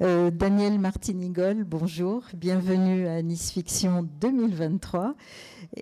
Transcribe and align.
Euh, 0.00 0.30
Daniel 0.30 0.78
Martinigol, 0.78 1.64
bonjour, 1.64 2.22
bienvenue 2.32 3.08
à 3.08 3.20
Nice 3.20 3.50
Fiction 3.50 4.08
2023. 4.20 5.16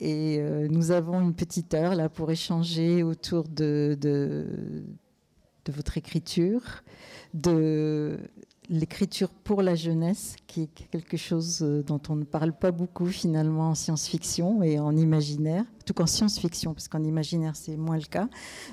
Et 0.00 0.38
euh, 0.40 0.68
nous 0.70 0.90
avons 0.90 1.20
une 1.20 1.34
petite 1.34 1.74
heure 1.74 1.94
là 1.94 2.08
pour 2.08 2.30
échanger 2.30 3.02
autour 3.02 3.44
de, 3.46 3.98
votre 5.68 5.98
écriture, 5.98 6.62
de 7.34 8.18
l'écriture 8.70 9.28
pour 9.28 9.60
la 9.60 9.74
jeunesse, 9.74 10.36
qui 10.46 10.62
est 10.62 10.88
quelque 10.90 11.18
chose 11.18 11.60
euh, 11.60 11.82
dont 11.82 12.00
on 12.08 12.16
ne 12.16 12.24
parle 12.24 12.54
pas 12.54 12.70
beaucoup 12.70 13.06
finalement 13.06 13.68
en 13.68 13.74
science-fiction 13.74 14.62
et 14.62 14.78
en 14.78 14.96
imaginaire, 14.96 15.64
tout 15.84 15.92
qu'en 15.92 16.06
science-fiction, 16.06 16.72
parce 16.72 16.88
qu'en 16.88 17.04
imaginaire 17.04 17.54
c'est 17.54 17.76
moins 17.76 17.98
le 17.98 18.06
cas. 18.06 18.30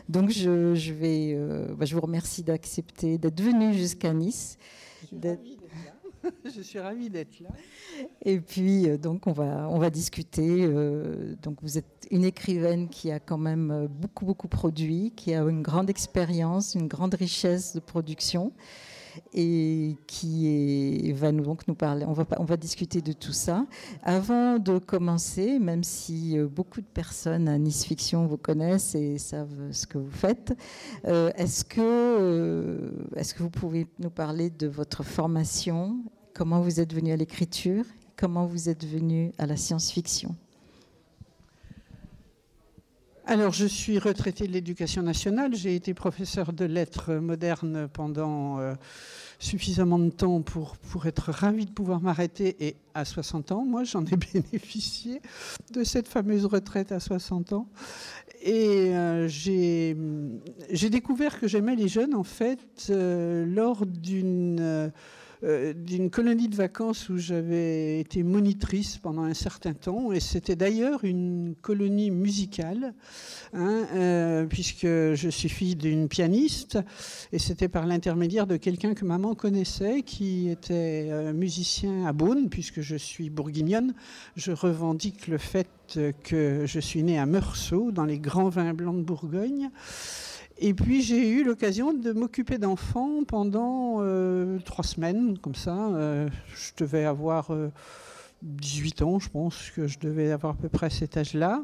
Donc 0.07 0.29
je, 0.29 0.73
je 0.73 0.93
euh, 1.03 1.75
bah, 1.75 1.85
vous 1.91 1.99
remercie 1.99 2.43
d'accepter 2.43 3.17
d'être 3.17 3.41
venu 3.41 3.73
jusqu'à 3.73 4.13
Nice. 4.13 4.57
Je 6.45 6.61
suis 6.61 6.79
ravie 6.79 7.09
d'être 7.09 7.39
là. 7.39 7.49
Et 8.23 8.39
puis, 8.39 8.89
euh, 8.89 8.97
donc, 8.97 9.27
on 9.27 9.33
va, 9.33 9.67
on 9.69 9.77
va 9.77 9.89
discuter. 9.89 10.59
Euh, 10.61 11.35
donc, 11.41 11.57
vous 11.61 11.77
êtes 11.77 12.07
une 12.11 12.23
écrivaine 12.23 12.89
qui 12.89 13.11
a 13.11 13.19
quand 13.19 13.37
même 13.37 13.71
euh, 13.71 13.87
beaucoup, 13.87 14.25
beaucoup 14.25 14.47
produit, 14.47 15.11
qui 15.15 15.33
a 15.33 15.41
une 15.41 15.61
grande 15.61 15.89
expérience, 15.89 16.75
une 16.75 16.87
grande 16.87 17.13
richesse 17.13 17.73
de 17.73 17.79
production 17.79 18.53
et 19.33 19.95
qui 20.07 20.47
est, 20.47 21.13
va 21.13 21.31
nous, 21.31 21.43
donc 21.43 21.67
nous 21.67 21.75
parler. 21.75 22.05
On 22.05 22.13
va, 22.13 22.25
on 22.37 22.45
va 22.45 22.57
discuter 22.57 23.01
de 23.01 23.13
tout 23.13 23.33
ça. 23.33 23.65
Avant 24.03 24.59
de 24.59 24.77
commencer, 24.77 25.59
même 25.59 25.83
si 25.83 26.37
beaucoup 26.39 26.81
de 26.81 26.87
personnes 26.87 27.47
à 27.47 27.57
Nice 27.57 27.85
Fiction 27.85 28.25
vous 28.25 28.37
connaissent 28.37 28.95
et 28.95 29.17
savent 29.17 29.71
ce 29.71 29.87
que 29.87 29.97
vous 29.97 30.11
faites, 30.11 30.55
euh, 31.05 31.31
est-ce 31.35 31.63
que, 31.63 31.81
euh, 31.81 32.91
est-ce 33.15 33.33
que 33.33 33.43
vous 33.43 33.49
pouvez 33.49 33.87
nous 33.99 34.09
parler 34.09 34.49
de 34.49 34.67
votre 34.67 35.03
formation? 35.03 35.97
Comment 36.33 36.61
vous 36.61 36.79
êtes 36.79 36.93
venu 36.93 37.11
à 37.11 37.15
l'écriture? 37.15 37.85
Comment 38.15 38.45
vous 38.45 38.69
êtes 38.69 38.85
venu 38.85 39.31
à 39.37 39.45
la 39.45 39.57
science-fiction? 39.57 40.35
Alors, 43.25 43.53
je 43.53 43.65
suis 43.65 43.99
retraité 43.99 44.47
de 44.47 44.51
l'éducation 44.51 45.01
nationale. 45.01 45.55
J'ai 45.55 45.75
été 45.75 45.93
professeur 45.93 46.51
de 46.51 46.65
lettres 46.65 47.13
modernes 47.13 47.87
pendant 47.87 48.59
euh, 48.59 48.73
suffisamment 49.39 49.97
de 49.97 50.09
temps 50.09 50.41
pour, 50.41 50.75
pour 50.77 51.05
être 51.05 51.31
ravi 51.31 51.65
de 51.65 51.71
pouvoir 51.71 52.01
m'arrêter. 52.01 52.57
Et 52.59 52.75
à 52.93 53.05
60 53.05 53.53
ans, 53.53 53.63
moi, 53.63 53.85
j'en 53.85 54.03
ai 54.05 54.17
bénéficié 54.33 55.21
de 55.71 55.85
cette 55.85 56.09
fameuse 56.09 56.45
retraite 56.45 56.91
à 56.91 56.99
60 56.99 57.53
ans. 57.53 57.69
Et 58.41 58.93
euh, 58.93 59.29
j'ai 59.29 59.95
découvert 60.89 61.39
que 61.39 61.47
j'aimais 61.47 61.77
les 61.77 61.87
jeunes, 61.87 62.15
en 62.15 62.25
fait, 62.25 62.87
euh, 62.89 63.45
lors 63.45 63.85
d'une... 63.85 64.91
Euh, 65.45 65.73
d'une 65.73 66.09
colonie 66.09 66.47
de 66.47 66.55
vacances 66.55 67.09
où 67.09 67.17
j'avais 67.17 67.99
été 67.99 68.23
monitrice 68.23 68.97
pendant 68.97 69.23
un 69.23 69.33
certain 69.33 69.73
temps. 69.73 70.13
Et 70.13 70.21
c'était 70.21 70.55
d'ailleurs 70.55 71.03
une 71.03 71.55
colonie 71.61 72.11
musicale, 72.11 72.93
hein, 73.51 73.85
euh, 73.93 74.45
puisque 74.45 74.85
je 74.85 75.29
suis 75.29 75.49
fille 75.49 75.75
d'une 75.75 76.07
pianiste. 76.07 76.79
Et 77.33 77.39
c'était 77.39 77.67
par 77.67 77.85
l'intermédiaire 77.85 78.47
de 78.47 78.55
quelqu'un 78.55 78.93
que 78.93 79.03
maman 79.03 79.35
connaissait, 79.35 80.03
qui 80.03 80.47
était 80.47 81.09
euh, 81.09 81.33
musicien 81.33 82.05
à 82.05 82.13
Beaune, 82.13 82.47
puisque 82.49 82.79
je 82.79 82.95
suis 82.95 83.29
bourguignonne. 83.29 83.93
Je 84.37 84.53
revendique 84.53 85.27
le 85.27 85.37
fait 85.37 85.67
que 86.23 86.63
je 86.65 86.79
suis 86.79 87.03
née 87.03 87.19
à 87.19 87.25
Meursault, 87.25 87.91
dans 87.91 88.05
les 88.05 88.17
grands 88.17 88.49
vins 88.49 88.73
blancs 88.73 88.97
de 88.97 89.03
Bourgogne. 89.03 89.69
Et 90.57 90.73
puis 90.73 91.01
j'ai 91.01 91.29
eu 91.29 91.43
l'occasion 91.43 91.93
de 91.93 92.11
m'occuper 92.11 92.57
d'enfants 92.57 93.23
pendant 93.27 93.97
euh, 93.99 94.59
trois 94.59 94.83
semaines, 94.83 95.37
comme 95.39 95.55
ça. 95.55 95.75
Euh, 95.75 96.29
je 96.55 96.71
devais 96.77 97.05
avoir 97.05 97.51
18 98.43 99.01
euh, 99.01 99.05
ans, 99.05 99.19
je 99.19 99.29
pense 99.29 99.71
que 99.71 99.87
je 99.87 99.99
devais 99.99 100.31
avoir 100.31 100.53
à 100.53 100.57
peu 100.57 100.69
près 100.69 100.89
cet 100.89 101.17
âge-là. 101.17 101.63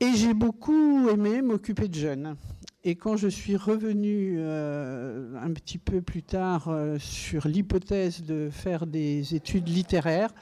Et 0.00 0.12
j'ai 0.14 0.34
beaucoup 0.34 1.08
aimé 1.08 1.42
m'occuper 1.42 1.88
de 1.88 1.94
jeunes. 1.94 2.36
Et 2.82 2.96
quand 2.96 3.16
je 3.16 3.28
suis 3.28 3.56
revenue 3.56 4.38
un 4.42 5.50
petit 5.54 5.78
peu 5.78 6.02
plus 6.02 6.22
tard 6.22 6.70
sur 6.98 7.48
l'hypothèse 7.48 8.22
de 8.24 8.50
faire 8.50 8.86
des 8.86 9.34
études 9.34 9.68
littéraires, 9.68 10.34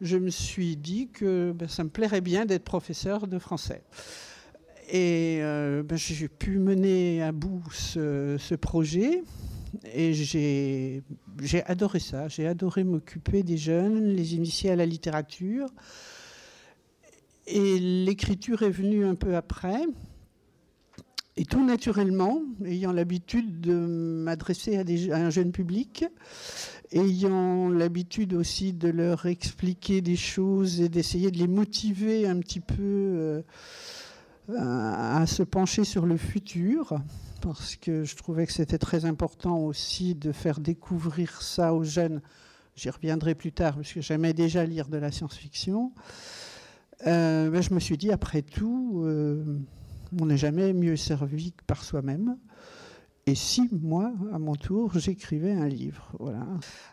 je 0.00 0.16
me 0.16 0.30
suis 0.30 0.76
dit 0.76 1.08
que 1.08 1.52
ben, 1.52 1.68
ça 1.68 1.84
me 1.84 1.90
plairait 1.90 2.22
bien 2.22 2.46
d'être 2.46 2.64
professeur 2.64 3.26
de 3.26 3.38
français. 3.38 3.82
Et 4.90 5.38
euh, 5.40 5.82
ben, 5.82 5.96
j'ai 5.96 6.28
pu 6.28 6.58
mener 6.58 7.22
à 7.22 7.32
bout 7.32 7.62
ce, 7.72 8.54
projet. 8.54 9.22
Et 9.92 10.12
j'ai 10.12 11.02
adoré 11.66 11.98
ça. 11.98 12.28
J'ai 12.28 12.46
adoré 12.46 12.84
m'occuper 12.84 13.42
des 13.42 13.56
jeunes, 13.56 14.08
les 14.08 14.34
initier 14.34 14.70
à 14.70 14.76
la 14.76 14.86
littérature. 14.86 15.68
Et 17.46 17.78
l'écriture 17.78 18.62
est 18.62 18.70
venue 18.70 19.04
un 19.04 19.14
peu 19.14 19.36
après. 19.36 19.82
Et 21.36 21.44
tout 21.44 21.64
naturellement, 21.64 22.42
ayant 22.64 22.92
l'habitude 22.92 23.60
de 23.60 23.74
m'adresser 23.74 24.76
à, 24.76 25.16
un 25.16 25.30
jeune 25.30 25.50
public, 25.50 26.04
ayant 26.92 27.68
l'habitude 27.70 28.34
aussi 28.34 28.72
de 28.72 28.88
leur 28.88 29.26
expliquer 29.26 30.00
des 30.00 30.14
choses 30.14 30.80
et 30.80 30.88
d'essayer 30.88 31.32
de 31.32 31.38
les 31.38 31.48
motiver 31.48 32.28
un 32.28 32.38
petit 32.38 32.60
peu. 32.60 32.76
Euh, 32.78 33.42
à 34.56 35.26
se 35.26 35.42
pencher 35.42 35.84
sur 35.84 36.06
le 36.06 36.16
futur, 36.16 36.98
parce 37.40 37.76
que 37.76 38.04
je 38.04 38.16
trouvais 38.16 38.46
que 38.46 38.52
c'était 38.52 38.78
très 38.78 39.04
important 39.04 39.58
aussi 39.58 40.14
de 40.14 40.32
faire 40.32 40.60
découvrir 40.60 41.40
ça 41.42 41.74
aux 41.74 41.84
jeunes. 41.84 42.20
J'y 42.76 42.90
reviendrai 42.90 43.34
plus 43.34 43.52
tard, 43.52 43.76
parce 43.76 43.92
que 43.92 44.00
j'aimais 44.00 44.32
déjà 44.32 44.64
lire 44.64 44.88
de 44.88 44.98
la 44.98 45.12
science-fiction. 45.12 45.92
Euh, 47.06 47.50
ben, 47.50 47.62
je 47.62 47.72
me 47.72 47.80
suis 47.80 47.96
dit, 47.96 48.12
après 48.12 48.42
tout, 48.42 49.02
euh, 49.04 49.60
on 50.18 50.26
n'est 50.26 50.36
jamais 50.36 50.72
mieux 50.72 50.96
servi 50.96 51.52
que 51.52 51.62
par 51.66 51.84
soi-même. 51.84 52.36
Et 53.26 53.34
si 53.34 53.70
moi, 53.72 54.12
à 54.34 54.38
mon 54.38 54.54
tour, 54.54 54.98
j'écrivais 54.98 55.52
un 55.52 55.66
livre, 55.66 56.12
voilà. 56.20 56.46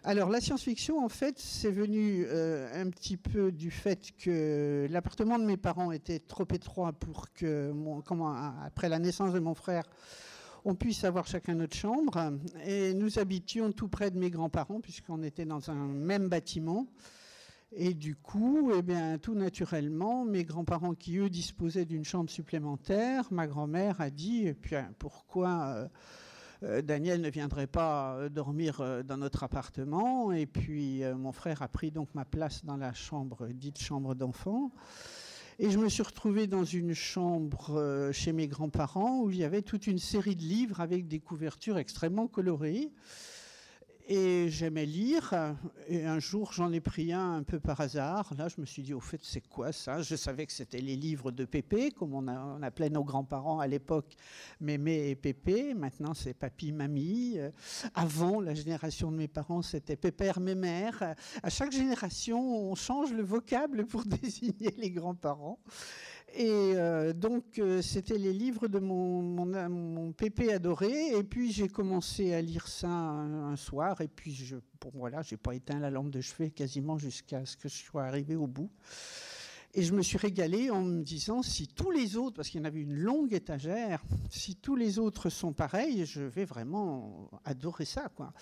Alors 0.05 0.29
la 0.29 0.39
science-fiction, 0.39 1.03
en 1.03 1.09
fait, 1.09 1.37
c'est 1.37 1.71
venu 1.71 2.25
euh, 2.25 2.69
un 2.81 2.89
petit 2.89 3.17
peu 3.17 3.51
du 3.51 3.69
fait 3.69 4.11
que 4.17 4.87
l'appartement 4.89 5.37
de 5.37 5.43
mes 5.43 5.57
parents 5.57 5.91
était 5.91 6.19
trop 6.19 6.47
étroit 6.53 6.93
pour 6.93 7.33
que, 7.33 7.73
après 8.65 8.87
la 8.87 8.99
naissance 8.99 9.33
de 9.33 9.39
mon 9.39 9.53
frère, 9.53 9.83
on 10.63 10.73
puisse 10.73 11.03
avoir 11.03 11.27
chacun 11.27 11.55
notre 11.55 11.75
chambre. 11.75 12.31
Et 12.65 12.93
nous 12.93 13.19
habitions 13.19 13.73
tout 13.73 13.89
près 13.89 14.09
de 14.09 14.17
mes 14.17 14.29
grands-parents, 14.29 14.79
puisqu'on 14.79 15.23
était 15.23 15.45
dans 15.45 15.69
un 15.69 15.87
même 15.87 16.29
bâtiment. 16.29 16.87
Et 17.73 17.93
du 17.93 18.15
coup, 18.15 18.73
eh 18.75 18.81
bien, 18.81 19.17
tout 19.17 19.33
naturellement, 19.33 20.25
mes 20.25 20.43
grands-parents 20.43 20.93
qui, 20.93 21.17
eux, 21.19 21.29
disposaient 21.29 21.85
d'une 21.85 22.03
chambre 22.03 22.29
supplémentaire, 22.29 23.23
ma 23.31 23.47
grand-mère 23.47 24.01
a 24.01 24.09
dit, 24.09 24.53
puis, 24.61 24.75
pourquoi... 24.99 25.73
Euh, 25.75 25.87
euh, 26.63 26.83
Daniel 26.83 27.21
ne 27.21 27.29
viendrait 27.31 27.65
pas 27.65 28.13
euh, 28.17 28.29
dormir 28.29 29.03
dans 29.03 29.17
notre 29.17 29.41
appartement? 29.41 30.31
Et 30.31 30.45
puis 30.45 31.01
mon 31.17 31.31
frère 31.31 31.63
a 31.63 31.67
pris 31.67 31.89
donc 31.89 32.13
ma 32.13 32.23
place 32.23 32.63
dans 32.63 32.77
la 32.77 32.93
chambre, 32.93 33.47
dite 33.47 33.79
chambre 33.79 34.13
d'enfant. 34.13 34.71
Et 35.57 35.71
je 35.71 35.79
me 35.79 35.89
suis 35.89 36.03
retrouvée 36.03 36.45
dans 36.45 36.63
une 36.63 36.93
chambre 36.93 38.11
chez 38.11 38.31
mes 38.31 38.47
grands-parents 38.47 39.21
où 39.21 39.31
il 39.31 39.37
y 39.37 39.43
avait 39.43 39.63
toute 39.63 39.87
une 39.87 39.97
série 39.97 40.35
de 40.35 40.43
livres 40.43 40.81
avec 40.81 41.07
des 41.07 41.19
couvertures 41.19 41.79
extrêmement 41.79 42.27
colorées. 42.27 42.91
Et 44.13 44.49
j'aimais 44.49 44.85
lire. 44.85 45.55
Et 45.87 46.05
un 46.05 46.19
jour, 46.19 46.51
j'en 46.51 46.73
ai 46.73 46.81
pris 46.81 47.13
un 47.13 47.35
un 47.35 47.43
peu 47.43 47.61
par 47.61 47.79
hasard. 47.79 48.33
Là, 48.37 48.49
je 48.49 48.59
me 48.59 48.65
suis 48.65 48.83
dit, 48.83 48.93
au 48.93 48.99
fait, 48.99 49.21
c'est 49.23 49.39
quoi 49.39 49.71
ça? 49.71 50.01
Je 50.01 50.17
savais 50.17 50.45
que 50.45 50.51
c'était 50.51 50.81
les 50.81 50.97
livres 50.97 51.31
de 51.31 51.45
Pépé, 51.45 51.91
comme 51.91 52.13
on, 52.13 52.27
appelait 52.61 52.89
nos 52.89 53.05
grands-parents 53.05 53.61
à 53.61 53.67
l'époque, 53.67 54.17
Mémé 54.59 55.11
et 55.11 55.15
Pépé. 55.15 55.73
Maintenant, 55.73 56.13
c'est 56.13 56.33
Papy, 56.33 56.73
Mamie. 56.73 57.35
Euh, 57.37 57.51
avant, 57.95 58.41
la 58.41 58.53
génération 58.53 59.13
de 59.13 59.15
mes 59.15 59.29
parents, 59.29 59.61
c'était 59.61 59.95
Pépère, 59.95 60.41
Mémère. 60.41 61.15
À 61.41 61.49
chaque 61.49 61.71
génération, 61.71 62.69
on 62.69 62.75
change 62.75 63.13
le 63.13 63.23
vocable 63.23 63.85
pour 63.85 64.03
désigner 64.21 64.75
les 64.77 64.91
grands-parents. 64.91 65.57
Et 66.33 66.73
euh, 66.75 67.13
donc, 67.13 67.59
euh, 67.59 67.81
c'était 67.81 68.17
les 68.17 68.31
livres 68.31 68.67
de 68.67 68.79
mon, 68.79 69.21
mon, 69.21 70.11
pépé 70.13 70.53
adoré. 70.53 71.17
Et 71.17 71.23
puis, 71.23 71.51
j'ai 71.51 71.67
commencé 71.67 72.33
à 72.33 72.41
lire 72.41 72.67
ça 72.67 72.87
un, 72.87 73.55
soir. 73.55 73.99
Et 74.01 74.07
puis, 74.07 74.33
je, 74.33 74.55
bon, 74.79 74.91
voilà, 74.93 75.21
j'ai 75.21 75.37
pas 75.37 75.53
éteint 75.53 75.79
la 75.79 75.89
lampe 75.89 76.09
de 76.09 76.21
chevet 76.21 76.51
quasiment 76.51 76.97
jusqu'à 76.97 77.45
ce 77.45 77.57
que 77.57 77.67
je 77.67 77.75
sois 77.75 78.03
arrivé 78.03 78.35
au 78.35 78.47
bout. 78.47 78.69
Et 79.73 79.83
je 79.83 79.93
me 79.93 80.01
suis 80.01 80.17
régalé 80.17 80.69
en 80.69 80.81
me 80.81 81.01
disant, 81.01 81.41
si 81.41 81.67
tous 81.67 81.91
les 81.91 82.17
autres, 82.17 82.35
parce 82.35 82.49
qu'il 82.49 82.59
y 82.59 82.63
en 82.63 82.67
avait 82.67 82.81
une 82.81 82.93
longue 82.93 83.33
étagère, 83.33 84.03
si 84.29 84.57
tous 84.57 84.75
les 84.75 84.99
autres 84.99 85.29
sont 85.29 85.53
pareils, 85.53 86.05
je 86.05 86.21
vais 86.21 86.43
vraiment 86.43 87.29
adorer 87.45 87.85
ça. 87.85 88.09
Quoi. 88.13 88.33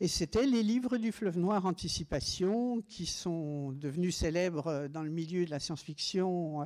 Et 0.00 0.08
c'était 0.08 0.46
les 0.46 0.62
livres 0.62 0.96
du 0.96 1.12
fleuve 1.12 1.38
noir 1.38 1.66
Anticipation, 1.66 2.80
qui 2.88 3.04
sont 3.04 3.72
devenus 3.72 4.16
célèbres 4.16 4.88
dans 4.88 5.02
le 5.02 5.10
milieu 5.10 5.44
de 5.44 5.50
la 5.50 5.60
science-fiction 5.60 6.62
euh, 6.62 6.64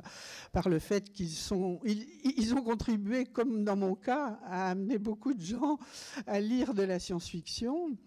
par 0.53 0.69
le 0.69 0.79
fait 0.79 1.11
qu'ils 1.11 1.31
sont, 1.31 1.81
ils, 1.83 2.53
ont 2.53 2.61
contribué, 2.61 3.25
comme 3.25 3.65
dans 3.65 3.75
mon 3.75 3.95
cas, 3.95 4.39
à 4.45 4.69
amener 4.69 4.97
beaucoup 4.97 5.33
de 5.33 5.43
gens 5.43 5.77
à 6.25 6.39
lire 6.39 6.73
de 6.73 6.83
la 6.83 6.99
science-fiction. 6.99 7.97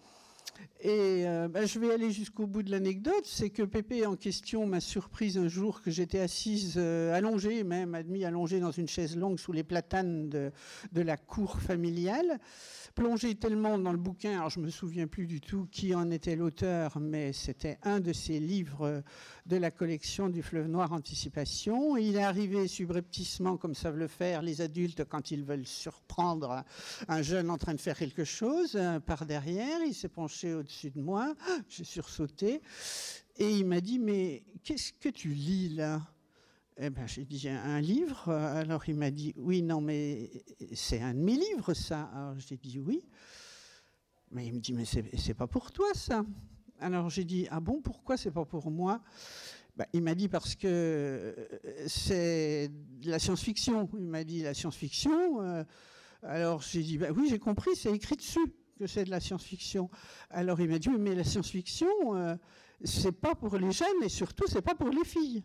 Et 0.80 1.26
euh, 1.26 1.48
bah, 1.48 1.66
je 1.66 1.80
vais 1.80 1.92
aller 1.92 2.12
jusqu'au 2.12 2.46
bout 2.46 2.62
de 2.62 2.70
l'anecdote. 2.70 3.25
C'est 3.25 3.50
que 3.50 3.64
Pépé 3.64 4.06
en 4.06 4.14
question 4.14 4.64
m'a 4.64 4.78
surprise 4.78 5.36
un 5.36 5.48
jour 5.48 5.82
que 5.82 5.90
j'étais 5.90 6.20
assise, 6.20 6.75
euh, 6.76 7.12
allongée 7.14 7.64
même, 7.64 7.96
admis 7.96 8.25
allongée 8.25 8.60
dans 8.60 8.70
une 8.70 8.86
chaise 8.86 9.16
longue 9.16 9.40
sous 9.40 9.50
les 9.50 9.64
platanes 9.64 10.28
de, 10.28 10.52
la 10.94 11.16
cour 11.16 11.58
familiale 11.60 12.38
plongé 12.94 13.36
tellement 13.36 13.78
dans 13.78 13.92
le 13.92 13.98
bouquin, 13.98 14.32
alors 14.32 14.50
je 14.50 14.58
me 14.58 14.70
souviens 14.70 15.06
plus 15.06 15.28
du 15.28 15.40
tout 15.40 15.69
qui 15.70 15.94
en 15.94 16.10
était 16.10 16.34
l'auteur, 16.34 16.98
mais 16.98 17.32
c'était 17.32 17.78
un 17.84 18.00
de 18.00 18.12
ses 18.12 18.40
livres 18.40 19.04
de 19.46 19.56
la 19.56 19.70
collection 19.70 20.28
du 20.28 20.42
Fleuve 20.42 20.66
Noir 20.66 20.92
Anticipation. 20.92 21.96
Il 21.96 22.16
est 22.16 22.25
arrivé 22.25 22.66
subrepticement, 22.66 23.56
comme 23.56 23.75
savent 23.75 23.96
le 23.98 24.08
faire 24.08 24.42
les 24.42 24.60
adultes 24.60 25.04
quand 25.04 25.30
ils 25.30 25.44
veulent 25.44 25.66
surprendre 25.66 26.64
un 27.06 27.22
jeune 27.22 27.50
en 27.50 27.56
train 27.56 27.75
de 27.75 27.80
faire 27.80 27.96
quelque 27.96 28.25
chose, 28.25 28.72
euh, 28.75 28.98
par 28.98 29.26
derrière. 29.26 29.78
Il 29.86 29.94
s'est 29.94 30.08
penché 30.08 30.52
au-dessus 30.68 30.90
de 30.90 31.00
moi, 31.00 31.34
j'ai 31.68 31.84
sursauté, 31.84 32.60
et 33.38 33.50
il 33.50 33.64
m'a 33.64 33.80
dit, 33.80 33.98
mais 33.98 34.44
qu'est-ce 34.62 34.92
que 34.92 35.08
tu 35.08 35.28
lis 35.28 35.70
là? 35.70 36.02
Eh 36.80 36.90
ben, 36.90 37.06
j'ai 37.08 37.24
dit 37.24 37.48
un 37.48 37.80
livre. 37.80 38.30
Alors 38.30 38.88
il 38.88 38.94
m'a 38.94 39.10
dit 39.10 39.34
oui, 39.36 39.62
non, 39.62 39.80
mais 39.80 40.30
c'est 40.74 41.00
un 41.00 41.12
de 41.12 41.18
mes 41.18 41.34
livres, 41.34 41.74
ça. 41.74 42.02
Alors 42.14 42.38
j'ai 42.38 42.56
dit 42.56 42.78
oui. 42.78 43.04
Mais 44.30 44.46
il 44.46 44.54
me 44.54 44.60
dit 44.60 44.72
mais 44.72 44.84
c'est 44.84 45.34
pas 45.34 45.48
pour 45.48 45.72
toi 45.72 45.88
ça. 45.94 46.24
Alors 46.78 47.10
j'ai 47.10 47.24
dit 47.24 47.48
ah 47.50 47.58
bon, 47.58 47.80
pourquoi 47.80 48.16
c'est 48.16 48.30
pas 48.30 48.44
pour 48.44 48.70
moi? 48.70 49.02
Ben, 49.74 49.86
Il 49.92 50.02
m'a 50.02 50.14
dit 50.14 50.28
parce 50.28 50.54
que 50.54 51.34
c'est 51.88 52.70
de 53.00 53.10
la 53.10 53.18
science-fiction. 53.18 53.88
Il 53.98 54.06
m'a 54.06 54.22
dit 54.22 54.42
la 54.42 54.54
science-fiction. 54.54 55.42
Euh, 55.42 55.64
alors 56.22 56.62
j'ai 56.62 56.84
dit 56.84 56.96
ben, 56.96 57.12
oui, 57.16 57.26
j'ai 57.28 57.40
compris, 57.40 57.74
c'est 57.74 57.90
écrit 57.90 58.14
dessus 58.14 58.54
que 58.78 58.86
c'est 58.86 59.04
de 59.04 59.10
la 59.10 59.20
science-fiction. 59.20 59.90
Alors 60.30 60.60
il 60.60 60.69
m'a 60.69 60.78
dit 60.78 60.88
mais 60.88 61.14
la 61.14 61.25
science-fiction, 61.25 61.88
euh, 62.14 62.36
c'est 62.84 63.12
pas 63.12 63.34
pour 63.34 63.56
les 63.58 63.72
jeunes 63.72 64.02
et 64.02 64.08
surtout 64.08 64.44
c'est 64.46 64.62
pas 64.62 64.75
pour 64.75 64.88
les 64.88 65.04
filles. 65.04 65.44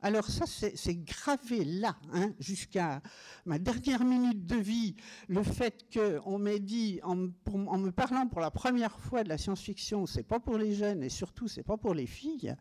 Alors 0.00 0.26
ça, 0.26 0.44
c'est 0.46 0.94
gravé 0.94 1.64
là, 1.64 1.96
hein, 2.12 2.32
jusqu'à 2.38 3.02
ma 3.44 3.58
dernière 3.58 4.04
minute 4.04 4.46
de 4.46 4.54
vie, 4.54 4.94
le 5.26 5.42
fait 5.42 5.86
qu'on 5.92 6.38
m'ait 6.38 6.60
dit, 6.60 7.00
en, 7.02 7.16
me 7.16 7.90
parlant 7.90 8.28
pour 8.28 8.40
la 8.40 8.52
première 8.52 9.00
fois 9.00 9.24
de 9.24 9.28
la 9.28 9.36
science-fiction, 9.36 10.06
c'est 10.06 10.22
pas 10.22 10.38
pour 10.38 10.56
les 10.56 10.72
jeunes 10.72 11.02
et 11.02 11.08
surtout 11.08 11.48
c'est 11.48 11.64
pas 11.64 11.76
pour 11.76 11.94
les 11.94 12.06
filles, 12.06 12.54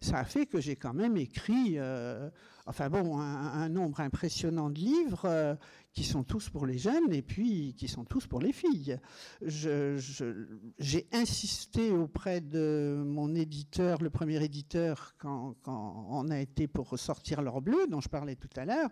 ça 0.00 0.18
a 0.18 0.24
fait 0.24 0.46
que 0.46 0.60
j'ai 0.60 0.74
quand 0.74 0.92
même 0.92 1.16
écrit, 1.16 1.78
euh, 1.78 2.28
enfin 2.66 2.88
bon, 2.90 3.18
un, 3.18 3.68
nombre 3.68 4.00
impressionnant 4.00 4.70
de 4.70 4.78
livres 4.78 5.24
euh, 5.24 5.54
qui 5.92 6.04
sont 6.04 6.22
tous 6.22 6.48
pour 6.48 6.66
les 6.66 6.78
jeunes 6.78 7.12
et 7.12 7.22
puis 7.22 7.74
qui 7.74 7.88
sont 7.88 8.04
tous 8.04 8.26
pour 8.26 8.40
les 8.40 8.52
filles. 8.52 8.98
J'ai 9.40 11.08
insisté 11.12 11.90
auprès 11.90 12.40
de 12.40 13.02
mon 13.04 13.34
éditeur, 13.34 14.02
le 14.02 14.10
premier 14.10 14.42
éditeur, 14.42 15.14
quand, 15.18 15.56
on 15.66 16.30
a 16.30 16.38
été 16.38 16.68
pour 16.68 16.90
ressortir 16.90 17.42
l'or 17.42 17.60
bleu, 17.60 17.86
dont 17.90 18.00
je 18.00 18.08
parlais 18.08 18.36
tout 18.36 18.50
à 18.56 18.64
l'heure, 18.64 18.88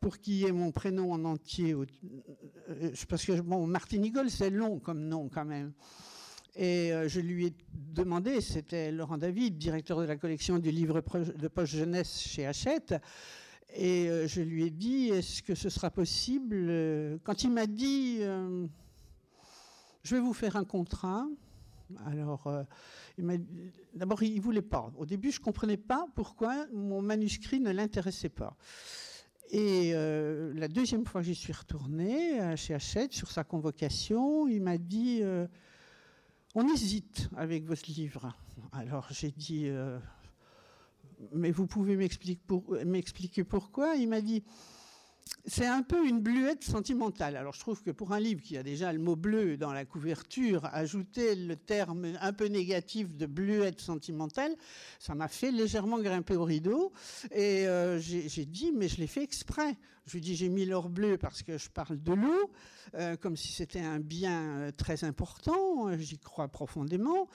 pour 0.00 0.18
qu'il 0.18 0.34
y 0.34 0.46
ait 0.46 0.52
mon 0.52 0.72
prénom 0.72 1.12
en 1.12 1.24
entier. 1.24 1.74
Euh, 1.74 2.92
parce 3.08 3.24
que 3.24 3.40
bon, 3.40 3.66
Martinigol, 3.66 4.30
c'est 4.30 4.50
long 4.50 4.78
comme 4.78 5.06
nom 5.06 5.28
quand 5.28 5.44
même. 5.44 5.72
Et 6.56 6.92
euh, 6.92 7.08
je 7.08 7.20
lui 7.20 7.46
ai 7.46 7.54
demandé, 7.72 8.40
c'était 8.40 8.90
Laurent 8.90 9.18
David, 9.18 9.56
directeur 9.56 10.00
de 10.00 10.04
la 10.04 10.16
collection 10.16 10.58
du 10.58 10.70
livre 10.70 11.00
de 11.00 11.48
poche 11.48 11.70
jeunesse 11.70 12.20
chez 12.20 12.46
Hachette, 12.46 12.94
et 13.72 14.08
euh, 14.08 14.26
je 14.26 14.40
lui 14.40 14.64
ai 14.64 14.70
dit, 14.70 15.10
est-ce 15.10 15.42
que 15.42 15.54
ce 15.54 15.68
sera 15.68 15.90
possible 15.90 16.56
euh, 16.68 17.18
Quand 17.22 17.44
il 17.44 17.52
m'a 17.52 17.66
dit, 17.66 18.20
je 20.02 20.14
vais 20.14 20.20
vous 20.20 20.32
faire 20.32 20.56
un 20.56 20.64
contrat, 20.64 21.26
alors, 22.06 22.48
d'abord, 23.94 24.22
il 24.22 24.36
ne 24.36 24.40
voulait 24.40 24.62
pas. 24.62 24.92
Au 24.96 25.06
début, 25.06 25.32
je 25.32 25.40
ne 25.40 25.44
comprenais 25.44 25.76
pas 25.76 26.06
pourquoi 26.14 26.66
mon 26.72 27.02
manuscrit 27.02 27.60
ne 27.60 27.70
l'intéressait 27.70 28.28
pas. 28.28 28.56
Et 29.50 29.92
la 29.92 30.68
deuxième 30.68 31.04
fois 31.04 31.22
j'y 31.22 31.34
suis 31.34 31.52
retournée 31.52 32.56
chez 32.56 32.74
Hachette, 32.74 33.12
sur 33.12 33.30
sa 33.30 33.44
convocation, 33.44 34.46
il 34.46 34.62
m'a 34.62 34.78
dit 34.78 35.22
On 36.54 36.68
hésite 36.68 37.28
avec 37.36 37.64
votre 37.64 37.88
livre. 37.90 38.34
Alors, 38.72 39.06
j'ai 39.10 39.30
dit 39.30 39.70
mais 41.32 41.50
vous 41.50 41.66
pouvez 41.66 41.96
m'expliquer 41.96 43.44
pourquoi 43.44 43.94
Il 43.96 44.08
m'a 44.08 44.20
dit, 44.20 44.42
c'est 45.46 45.66
un 45.66 45.82
peu 45.82 46.06
une 46.06 46.20
bluette 46.20 46.64
sentimentale. 46.64 47.36
Alors 47.36 47.54
je 47.54 47.60
trouve 47.60 47.82
que 47.82 47.90
pour 47.90 48.12
un 48.12 48.20
livre 48.20 48.42
qui 48.42 48.56
a 48.56 48.62
déjà 48.62 48.92
le 48.92 48.98
mot 48.98 49.16
bleu 49.16 49.56
dans 49.56 49.72
la 49.72 49.84
couverture, 49.84 50.66
ajouter 50.72 51.34
le 51.34 51.56
terme 51.56 52.16
un 52.20 52.32
peu 52.32 52.46
négatif 52.46 53.14
de 53.14 53.26
bluette 53.26 53.80
sentimentale, 53.80 54.54
ça 54.98 55.14
m'a 55.14 55.28
fait 55.28 55.50
légèrement 55.50 55.98
grimper 55.98 56.36
au 56.36 56.44
rideau. 56.44 56.92
Et 57.32 57.66
euh, 57.66 57.98
j'ai 57.98 58.44
dit, 58.44 58.72
mais 58.74 58.88
je 58.88 58.98
l'ai 58.98 59.06
fait 59.06 59.22
exprès. 59.22 59.76
Je 60.06 60.12
lui 60.14 60.20
dit, 60.20 60.34
j'ai 60.34 60.48
mis 60.48 60.66
l'or 60.66 60.88
bleu 60.88 61.16
parce 61.16 61.42
que 61.42 61.56
je 61.56 61.68
parle 61.68 62.02
de 62.02 62.12
l'eau, 62.12 62.50
euh, 62.94 63.16
comme 63.16 63.36
si 63.36 63.52
c'était 63.52 63.80
un 63.80 64.00
bien 64.00 64.58
euh, 64.58 64.72
très 64.72 65.04
important. 65.04 65.96
J'y 65.96 66.18
crois 66.18 66.48
profondément. 66.48 67.28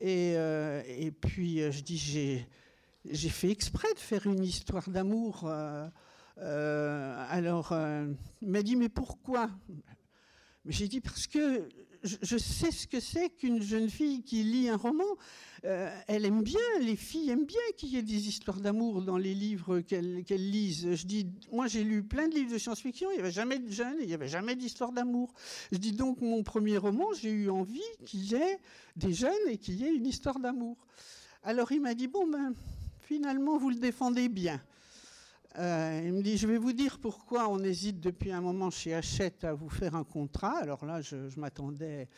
Et, 0.00 0.32
et 0.32 1.12
puis 1.12 1.58
je 1.70 1.80
dis, 1.82 1.96
j'ai 3.04 3.28
fait 3.28 3.50
exprès 3.50 3.92
de 3.94 4.00
faire 4.00 4.26
une 4.26 4.42
histoire 4.42 4.90
d'amour. 4.90 5.48
Euh, 6.38 6.52
euh, 6.52 7.24
alors, 7.28 7.72
euh, 7.72 8.12
il 8.40 8.48
m'a 8.48 8.62
dit, 8.62 8.76
mais 8.76 8.88
pourquoi? 8.88 9.50
J'ai 10.66 10.88
dit, 10.88 11.00
parce 11.00 11.26
que 11.26 11.68
je, 12.02 12.36
sais 12.36 12.70
ce 12.70 12.86
que 12.86 13.00
c'est 13.00 13.30
qu'une 13.30 13.62
jeune 13.62 13.90
fille 13.90 14.22
qui 14.22 14.42
lit 14.42 14.68
un 14.68 14.76
roman. 14.76 15.04
elle 15.62 16.24
aime 16.24 16.42
bien, 16.42 16.60
les 16.80 16.96
filles 16.96 17.30
aiment 17.30 17.46
bien 17.46 17.60
qu'il 17.76 17.90
y 17.90 17.96
ait 17.96 18.02
des 18.02 18.28
histoires 18.28 18.60
d'amour 18.60 19.02
dans 19.02 19.16
les 19.16 19.34
livres 19.34 19.80
qu'elles 19.80 20.50
lisent. 20.50 20.94
Je 20.94 21.06
dis, 21.06 21.26
moi 21.52 21.66
j'ai 21.68 21.84
lu 21.84 22.02
plein 22.02 22.28
de 22.28 22.34
livres 22.34 22.52
de 22.52 22.58
science-fiction, 22.58 23.10
il 23.10 23.14
n'y 23.14 23.20
avait 23.20 23.32
jamais 23.32 23.58
de 23.58 23.70
jeunes, 23.70 23.96
il 24.00 24.06
n'y 24.06 24.14
avait 24.14 24.28
jamais 24.28 24.56
d'histoire 24.56 24.92
d'amour. 24.92 25.32
Je 25.70 25.78
dis 25.78 25.92
donc, 25.92 26.20
mon 26.20 26.42
premier 26.42 26.76
roman, 26.78 27.12
j'ai 27.12 27.30
eu 27.30 27.50
envie 27.50 27.80
qu'il 28.04 28.24
y 28.24 28.34
ait 28.34 28.58
des 28.96 29.12
jeunes 29.12 29.48
et 29.48 29.58
qu'il 29.58 29.74
y 29.74 29.84
ait 29.84 29.94
une 29.94 30.06
histoire 30.06 30.38
d'amour. 30.38 30.76
Alors 31.44 31.70
il 31.72 31.80
m'a 31.80 31.94
dit, 31.94 32.08
bon 32.08 32.26
ben 32.28 32.52
finalement, 33.00 33.58
vous 33.58 33.70
le 33.70 33.76
défendez 33.76 34.28
bien. 34.28 34.60
Euh, 35.58 36.00
il 36.04 36.14
me 36.14 36.22
dit, 36.22 36.38
je 36.38 36.46
vais 36.46 36.56
vous 36.56 36.72
dire 36.72 36.98
pourquoi 36.98 37.48
on 37.48 37.62
hésite 37.62 38.00
depuis 38.00 38.32
un 38.32 38.40
moment 38.40 38.70
chez 38.70 38.94
Hachette 38.94 39.44
à 39.44 39.52
vous 39.52 39.68
faire 39.68 39.94
un 39.94 40.04
contrat. 40.04 40.56
Alors 40.58 40.86
là, 40.86 41.02
je, 41.02 41.38
m'attendais. 41.38 42.08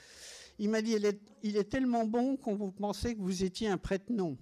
Il 0.61 0.71
m'a 0.71 0.83
dit, 0.83 0.97
il 1.43 1.57
est, 1.57 1.65
tellement 1.65 2.05
bon 2.05 2.37
qu'on 2.37 2.55
vous 2.55 2.71
pensait 2.71 3.17
que 3.17 3.21
vous 3.21 3.43
étiez 3.43 3.69
un 3.69 3.79
prête-nom. 3.79 4.39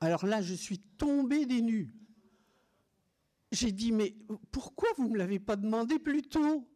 Alors 0.00 0.26
là, 0.26 0.42
je 0.42 0.52
suis 0.52 0.78
tombé 0.78 1.46
des 1.46 1.62
nues. 1.62 1.94
J'ai 3.52 3.72
dit, 3.72 3.92
mais 3.92 4.14
pourquoi 4.50 4.90
vous 4.98 5.04
ne 5.04 5.12
me 5.12 5.18
l'avez 5.18 5.38
pas 5.38 5.56
demandé 5.56 5.98
plus 5.98 6.22
tôt? 6.22 6.68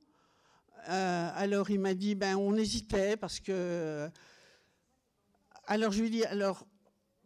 Euh, 0.89 1.31
Alors 1.35 1.71
il 1.71 1.81
m'a 1.81 1.93
dit, 1.93 2.15
ben 2.15 2.37
on 2.37 2.55
hésitait 2.55 3.19
parce 3.19 3.39
que... 3.41 4.09
Alors 5.67 5.93
je 5.93 6.01
lui 6.01 6.07
ai 6.07 6.11
dit, 6.11 6.25
alors 6.25 6.67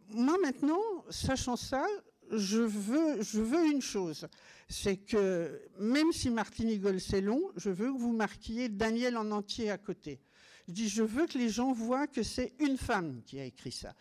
moi 0.09 0.37
maintenant, 0.43 0.81
sachant 1.11 1.55
ça, 1.55 1.87
je 2.33 2.61
veux, 2.61 3.67
une 3.67 3.83
chose, 3.83 4.27
c'est 4.69 4.97
que 4.97 5.61
même 5.79 6.13
si 6.13 6.31
Martinigol 6.31 7.01
c'est 7.01 7.21
long, 7.21 7.43
je 7.57 7.71
veux 7.71 7.93
que 7.93 7.99
vous 7.99 8.13
marquiez 8.13 8.69
Daniel 8.69 9.17
en 9.17 9.31
entier 9.31 9.71
à 9.71 9.79
côté. 9.79 10.21
Je 10.69 10.73
dis, 10.73 10.89
je 10.89 11.03
veux 11.03 11.27
que 11.27 11.39
les 11.39 11.49
gens 11.49 11.73
voient 11.73 12.07
que 12.07 12.23
c'est 12.23 12.55
une 12.61 12.77
femme 12.77 13.21
qui 13.27 13.41
a 13.41 13.45
écrit 13.45 13.73
ça. 13.73 13.95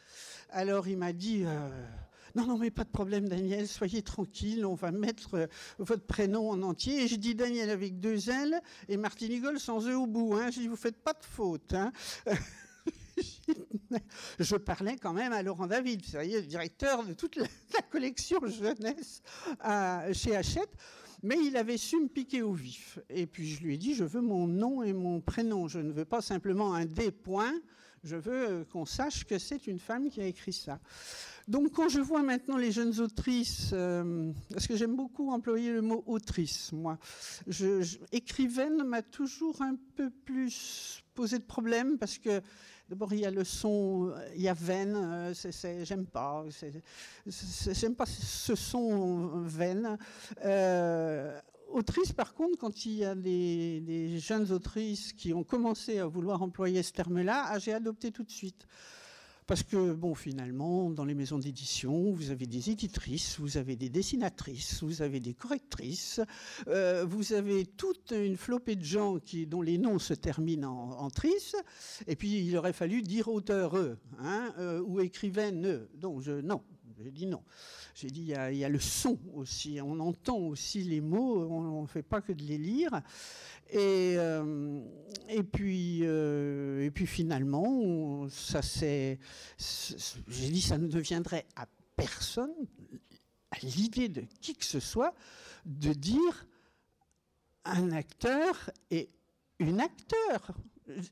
Alors 0.49 0.87
il 0.87 0.97
m'a 0.97 1.11
dit, 1.11 1.43
euh, 1.45 1.69
non, 2.35 2.45
non, 2.45 2.57
mais 2.57 2.71
pas 2.71 2.83
de 2.83 2.89
problème, 2.89 3.27
Daniel, 3.27 3.67
soyez 3.67 4.01
tranquille, 4.01 4.65
on 4.65 4.75
va 4.75 4.91
mettre 4.91 5.35
euh, 5.35 5.47
votre 5.79 6.05
prénom 6.05 6.49
en 6.49 6.61
entier. 6.61 7.03
Et 7.03 7.07
je 7.07 7.15
dis 7.15 7.35
Daniel 7.35 7.69
avec 7.69 7.99
deux 7.99 8.29
L 8.29 8.61
et 8.87 8.97
Martinigol 8.97 9.59
sans 9.59 9.87
eux 9.87 9.97
au 9.97 10.07
bout. 10.07 10.35
Hein. 10.35 10.51
Je 10.51 10.61
dis, 10.61 10.67
vous 10.67 10.75
faites 10.75 11.01
pas 11.03 11.13
de 11.13 11.23
faute. 11.23 11.73
Hein. 11.73 11.91
je 14.39 14.55
parlais 14.55 14.97
quand 14.97 15.13
même 15.13 15.33
à 15.33 15.43
Laurent 15.43 15.67
David, 15.67 16.03
vous 16.03 16.11
voyez, 16.11 16.41
directeur 16.41 17.03
de 17.03 17.13
toute 17.13 17.35
la, 17.35 17.47
collection 17.91 18.39
jeunesse 18.47 19.21
chez 20.13 20.35
Hachette. 20.35 20.71
Mais 21.23 21.37
il 21.43 21.55
avait 21.55 21.77
su 21.77 21.99
me 21.99 22.07
piquer 22.07 22.41
au 22.41 22.51
vif. 22.51 22.97
Et 23.09 23.27
puis 23.27 23.47
je 23.47 23.61
lui 23.61 23.75
ai 23.75 23.77
dit, 23.77 23.93
je 23.93 24.03
veux 24.03 24.21
mon 24.21 24.47
nom 24.47 24.81
et 24.81 24.91
mon 24.91 25.21
prénom. 25.21 25.67
Je 25.67 25.79
ne 25.79 25.91
veux 25.91 26.05
pas 26.05 26.21
simplement 26.21 26.73
un 26.73 26.85
des 26.85 27.11
points. 27.11 27.53
Je 28.03 28.15
veux 28.15 28.49
euh, 28.49 28.63
qu'on 28.65 28.85
sache 28.85 29.25
que 29.25 29.37
c'est 29.37 29.67
une 29.67 29.77
femme 29.77 30.09
qui 30.09 30.21
a 30.21 30.25
écrit 30.25 30.53
ça. 30.53 30.79
Donc 31.47 31.73
quand 31.73 31.87
je 31.87 31.99
vois 31.99 32.23
maintenant 32.23 32.57
les 32.57 32.71
jeunes 32.71 32.99
autrices, 32.99 33.69
euh, 33.73 34.31
parce 34.51 34.65
que 34.65 34.75
j'aime 34.75 34.95
beaucoup 34.95 35.31
employer 35.31 35.71
le 35.71 35.83
mot 35.83 36.03
autrice, 36.07 36.71
moi, 36.71 36.97
écrivaine 38.11 38.83
m'a 38.83 39.03
toujours 39.03 39.61
un 39.61 39.75
peu 39.95 40.09
plus 40.09 41.03
posé 41.13 41.37
de 41.37 41.43
problème 41.43 41.99
parce 41.99 42.17
que 42.17 42.41
D'abord, 42.91 43.13
il 43.13 43.21
y 43.21 43.25
a 43.25 43.31
le 43.31 43.45
son, 43.45 44.13
il 44.35 44.41
y 44.41 44.49
a 44.49 44.53
veine, 44.53 44.97
euh, 44.97 45.33
j'aime 45.85 46.05
pas, 46.05 46.43
j'aime 47.25 47.95
pas 47.95 48.05
ce 48.05 48.53
son 48.53 49.43
veine. 49.43 49.97
Euh, 50.43 51.39
autrice, 51.69 52.11
par 52.11 52.33
contre, 52.33 52.57
quand 52.57 52.85
il 52.85 52.95
y 52.95 53.05
a 53.05 53.15
des, 53.15 54.19
jeunes 54.19 54.51
autrices 54.51 55.13
qui 55.13 55.33
ont 55.33 55.45
commencé 55.45 55.99
à 55.99 56.05
vouloir 56.05 56.41
employer 56.41 56.83
ce 56.83 56.91
terme-là, 56.91 57.45
ah, 57.47 57.59
j'ai 57.59 57.71
adopté 57.71 58.11
tout 58.11 58.23
de 58.23 58.29
suite. 58.29 58.67
Parce 59.47 59.63
que, 59.63 59.93
bon, 59.93 60.15
finalement, 60.15 60.89
dans 60.91 61.03
les 61.03 61.13
maisons 61.13 61.39
d'édition, 61.39 62.11
vous 62.11 62.31
avez 62.31 62.45
des 62.45 62.69
éditrices, 62.69 63.39
vous 63.39 63.57
avez 63.57 63.75
des 63.75 63.89
dessinatrices, 63.89 64.83
vous 64.83 65.01
avez 65.01 65.19
des 65.19 65.33
correctrices, 65.33 66.21
euh, 66.67 67.05
vous 67.05 67.33
avez 67.33 67.65
toute 67.65 68.11
une 68.11 68.37
flopée 68.37 68.75
de 68.75 68.83
gens 68.83 69.17
dont 69.47 69.61
les 69.61 69.77
noms 69.77 69.99
se 69.99 70.13
terminent 70.13 70.91
en, 70.97 71.09
trice, 71.09 71.55
et 72.07 72.15
puis 72.15 72.45
il 72.45 72.55
aurait 72.55 72.73
fallu 72.73 73.01
dire 73.01 73.27
auteur 73.27 73.75
hein, 74.19 74.53
euh, 74.59 74.81
ou 74.85 74.99
écrivaine. 74.99 75.87
Donc, 75.95 76.21
je, 76.21 76.31
non, 76.31 76.61
j'ai 77.03 77.11
dit 77.11 77.25
non. 77.25 77.43
J'ai 77.93 78.07
dit, 78.07 78.21
il 78.21 78.57
y, 78.57 78.63
a, 78.63 78.69
le 78.69 78.79
son 78.79 79.17
aussi. 79.33 79.79
On 79.81 79.99
entend 79.99 80.37
aussi 80.37 80.83
les 80.83 81.01
mots, 81.01 81.45
on 81.49 81.81
ne 81.81 81.87
fait 81.87 82.03
pas 82.03 82.21
que 82.21 82.31
de 82.31 82.43
les 82.43 82.57
lire. 82.57 83.01
Et, 83.69 84.15
euh, 84.17 84.79
euh, 85.29 86.89
puis 86.91 87.05
finalement, 87.05 88.27
ça 88.29 88.61
c'est. 88.61 89.19
J'ai 90.27 90.49
dit, 90.49 90.61
ça 90.61 90.77
ne 90.77 90.87
deviendrait 90.87 91.45
à 91.55 91.67
personne, 91.95 92.53
à 93.51 93.57
l'idée 93.63 94.09
de 94.09 94.23
qui 94.41 94.55
que 94.55 94.65
ce 94.65 94.79
soit, 94.79 95.13
de 95.65 95.93
dire 95.93 96.47
un 97.65 97.91
acteur 97.91 98.71
et 98.89 99.09
une 99.59 99.79
acteur 99.79 100.53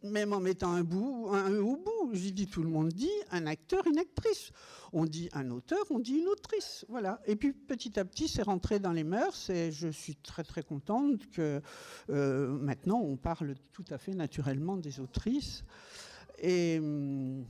même 0.04 0.34
en 0.34 0.40
mettant 0.40 0.72
un 0.72 0.84
bout, 0.84 1.30
un 1.32 1.52
E 1.52 1.62
au 1.62 1.78
bout. 1.78 2.12
J'ai 2.14 2.32
dit, 2.32 2.48
tout 2.48 2.64
le 2.64 2.70
monde 2.70 2.90
dit 2.90 3.10
un 3.32 3.46
acteur, 3.48 3.86
une 3.88 3.98
actrice. 3.98 4.52
On 4.92 5.06
dit 5.06 5.30
un 5.34 5.52
auteur, 5.52 5.84
on 5.90 6.00
dit 6.00 6.14
une 6.14 6.28
autrice. 6.28 6.86
Voilà. 6.90 7.22
Et 7.26 7.36
puis 7.36 7.54
petit 7.54 8.00
à 8.00 8.06
petit, 8.06 8.28
c'est 8.28 8.44
rentré 8.44 8.80
dans 8.80 8.92
les 8.92 9.04
mœurs 9.04 9.50
et 9.50 9.72
je 9.72 9.88
suis 9.90 10.16
très 10.16 10.44
très 10.44 10.64
contente 10.64 11.30
que 11.32 11.62
euh, 12.10 12.48
maintenant 12.48 13.00
on 13.00 13.16
parle 13.16 13.56
tout 13.74 13.86
à 13.90 13.98
fait 13.98 14.14
naturellement 14.14 14.78
des 14.78 15.00
autrices. 15.00 15.64
Et 16.42 16.80
hum, 16.80 17.46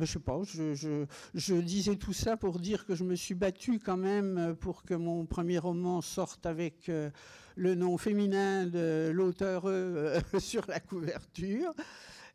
je 0.00 0.04
sais 0.04 0.18
pas, 0.18 0.40
je, 0.44 1.54
disais 1.60 1.96
tout 1.96 2.12
ça 2.12 2.36
pour 2.36 2.58
dire 2.58 2.86
que 2.86 2.94
je 2.94 3.04
me 3.04 3.14
suis 3.14 3.34
battue 3.34 3.78
quand 3.78 3.96
même 3.96 4.56
pour 4.60 4.84
que 4.84 4.94
mon 4.94 5.26
premier 5.26 5.58
roman 5.58 6.00
sorte 6.00 6.46
avec 6.46 6.88
euh, 6.88 7.10
le 7.56 7.74
nom 7.74 7.96
féminin 7.98 8.66
de 8.66 9.10
l'auteur 9.12 9.62
euh, 9.66 10.20
sur 10.38 10.66
la 10.68 10.80
couverture 10.80 11.72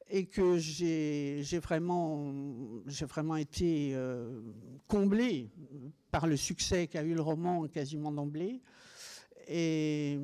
et 0.10 0.26
que 0.26 0.58
j'ai 0.58 1.42
vraiment, 1.64 2.34
été 3.38 3.92
euh, 3.94 4.42
comblée 4.88 5.50
par 6.12 6.28
le 6.28 6.36
succès 6.36 6.88
qu'a 6.88 7.04
eu 7.04 7.14
le 7.14 7.22
roman 7.22 7.68
quasiment 7.68 8.12
d'emblée. 8.12 8.62
et, 9.48 10.20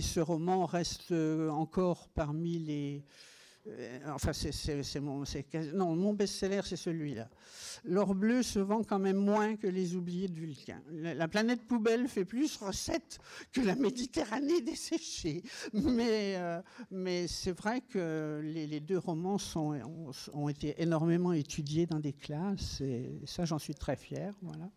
ce 0.00 0.20
roman 0.20 0.66
reste 0.66 1.12
encore 1.12 2.08
parmi 2.08 2.58
les, 2.58 3.04
euh, 3.04 3.35
enfin, 4.06 4.32
c'est 4.32 5.00
mon, 5.00 5.24
non, 5.74 5.96
mon 5.96 6.14
best-seller, 6.14 6.62
c'est 6.64 6.76
celui-là. 6.76 7.28
L'or 7.84 8.14
bleu 8.14 8.42
se 8.42 8.58
vend 8.58 8.82
quand 8.82 8.98
même 8.98 9.16
moins 9.16 9.56
que 9.56 9.66
les 9.66 9.94
oubliés 9.94 10.28
de 10.28 10.38
Vulcain. 10.38 10.82
La, 10.92 11.28
planète 11.28 11.62
poubelle 11.66 12.08
fait 12.08 12.24
plus 12.24 12.56
recette 12.56 13.18
que 13.52 13.60
la 13.60 13.74
Méditerranée 13.74 14.60
desséchée. 14.60 15.42
Mais, 15.72 16.36
euh, 16.36 16.60
mais 16.90 17.26
c'est 17.26 17.52
vrai 17.52 17.80
que 17.80 18.40
les, 18.42 18.80
deux 18.80 18.98
romans 18.98 19.38
ont, 19.54 20.10
ont, 20.32 20.48
été 20.48 20.80
énormément 20.82 21.32
étudiés 21.32 21.86
dans 21.86 22.00
des 22.00 22.12
classes, 22.12 22.80
et 22.80 23.20
ça, 23.24 23.44
j'en 23.44 23.58
suis 23.58 23.74
très 23.74 23.96
fier. 23.96 24.34
Voilà. 24.42 24.70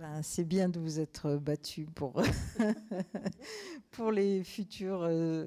Ben, 0.00 0.22
c'est 0.22 0.46
bien 0.46 0.70
de 0.70 0.80
vous 0.80 0.98
être 0.98 1.36
battu 1.36 1.84
pour, 1.84 2.22
pour 3.90 4.10
les 4.10 4.42
futurs. 4.42 5.02
Euh, 5.02 5.44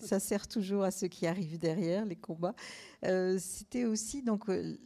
ça 0.00 0.18
sert 0.18 0.48
toujours 0.48 0.82
à 0.82 0.90
ceux 0.90 1.06
qui 1.06 1.28
arrivent 1.28 1.60
derrière 1.60 2.04
les 2.04 2.16
combats. 2.16 2.56
Euh, 3.04 3.38
c'était 3.38 3.84
aussi 3.84 4.20
donc 4.20 4.48
euh, 4.48 4.76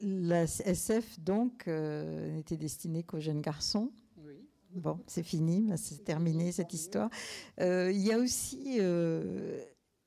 la 0.00 0.42
SF 0.42 1.20
donc 1.20 1.68
n'était 1.68 2.56
destinée 2.56 3.04
qu'aux 3.04 3.20
jeunes 3.20 3.40
garçons. 3.40 3.92
Oui. 4.16 4.48
Bon, 4.72 4.98
c'est 5.06 5.22
fini, 5.22 5.70
c'est 5.76 6.02
terminé 6.02 6.50
cette 6.50 6.74
histoire. 6.74 7.10
Il 7.60 8.00
y 8.00 8.10
a 8.10 8.18
aussi 8.18 8.80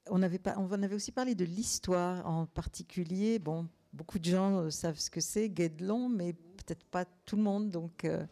on 0.10 0.22
avait, 0.22 0.40
pas, 0.40 0.56
on 0.58 0.84
avait 0.84 0.96
aussi 0.96 1.14
parlé 1.14 1.34
de 1.34 1.46
l'histoire 1.46 2.28
en 2.28 2.46
particulier. 2.46 3.40
Bon, 3.40 3.68
beaucoup 3.94 4.20
de 4.20 4.26
gens 4.26 4.70
savent 4.70 4.98
ce 4.98 5.10
que 5.10 5.22
c'est, 5.22 5.50
Guédelon, 5.50 6.10
mais 6.10 6.34
peut-être 6.34 6.86
pas 6.86 7.06
tout 7.26 7.36
le 7.36 7.44
monde. 7.44 7.70
Donc, 7.70 8.06
euh. 8.06 8.26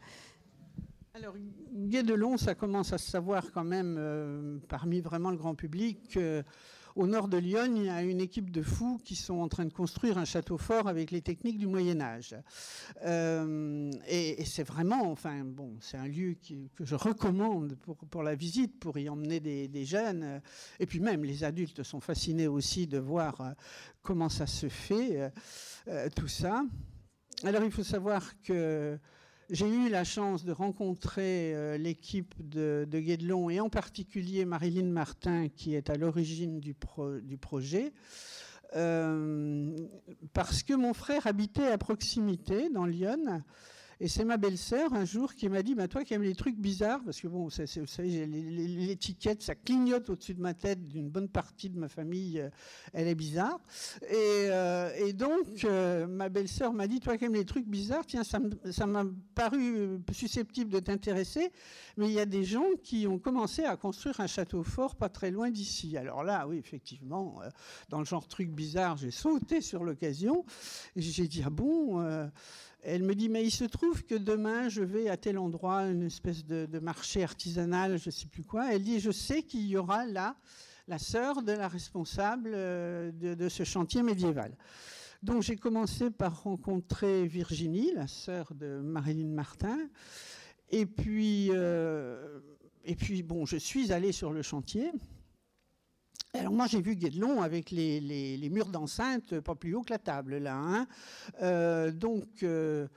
Alors, 1.14 1.36
Guédelon, 1.74 2.38
ça 2.38 2.56
commence 2.56 2.92
à 2.94 2.98
se 2.98 3.10
savoir 3.10 3.52
quand 3.52 3.64
même 3.64 3.96
euh, 3.98 4.58
parmi 4.68 5.02
vraiment 5.02 5.32
le 5.32 5.38
grand 5.38 5.56
public. 5.56 6.18
Au 6.96 7.08
nord 7.08 7.28
de 7.28 7.38
Lyon, 7.38 7.74
il 7.76 7.86
y 7.86 7.90
a 7.90 8.02
une 8.02 8.22
équipe 8.22 8.52
de 8.52 8.62
fous 8.62 9.00
qui 9.04 9.16
sont 9.16 9.40
en 9.40 9.48
train 9.50 9.66
de 9.66 9.74
construire 9.74 10.18
un 10.18 10.26
château 10.26 10.58
fort 10.58 10.88
avec 10.88 11.12
les 11.12 11.22
techniques 11.22 11.58
du 11.58 11.68
Moyen 11.68 12.00
Âge. 12.00 12.36
Euh, 13.04 13.92
et, 14.08 14.44
c'est 14.46 14.64
vraiment, 14.64 15.12
enfin, 15.12 15.44
bon, 15.44 15.76
c'est 15.82 15.98
un 15.98 16.08
lieu 16.08 16.36
que 16.76 16.86
je 16.86 16.96
recommande 16.96 17.76
pour, 17.76 17.98
pour, 17.98 18.24
la 18.24 18.36
visite, 18.36 18.80
pour 18.80 18.98
y 18.98 19.10
emmener 19.10 19.40
des, 19.40 19.68
des, 19.68 19.86
jeunes. 19.86 20.42
Et 20.80 20.86
puis 20.86 21.00
même, 21.00 21.26
les 21.26 21.44
adultes 21.44 21.84
sont 21.84 22.00
fascinés 22.00 22.48
aussi 22.48 22.88
de 22.88 22.98
voir 22.98 23.56
comment 24.02 24.30
ça 24.30 24.48
se 24.48 24.70
fait, 24.70 25.32
tout 26.16 26.28
ça. 26.28 26.64
Alors 27.44 27.64
il 27.64 27.72
faut 27.72 27.84
savoir 27.84 28.24
que 28.42 28.98
j'ai 29.50 29.68
eu 29.68 29.90
la 29.90 30.04
chance 30.04 30.44
de 30.44 30.52
rencontrer 30.52 31.54
euh, 31.54 31.78
l'équipe 31.78 32.34
de, 32.40 32.88
de, 32.90 33.00
Guédelon 33.00 33.50
et 33.50 33.60
en 33.60 33.70
particulier 33.70 34.46
Marilyn 34.46 34.88
Martin 34.88 35.50
qui 35.50 35.76
est 35.76 35.90
à 35.90 35.96
l'origine 35.96 36.60
du, 36.60 36.76
du, 37.22 37.38
projet. 37.38 37.94
Euh, 38.76 39.76
parce 40.34 40.64
que 40.64 40.74
mon 40.74 40.94
frère 40.94 41.28
habitait 41.28 41.68
à 41.68 41.78
proximité 41.78 42.70
dans 42.70 42.86
Lyon 42.86 43.44
et 44.00 44.08
c'est 44.08 44.26
ma 44.26 44.38
belle-sœur 44.38 44.94
un 44.94 45.06
jour 45.06 45.34
qui 45.34 45.48
m'a 45.48 45.64
dit 45.64 45.74
bah, 45.74 45.88
Toi 45.88 46.04
qui 46.04 46.14
aimes 46.14 46.24
les 46.24 46.36
trucs 46.36 46.58
bizarres, 46.58 47.02
parce 47.04 47.22
que 47.22 47.28
bon, 47.28 47.46
vous 47.46 47.50
savez, 47.50 48.26
l'étiquette, 48.26 49.42
ça 49.42 49.56
clignote 49.56 50.10
au-dessus 50.10 50.34
de 50.34 50.42
ma 50.42 50.54
tête 50.54 50.86
d'une 50.88 51.10
bonne 51.10 51.30
partie 51.30 51.70
de 51.70 51.80
ma 51.80 51.88
famille, 51.88 52.42
euh, 52.42 52.50
elle 52.94 53.08
est 53.08 53.16
bizarre. 53.16 53.60
Et, 54.10 54.48
euh, 54.50 55.14
donc, 55.14 55.64
euh, 55.64 56.08
ma 56.08 56.28
belle-sœur 56.28 56.74
m'a 56.74 56.88
dit 56.88 57.00
Toi 57.00 57.18
qui 57.18 57.26
aimes 57.26 57.34
les 57.36 57.46
trucs 57.46 57.68
bizarres, 57.68 58.06
tiens, 58.06 58.24
ça 58.24 58.86
m'a 58.86 59.06
paru 59.34 60.00
susceptible 60.12 60.72
de 60.72 60.80
t'intéresser, 60.80 61.52
mais 61.96 62.08
il 62.08 62.14
y 62.14 62.20
a 62.20 62.26
des 62.26 62.44
gens 62.44 62.66
qui 62.84 63.08
ont 63.08 63.18
commencé 63.18 63.64
à 63.64 63.78
construire 63.78 64.20
un 64.20 64.28
château 64.28 64.64
fort 64.64 64.96
pas 64.96 65.10
très 65.10 65.32
loin 65.32 65.50
d'ici. 65.50 65.96
Alors 65.98 66.24
là, 66.24 66.48
oui, 66.48 66.58
effectivement, 66.58 67.40
dans 67.90 68.00
le 68.00 68.06
genre 68.06 68.28
truc 68.28 68.50
bizarre, 68.50 68.98
j'ai 68.98 69.12
sauté 69.12 69.62
sur 69.62 69.84
l'occasion. 69.84 70.46
J'ai 70.96 71.28
dit 71.28 71.44
Ah 71.46 71.50
bon 71.50 72.04
elle 72.88 73.02
me 73.02 73.16
dit, 73.16 73.30
mais 73.30 73.44
il 73.44 73.52
se 73.52 73.64
trouve 73.64 74.04
que 74.04 74.14
demain, 74.14 74.70
je 74.70 74.84
vais 74.84 75.10
à 75.10 75.18
tel 75.18 75.40
endroit, 75.40 75.82
une 75.86 76.04
espèce 76.04 76.46
de, 76.46 76.80
marché 76.80 77.24
artisanal, 77.24 77.98
je 77.98 78.10
ne 78.10 78.12
sais 78.12 78.28
plus 78.28 78.44
quoi. 78.44 78.72
Elle 78.72 78.84
dit, 78.84 79.00
je 79.00 79.10
sais 79.10 79.42
qu'il 79.42 79.66
y 79.66 79.76
aura 79.76 80.06
là 80.06 80.36
la 80.88 81.00
sœur 81.00 81.42
de 81.42 81.52
la 81.52 81.68
responsable 81.68 82.52
euh, 82.54 83.12
de, 83.12 83.50
ce 83.50 83.64
chantier 83.64 84.04
médiéval. 84.04 84.56
Donc 85.24 85.42
j'ai 85.42 85.56
commencé 85.56 86.12
par 86.12 86.44
rencontrer 86.44 87.26
Virginie, 87.26 87.92
la 87.96 88.06
sœur 88.06 88.54
de 88.54 88.80
Marilyn 88.80 89.30
Martin. 89.30 89.80
Et 90.70 90.86
puis, 90.86 91.50
euh, 91.52 92.40
et 92.84 92.96
puis 92.96 93.24
bon, 93.24 93.48
je 93.48 93.58
suis 93.58 93.92
allée 93.92 94.12
sur 94.12 94.32
le 94.32 94.44
chantier. 94.44 94.92
Alors 96.38 96.54
moi 96.54 96.68
j'ai 96.68 96.82
vu 96.82 96.96
Guédelon 96.96 97.42
avec 97.42 97.72
les, 97.72 98.50
murs 98.52 98.68
d'enceinte 98.68 99.40
pas 99.40 99.56
plus 99.56 99.74
haut 99.76 99.82
que 99.82 99.92
la 99.92 100.00
table 100.00 100.38
là. 100.38 100.56
Hein. 100.56 100.88
Euh, 101.42 101.92
donc 101.92 102.44
euh, 102.44 102.88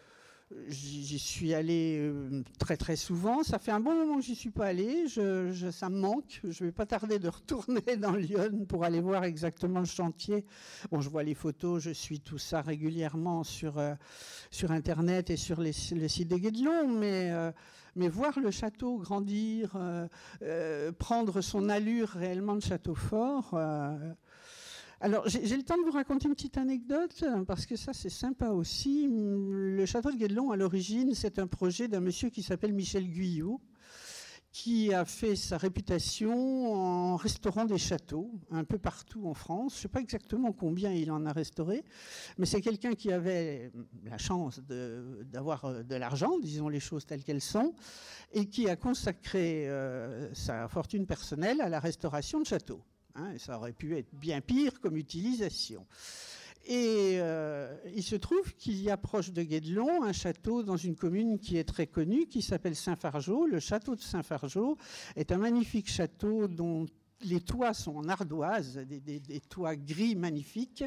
J'y 0.68 1.18
suis 1.18 1.52
allé 1.52 1.98
euh, 2.00 2.42
très 2.58 2.78
très 2.78 2.96
souvent. 2.96 3.42
Ça 3.42 3.58
fait 3.58 3.70
un 3.70 3.80
bon 3.80 3.94
moment 3.94 4.16
que 4.16 4.22
j'y 4.22 4.34
suis 4.34 4.50
pas 4.50 4.66
allé. 4.66 5.06
Je, 5.06 5.70
ça 5.70 5.90
me 5.90 5.98
manque. 5.98 6.40
Je 6.42 6.64
vais 6.64 6.72
pas 6.72 6.86
tarder 6.86 7.18
de 7.18 7.28
retourner 7.28 7.98
dans 7.98 8.12
Lyon 8.12 8.64
pour 8.66 8.84
aller 8.84 9.00
voir 9.00 9.24
exactement 9.24 9.80
le 9.80 9.86
chantier. 9.86 10.46
Bon, 10.90 11.02
je 11.02 11.10
vois 11.10 11.22
les 11.22 11.34
photos, 11.34 11.82
je 11.82 11.90
suis 11.90 12.20
tout 12.20 12.38
ça 12.38 12.62
régulièrement 12.62 13.44
sur 13.44 13.78
sur 14.50 14.70
internet 14.72 15.28
et 15.28 15.36
sur 15.36 15.60
les, 15.60 15.72
le 15.92 16.08
site 16.08 16.28
de 16.28 16.38
Guédelon, 16.38 16.88
mais 16.88 17.30
mais 17.98 18.08
voir 18.08 18.40
le 18.40 18.50
château 18.50 18.96
grandir, 18.96 19.76
prendre 20.98 21.40
son 21.42 21.68
allure 21.68 22.08
réellement 22.08 22.54
de 22.54 22.62
château 22.62 22.94
fort. 22.94 23.58
Alors, 25.00 25.28
j'ai 25.28 25.56
le 25.56 25.62
temps 25.62 25.76
de 25.76 25.82
vous 25.82 25.92
raconter 25.92 26.26
une 26.26 26.34
petite 26.34 26.58
anecdote, 26.58 27.24
parce 27.46 27.66
que 27.66 27.76
ça, 27.76 27.92
c'est 27.92 28.08
sympa 28.08 28.48
aussi. 28.48 29.08
Le 29.10 29.86
château 29.86 30.10
de 30.10 30.16
Guédelon, 30.16 30.50
à 30.50 30.56
l'origine, 30.56 31.14
c'est 31.14 31.38
un 31.38 31.46
projet 31.46 31.86
d'un 31.86 32.00
monsieur 32.00 32.30
qui 32.30 32.42
s'appelle 32.42 32.72
Michel 32.72 33.08
Guyot, 33.08 33.60
qui 34.58 34.92
a 34.92 35.04
fait 35.04 35.36
sa 35.36 35.56
réputation 35.56 36.74
en 36.74 37.14
restaurant 37.14 37.64
des 37.64 37.78
châteaux 37.78 38.28
un 38.50 38.64
peu 38.64 38.76
partout 38.76 39.28
en 39.28 39.34
France. 39.34 39.74
Je 39.74 39.78
ne 39.78 39.82
sais 39.82 39.88
pas 39.88 40.00
exactement 40.00 40.50
combien 40.50 40.90
il 40.90 41.12
en 41.12 41.24
a 41.26 41.32
restauré, 41.32 41.84
mais 42.38 42.44
c'est 42.44 42.60
quelqu'un 42.60 42.94
qui 42.94 43.12
avait 43.12 43.70
la 44.04 44.18
chance 44.18 44.60
d'avoir 44.60 45.64
euh, 45.66 45.84
de, 45.84 45.94
l'argent, 45.94 46.40
disons 46.40 46.68
les 46.68 46.80
choses 46.80 47.06
telles 47.06 47.22
qu'elles 47.22 47.40
sont, 47.40 47.72
et 48.32 48.46
qui 48.46 48.68
a 48.68 48.74
consacré 48.74 49.68
euh, 49.68 50.34
sa 50.34 50.66
fortune 50.66 51.06
personnelle 51.06 51.60
à 51.60 51.68
la 51.68 51.78
restauration 51.78 52.40
de 52.40 52.46
châteaux. 52.46 52.82
Hein, 53.14 53.30
et 53.36 53.38
ça 53.38 53.58
aurait 53.58 53.72
pu 53.72 53.96
être 53.96 54.12
bien 54.12 54.40
pire 54.40 54.80
comme 54.80 54.96
utilisation. 54.96 55.86
Et 56.70 57.16
euh, 57.18 57.74
il 57.94 58.02
se 58.02 58.14
trouve 58.14 58.54
qu'il 58.56 58.82
y 58.82 58.90
a 58.90 58.98
proche 58.98 59.30
de 59.30 59.42
Guédelon 59.42 60.02
un 60.02 60.12
château 60.12 60.62
dans 60.62 60.76
une 60.76 60.96
commune 60.96 61.38
qui 61.38 61.56
est 61.56 61.64
très 61.64 61.86
connue, 61.86 62.26
qui 62.26 62.42
s'appelle 62.42 62.76
Saint-Fargeau. 62.76 63.46
Le 63.46 63.58
château 63.58 63.96
de 63.96 64.02
Saint-Fargeau 64.02 64.76
est 65.16 65.32
un 65.32 65.38
magnifique 65.38 65.88
château 65.88 66.46
dont 66.46 66.84
les 67.22 67.40
toits 67.40 67.74
sont 67.74 67.96
en 67.96 68.08
ardoise, 68.08 68.76
des, 68.76 69.40
toits 69.48 69.76
gris 69.76 70.14
magnifiques, 70.14 70.84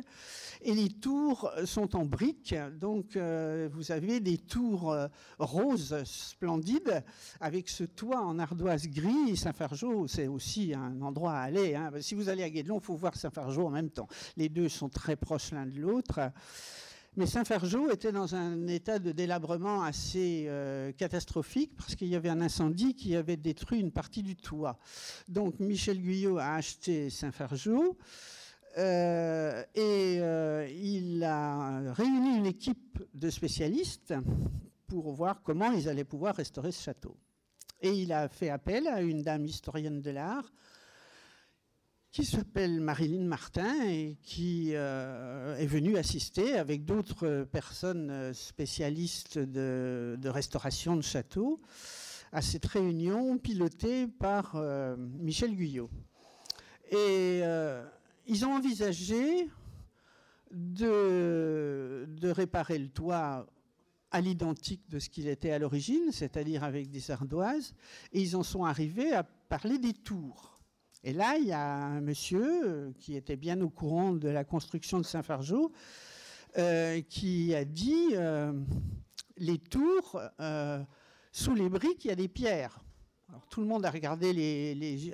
et 0.61 0.73
les 0.73 0.89
tours 0.89 1.51
sont 1.65 1.95
en 1.95 2.05
briques. 2.05 2.55
Donc 2.79 3.15
euh, 3.15 3.69
vous 3.71 3.91
avez 3.91 4.19
des 4.19 4.37
tours 4.37 4.91
euh, 4.91 5.07
roses 5.39 6.03
splendides 6.03 7.03
avec 7.39 7.69
ce 7.69 7.83
toit 7.83 8.21
en 8.21 8.39
ardoise 8.39 8.87
gris. 8.87 9.35
Saint-Fargeau, 9.35 10.07
c'est 10.07 10.27
aussi 10.27 10.73
un 10.73 11.01
endroit 11.01 11.33
à 11.33 11.41
aller. 11.41 11.75
Hein. 11.75 11.91
Si 11.99 12.15
vous 12.15 12.29
allez 12.29 12.43
à 12.43 12.49
Guédelon, 12.49 12.79
il 12.79 12.83
faut 12.83 12.95
voir 12.95 13.15
Saint-Fargeau 13.15 13.65
en 13.67 13.71
même 13.71 13.89
temps. 13.89 14.07
Les 14.37 14.49
deux 14.49 14.69
sont 14.69 14.89
très 14.89 15.15
proches 15.15 15.51
l'un 15.51 15.65
de 15.65 15.79
l'autre. 15.79 16.19
Mais 17.17 17.25
Saint-Fargeau 17.25 17.91
était 17.91 18.13
dans 18.13 18.35
un 18.35 18.67
état 18.67 18.97
de 18.97 19.11
délabrement 19.11 19.83
assez 19.83 20.45
euh, 20.47 20.93
catastrophique 20.93 21.75
parce 21.75 21.95
qu'il 21.95 22.07
y 22.07 22.15
avait 22.15 22.29
un 22.29 22.39
incendie 22.39 22.95
qui 22.95 23.17
avait 23.17 23.35
détruit 23.35 23.81
une 23.81 23.91
partie 23.91 24.23
du 24.23 24.37
toit. 24.37 24.79
Donc 25.27 25.59
Michel 25.59 26.01
Guyot 26.01 26.37
a 26.37 26.53
acheté 26.53 27.09
Saint-Fargeau 27.09 27.97
euh, 28.77 29.61
et 29.75 30.19
euh, 30.21 30.65
il 30.71 31.21
a 31.25 31.91
réuni 31.91 32.37
une 32.37 32.45
équipe 32.45 33.03
de 33.13 33.29
spécialistes 33.29 34.13
pour 34.87 35.11
voir 35.11 35.41
comment 35.43 35.73
ils 35.73 35.89
allaient 35.89 36.05
pouvoir 36.05 36.37
restaurer 36.37 36.71
ce 36.71 36.81
château. 36.81 37.17
Et 37.81 37.91
il 37.91 38.13
a 38.13 38.29
fait 38.29 38.49
appel 38.49 38.87
à 38.87 39.01
une 39.01 39.21
dame 39.21 39.45
historienne 39.45 40.01
de 40.01 40.11
l'art 40.11 40.49
qui 42.11 42.25
s'appelle 42.25 42.81
Marilyn 42.81 43.23
Martin 43.23 43.73
et 43.87 44.17
qui 44.21 44.71
euh, 44.73 45.55
est 45.55 45.65
venue 45.65 45.95
assister 45.95 46.55
avec 46.57 46.83
d'autres 46.83 47.47
personnes 47.49 48.33
spécialistes 48.33 49.39
de, 49.39 50.17
restauration 50.25 50.97
de 50.97 51.01
châteaux 51.01 51.61
à 52.33 52.41
cette 52.41 52.65
réunion 52.65 53.37
pilotée 53.37 54.07
par 54.07 54.55
euh, 54.55 54.97
Michel 54.97 55.55
Guyot. 55.55 55.89
Et 56.89 57.41
euh, 57.43 57.85
ils 58.27 58.45
ont 58.45 58.55
envisagé 58.55 59.49
de, 60.51 62.05
de 62.09 62.29
réparer 62.29 62.77
le 62.77 62.89
toit 62.89 63.45
à 64.11 64.19
l'identique 64.19 64.81
de 64.89 64.99
ce 64.99 65.09
qu'il 65.09 65.29
était 65.29 65.51
à 65.51 65.59
l'origine, 65.59 66.11
c'est-à-dire 66.11 66.65
avec 66.65 66.91
des 66.91 67.09
ardoises, 67.09 67.73
et 68.11 68.21
ils 68.21 68.35
en 68.35 68.43
sont 68.43 68.65
arrivés 68.65 69.13
à 69.13 69.23
parler 69.23 69.77
des 69.77 69.93
tours. 69.93 70.50
Et 71.03 71.13
là, 71.13 71.35
il 71.37 71.47
y 71.47 71.51
a 71.51 71.63
un 71.63 72.01
monsieur 72.01 72.61
euh, 72.65 72.91
qui 72.99 73.15
était 73.15 73.35
bien 73.35 73.59
au 73.61 73.69
courant 73.69 74.13
de 74.13 74.29
la 74.29 74.43
construction 74.43 74.99
de 74.99 75.05
Saint-Fargeau, 75.05 75.71
euh, 76.57 77.01
qui 77.01 77.55
a 77.55 77.65
dit 77.65 78.09
euh, 78.13 78.53
les 79.37 79.57
tours, 79.57 80.21
sous 81.31 81.55
les 81.55 81.69
briques, 81.69 82.05
il 82.05 82.09
y 82.09 82.11
a 82.11 82.15
des 82.15 82.27
pierres. 82.27 82.79
Tout 83.49 83.61
le 83.61 83.67
monde 83.67 83.85
a 83.85 83.89
regardé 83.89 84.29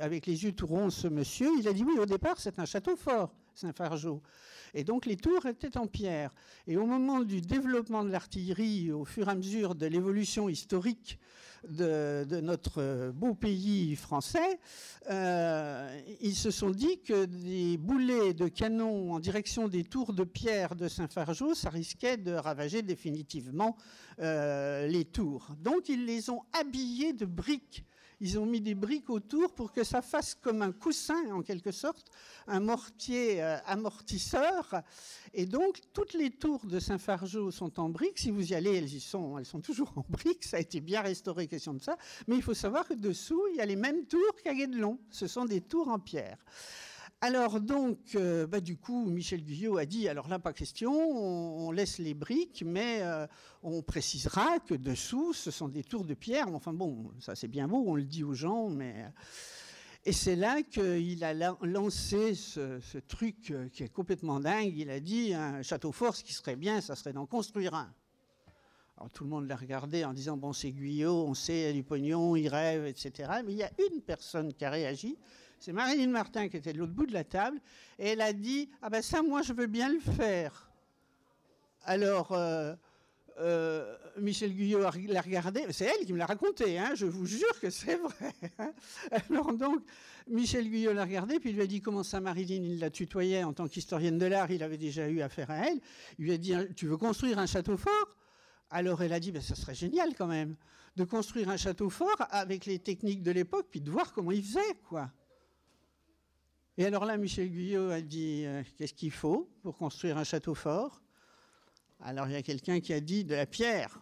avec 0.01 0.25
les 0.25 0.44
yeux 0.44 0.51
tout 0.51 0.67
ronds 0.67 0.89
ce 0.89 1.08
monsieur. 1.08 1.50
Il 1.60 1.67
a 1.67 1.74
dit 1.74 1.84
oui, 1.84 1.98
au 2.00 2.06
départ, 2.06 2.39
c'est 2.39 2.60
un 2.60 2.65
château 2.65 2.96
fort, 2.96 3.34
Saint-Fargeau. 3.58 4.22
Et 4.74 4.84
donc 4.84 5.06
les 5.06 5.18
tours 5.18 5.46
étaient 5.48 5.78
en 5.78 5.88
pierre. 5.88 6.34
Et 6.68 6.78
au 6.78 6.86
moment 6.86 7.22
du 7.22 7.42
développement 7.42 8.04
de 8.04 8.12
l'artillerie, 8.12 8.92
au 8.92 9.04
fur 9.04 9.28
et 9.28 9.32
à 9.32 9.36
mesure 9.36 9.74
de 9.74 9.88
l'évolution 9.88 10.48
historique 10.48 11.18
de, 11.68 12.40
notre 12.42 13.12
beau 13.12 13.34
pays 13.34 13.96
français, 13.96 14.60
euh, 15.10 16.00
ils 16.22 16.36
se 16.36 16.52
sont 16.52 16.70
dit 16.70 17.02
que 17.02 17.26
des 17.26 17.78
boulets 17.78 18.36
de 18.36 18.48
canon 18.48 19.14
en 19.14 19.20
direction 19.20 19.68
des 19.68 19.84
tours 19.84 20.14
de 20.14 20.24
pierre 20.24 20.76
de 20.76 20.88
Saint-Fargeau, 20.88 21.56
ça 21.56 21.70
risquait 21.70 22.18
de 22.18 22.34
ravager 22.34 22.84
définitivement 22.84 23.76
euh, 24.20 24.86
les 24.86 25.06
tours. 25.06 25.48
Donc 25.60 25.89
ils 25.89 26.06
les 26.06 26.30
ont 26.30 26.43
habillés 26.54 27.13
de 27.13 27.26
briques 27.26 27.84
ils 28.19 28.39
ont 28.39 28.45
mis 28.45 28.62
des 28.62 28.75
briques 28.75 29.10
autour 29.10 29.53
pour 29.53 29.71
que 29.71 29.84
ça 29.84 30.01
fasse 30.01 30.36
comme 30.36 30.62
un 30.62 30.71
coussin, 30.71 31.32
en 31.32 31.41
quelque 31.41 31.71
sorte, 31.71 32.08
un 32.47 32.60
mortier 32.60 33.43
euh, 33.43 33.58
amortisseur. 33.65 34.82
Et 35.34 35.45
donc, 35.45 35.82
toutes 35.93 36.13
les 36.13 36.32
tours 36.32 36.65
de 36.65 36.80
Saint-Fargeau 36.80 37.51
sont 37.51 37.80
en 37.80 37.89
briques. 37.89 38.19
Si 38.19 38.32
vous 38.32 38.51
y 38.51 38.56
allez, 38.56 38.75
elles 38.75 38.93
y 38.93 38.99
sont, 38.99 39.38
elles 39.38 39.45
sont 39.45 39.62
toujours 39.62 39.93
en 39.95 40.06
briques. 40.10 40.45
Ça 40.45 40.58
a 40.58 40.60
été 40.60 40.82
bien 40.82 41.01
restauré, 41.01 41.47
question 41.47 41.73
de 41.73 41.82
ça. 41.82 41.97
Mais 42.27 42.36
il 42.36 42.41
faut 42.41 42.53
savoir 42.53 42.88
que 42.88 42.93
dessous, 42.93 43.41
il 43.51 43.58
y 43.58 43.62
a 43.62 43.65
les 43.65 43.75
mêmes 43.75 44.06
tours 44.06 44.36
qu'à 44.43 44.53
Guédelon. 44.53 44.99
Ce 45.10 45.27
sont 45.27 45.45
des 45.45 45.62
tours 45.62 45.89
en 45.89 45.99
pierre. 45.99 46.38
Alors 47.21 47.60
donc, 47.60 47.97
euh, 48.13 48.45
bah, 48.45 48.60
du 48.60 48.77
coup, 48.77 49.06
Michel 49.10 49.43
Guyot 49.43 49.77
a 49.77 49.88
dit, 49.88 50.08
alors 50.08 50.27
là, 50.27 50.38
pas 50.38 50.53
question, 50.53 50.93
on, 50.93 51.71
laisse 51.71 51.97
les 51.97 52.13
briques, 52.13 52.63
mais 52.63 53.01
euh, 53.01 53.25
on 53.63 53.82
précisera 53.82 54.60
que 54.60 54.75
dessous, 54.75 55.34
ce 55.34 55.49
sont 55.49 55.67
des 55.67 55.84
tours 55.84 56.06
de 56.06 56.13
pierre. 56.13 56.47
Enfin 56.53 56.73
bon, 56.73 57.12
ça 57.19 57.36
c'est 57.36 57.47
bien 57.47 57.67
beau, 57.67 57.84
on 57.88 57.95
le 57.95 58.03
dit 58.03 58.23
aux 58.23 58.36
gens, 58.36 58.69
mais... 58.69 59.06
Et 60.06 60.13
c'est 60.13 60.36
là 60.36 60.62
qu'il 60.62 61.23
a 61.23 61.34
lancé 61.63 62.36
ce, 62.36 62.97
truc 62.99 63.49
euh, 63.51 63.67
qui 63.67 63.84
est 63.84 63.89
complètement 63.89 64.39
dingue. 64.39 64.73
Il 64.77 64.89
a 64.91 64.99
dit, 64.99 65.34
un 65.34 65.63
château 65.63 65.91
fort, 65.91 66.15
ce 66.15 66.23
qui 66.23 66.34
serait 66.34 66.56
bien, 66.56 66.82
ça 66.82 66.95
serait 66.95 67.13
d'en 67.13 67.25
construire 67.25 67.73
un. 67.73 67.91
Alors 68.95 69.10
tout 69.10 69.23
le 69.23 69.30
monde 69.32 69.47
l'a 69.47 69.56
regardé 69.56 70.06
en 70.06 70.13
disant, 70.13 70.38
bon, 70.38 70.53
c'est 70.53 70.71
Guyot, 70.71 71.25
on 71.27 71.34
sait, 71.34 71.62
il 71.62 71.65
a 71.65 71.73
du 71.73 71.84
pognon, 71.84 72.36
il 72.36 72.47
rêve, 72.47 72.86
etc. 72.86 73.41
Mais 73.43 73.53
il 73.53 73.58
y 73.58 73.63
a 73.63 73.71
une 73.91 74.01
personne 74.01 74.53
qui 74.53 74.63
a 74.65 74.69
réagi, 74.69 75.17
c'est 75.60 75.74
Marilyn 75.74 76.10
Martin 76.10 76.48
qui 76.50 76.58
était 76.58 76.74
de 76.74 76.80
l'autre 76.80 76.93
bout 76.93 77.06
de 77.06 77.13
la 77.13 77.24
table, 77.24 77.60
et 78.00 78.10
elle 78.10 78.22
a 78.22 78.34
dit 78.34 78.70
Ah 78.82 78.89
ben 78.89 79.02
ça, 79.02 79.22
moi, 79.22 79.41
je 79.41 79.54
veux 79.54 79.67
bien 79.67 79.89
le 79.89 80.00
faire. 80.00 80.70
Alors, 81.84 82.32
euh, 82.34 82.74
euh, 83.39 83.96
Michel 84.17 84.54
Guyot 84.54 84.80
l'a 84.80 85.22
regardé, 85.22 85.65
c'est 85.72 85.86
elle 85.86 86.06
qui 86.06 86.13
me 86.13 86.17
l'a 86.17 86.26
raconté, 86.26 86.80
hein, 86.80 86.93
je 86.96 87.06
vous 87.06 87.26
jure 87.26 87.60
que 87.62 87.70
c'est 87.70 87.96
vrai. 87.96 88.34
Hein. 88.60 88.74
Alors 89.30 89.54
donc, 89.54 89.82
Michel 90.28 90.70
Guyot 90.70 90.93
l'a 90.93 91.04
regardé, 91.04 91.39
puis 91.39 91.52
il 91.52 91.56
lui 91.56 91.62
a 91.62 91.67
dit 91.67 91.82
comment 91.82 92.04
ça, 92.04 92.20
Marilyn, 92.20 92.63
il 92.63 92.80
la 92.80 92.89
tutoyait 92.89 93.43
en 93.43 93.54
tant 93.54 93.67
qu'historienne 93.67 94.17
de 94.17 94.26
l'art, 94.26 94.52
il 94.52 94.63
avait 94.63 94.78
déjà 94.78 95.08
eu 95.08 95.22
affaire 95.22 95.52
à 95.52 95.67
elle. 95.67 95.80
Il 96.17 96.26
lui 96.26 96.34
a 96.34 96.38
dit 96.38 96.54
Tu 96.76 96.88
veux 96.88 96.98
construire 96.98 97.38
un 97.39 97.46
château 97.46 97.78
fort? 97.78 98.17
Alors 98.70 99.02
elle 99.02 99.13
a 99.13 99.20
dit, 99.20 99.32
ben, 99.32 99.41
ça 99.41 99.56
serait 99.56 99.76
génial 99.76 100.13
quand 100.15 100.28
même, 100.28 100.56
de 100.96 101.04
construire 101.04 101.50
un 101.50 101.58
château 101.58 101.89
fort 101.89 102.17
avec 102.32 102.65
les 102.65 102.80
techniques 102.80 103.24
de 103.24 103.32
l'époque, 103.32 103.67
puis 103.70 103.82
de 103.82 103.89
voir 103.89 104.12
comment 104.13 104.32
il 104.32 104.43
faisait, 104.43 104.76
quoi. 104.89 105.10
Et 106.80 106.86
alors 106.86 107.06
là, 107.06 107.18
Michel 107.18 107.50
Guyot 107.50 107.90
a 107.90 108.02
dit 108.02 108.44
euh, 108.46 108.62
qu'est-ce 108.78 108.94
qu'il 108.94 109.12
faut 109.12 109.50
pour 109.63 109.76
construire 109.78 110.16
un 110.20 110.24
château 110.24 110.54
fort? 110.54 111.02
Alors 112.02 112.28
il 112.28 112.34
y 112.34 112.36
a 112.36 112.44
quelqu'un 112.44 112.80
qui 112.80 112.94
a 112.94 113.00
dit 113.00 113.24
de 113.24 113.34
la 113.34 113.48
pierre. 113.48 114.00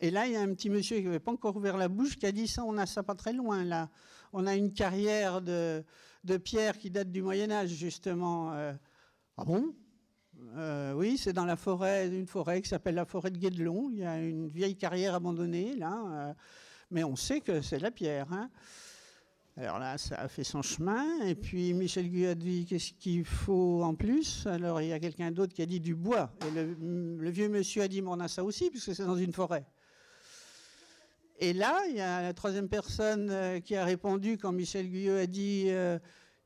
Et 0.00 0.12
là, 0.12 0.28
il 0.28 0.34
y 0.34 0.36
a 0.36 0.40
un 0.40 0.54
petit 0.54 0.70
monsieur 0.70 0.98
qui 0.98 1.04
n'avait 1.04 1.18
pas 1.18 1.32
encore 1.32 1.56
ouvert 1.56 1.76
la 1.76 1.88
bouche 1.88 2.16
qui 2.16 2.26
a 2.26 2.30
dit 2.30 2.46
ça, 2.46 2.62
on 2.64 2.76
a 2.76 2.86
ça 2.86 3.02
pas 3.02 3.16
très 3.16 3.32
loin 3.32 3.64
là. 3.64 3.90
On 4.32 4.46
a 4.46 4.54
une 4.54 4.72
carrière 4.72 5.42
de, 5.42 5.82
pierre 6.44 6.78
qui 6.78 6.90
date 6.90 7.10
du 7.10 7.20
Moyen 7.20 7.50
Âge 7.50 7.70
justement. 7.70 8.52
Euh. 8.52 8.72
ah 9.38 9.44
bon? 9.44 9.74
Euh, 10.56 10.92
Oui, 10.92 11.18
c'est 11.18 11.32
dans 11.32 11.46
la 11.46 11.56
forêt, 11.56 12.06
une 12.06 12.28
forêt 12.28 12.62
qui 12.62 12.68
s'appelle 12.68 12.94
la 12.94 13.06
forêt 13.06 13.32
de 13.32 13.38
Guédelon. 13.38 13.90
Il 13.90 13.98
y 13.98 14.04
a 14.04 14.20
une 14.20 14.46
vieille 14.46 14.76
carrière 14.76 15.16
abandonnée 15.16 15.74
là, 15.74 16.36
mais 16.92 17.02
on 17.02 17.16
sait 17.16 17.40
que 17.40 17.60
c'est 17.60 17.78
de 17.78 17.82
la 17.82 17.90
pierre. 17.90 18.32
Hein. 18.32 18.50
Alors 19.58 19.78
là, 19.78 19.96
ça 19.96 20.16
a 20.16 20.28
fait 20.28 20.44
son 20.44 20.60
chemin. 20.60 21.24
Et 21.24 21.34
puis 21.34 21.72
Michel 21.72 22.10
Guy 22.10 22.26
a 22.26 22.34
dit 22.34 22.66
qu'est-ce 22.66 22.92
qu'il 22.92 23.24
faut 23.24 23.82
en 23.82 23.94
plus? 23.94 24.46
Alors 24.46 24.82
il 24.82 24.88
y 24.88 24.92
a 24.92 25.00
quelqu'un 25.00 25.30
d'autre 25.30 25.54
qui 25.54 25.62
a 25.62 25.66
dit 25.66 25.80
du 25.80 25.94
bois. 25.94 26.30
Et 26.46 26.50
le, 26.50 27.30
vieux 27.30 27.48
monsieur 27.48 27.82
a 27.82 27.88
dit 27.88 28.02
mais 28.02 28.10
on 28.10 28.20
a 28.20 28.28
ça 28.28 28.44
aussi, 28.44 28.68
puisque 28.68 28.94
c'est 28.94 29.06
dans 29.06 29.16
une 29.16 29.32
forêt. 29.32 29.64
Et 31.38 31.54
là, 31.54 31.82
il 31.88 31.96
y 31.96 32.00
a 32.00 32.20
la 32.20 32.34
troisième 32.34 32.68
personne 32.68 33.30
euh, 33.30 33.60
qui 33.60 33.76
a 33.76 33.84
répondu 33.84 34.36
quand 34.36 34.52
Michel 34.52 34.88
Guyot 34.88 35.16
a 35.16 35.26
dit 35.26 35.66
euh, 35.68 35.98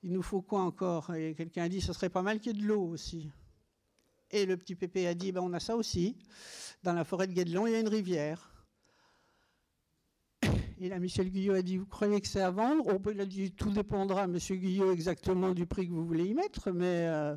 il 0.04 0.12
nous 0.12 0.22
faut 0.22 0.40
quoi 0.40 0.60
encore? 0.60 1.12
Et 1.12 1.34
quelqu'un 1.34 1.64
a 1.64 1.68
dit 1.68 1.80
ce 1.80 1.92
serait 1.92 2.10
pas 2.10 2.22
mal 2.22 2.38
qu'il 2.38 2.56
y 2.56 2.58
ait 2.58 2.62
de 2.62 2.66
l'eau 2.66 2.82
aussi. 2.82 3.28
Et 4.30 4.46
le 4.46 4.56
petit 4.56 4.76
pépé 4.76 5.08
a 5.08 5.14
dit 5.14 5.32
ben, 5.32 5.40
on 5.40 5.52
a 5.52 5.58
ça 5.58 5.74
aussi. 5.74 6.16
Dans 6.84 6.92
la 6.92 7.02
forêt 7.02 7.26
de 7.26 7.32
Guédelon, 7.32 7.66
il 7.66 7.72
y 7.72 7.76
a 7.76 7.80
une 7.80 7.88
rivière. 7.88 8.50
Et 10.82 10.88
là, 10.88 10.98
Michel 10.98 11.30
Guyot 11.30 11.52
a 11.52 11.60
dit, 11.60 11.76
vous 11.76 11.84
croyez 11.84 12.22
que 12.22 12.26
c'est 12.26 12.40
à 12.40 12.50
vendre? 12.50 12.84
Oh, 12.86 13.10
Il 13.10 13.20
a 13.20 13.26
dit, 13.26 13.52
tout 13.52 13.70
dépendra, 13.70 14.26
Monsieur 14.26 14.56
Guyot, 14.56 14.92
exactement 14.92 15.52
du 15.52 15.66
prix 15.66 15.86
que 15.86 15.92
vous 15.92 16.06
voulez 16.06 16.24
y 16.24 16.32
mettre, 16.32 16.70
mais 16.70 17.06
euh, 17.06 17.36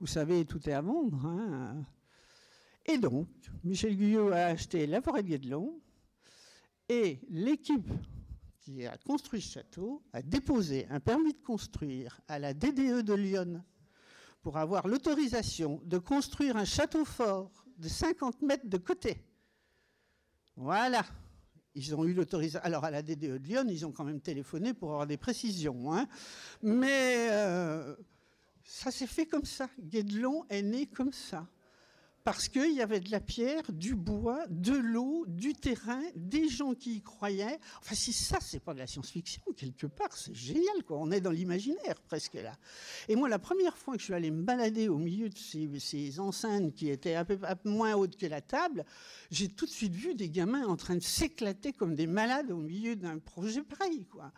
vous 0.00 0.08
savez, 0.08 0.44
tout 0.44 0.68
est 0.68 0.72
à 0.72 0.80
vendre. 0.80 1.24
Hein. 1.24 1.84
Et 2.86 2.98
donc, 2.98 3.28
Michel 3.62 3.96
Guyot 3.96 4.32
a 4.32 4.46
acheté 4.46 4.88
la 4.88 5.00
forêt 5.00 5.22
de 5.22 5.28
Guédelon, 5.28 5.80
Et 6.88 7.20
l'équipe 7.30 7.88
qui 8.58 8.84
a 8.84 8.96
construit 8.96 9.40
ce 9.40 9.52
château 9.52 10.02
a 10.12 10.20
déposé 10.20 10.88
un 10.90 10.98
permis 10.98 11.34
de 11.34 11.40
construire 11.40 12.20
à 12.26 12.40
la 12.40 12.52
DDE 12.52 13.02
de 13.02 13.14
Lyon 13.14 13.62
pour 14.42 14.56
avoir 14.56 14.88
l'autorisation 14.88 15.80
de 15.84 15.98
construire 15.98 16.56
un 16.56 16.64
château 16.64 17.04
fort 17.04 17.64
de 17.78 17.86
50 17.86 18.42
mètres 18.42 18.66
de 18.66 18.78
côté. 18.78 19.24
Voilà. 20.56 21.04
Ils 21.74 21.94
ont 21.94 22.04
eu 22.04 22.12
l'autorisation. 22.12 22.64
Alors 22.64 22.84
à 22.84 22.90
la 22.90 23.02
DDE 23.02 23.18
de 23.18 23.34
Lyon, 23.36 23.64
ils 23.68 23.86
ont 23.86 23.92
quand 23.92 24.04
même 24.04 24.20
téléphoné 24.20 24.74
pour 24.74 24.90
avoir 24.90 25.06
des 25.06 25.16
précisions. 25.16 25.92
Hein. 25.92 26.06
Mais 26.62 27.28
euh, 27.30 27.94
ça 28.64 28.90
s'est 28.90 29.06
fait 29.06 29.26
comme 29.26 29.44
ça. 29.44 29.68
Guédelon 29.80 30.44
est 30.48 30.62
né 30.62 30.86
comme 30.86 31.12
ça 31.12 31.46
parce 32.24 32.48
qu'il 32.48 32.72
y 32.72 32.80
avait 32.80 33.00
de 33.00 33.10
la 33.10 33.20
pierre, 33.20 33.62
du 33.72 33.94
bois, 33.94 34.46
de 34.48 34.74
l'eau, 34.74 35.24
du 35.26 35.54
terrain, 35.54 36.02
des 36.14 36.48
gens 36.48 36.74
qui 36.74 36.96
y 36.96 37.02
croyaient. 37.02 37.58
Enfin, 37.80 37.94
si 37.94 38.12
ça, 38.12 38.38
c'est 38.40 38.60
pas 38.60 38.74
de 38.74 38.78
la 38.78 38.86
science-fiction, 38.86 39.42
quelque 39.56 39.86
part, 39.86 40.16
c'est 40.16 40.34
génial, 40.34 40.84
quoi. 40.86 40.98
On 41.00 41.10
est 41.10 41.20
dans 41.20 41.30
l'imaginaire, 41.30 42.00
presque 42.06 42.34
là. 42.34 42.52
Et 43.08 43.16
moi, 43.16 43.28
la 43.28 43.38
première 43.38 43.76
fois 43.76 43.94
que 43.94 44.00
je 44.00 44.04
suis 44.04 44.14
allé 44.14 44.30
me 44.30 44.42
balader 44.42 44.88
au 44.88 44.98
milieu 44.98 45.28
de 45.28 45.38
ces, 45.78 46.20
enceintes 46.20 46.74
qui 46.74 46.90
étaient 46.90 47.14
un 47.14 47.24
peu, 47.24 47.38
moins 47.64 47.94
hautes 47.94 48.16
que 48.16 48.26
la 48.26 48.40
table, 48.40 48.84
j'ai 49.30 49.48
tout 49.48 49.66
de 49.66 49.70
suite 49.70 49.94
vu 49.94 50.14
des 50.14 50.30
gamins 50.30 50.66
en 50.66 50.76
train 50.76 50.94
de 50.94 51.02
s'éclater 51.02 51.72
comme 51.72 51.94
des 51.94 52.06
malades 52.06 52.50
au 52.50 52.58
milieu 52.58 52.94
d'un 52.94 53.18
projet 53.18 53.62
pareil, 53.62 54.06
quoi. 54.06 54.32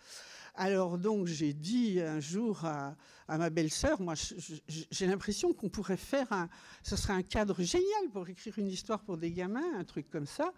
Alors 0.57 0.99
donc 0.99 1.27
j'ai 1.27 1.53
dit 1.53 2.01
un 2.01 2.21
jour 2.21 2.64
à, 2.64 2.95
ma 3.27 3.51
belle-sœur, 3.51 4.01
moi 4.01 4.14
j'ai 4.69 5.07
l'impression 5.07 5.53
qu'on 5.53 5.69
pourrait 5.69 5.97
faire 5.97 6.33
un, 6.33 6.49
ce 6.85 6.95
serait 6.95 7.12
un 7.12 7.23
cadre 7.23 7.61
génial 7.61 8.09
pour 8.12 8.29
écrire 8.29 8.57
une 8.59 8.69
histoire 8.69 9.01
pour 9.01 9.17
des 9.17 9.33
gamins, 9.33 9.77
un 9.77 9.83
truc 9.83 10.09
comme 10.09 10.27
ça. 10.27 10.53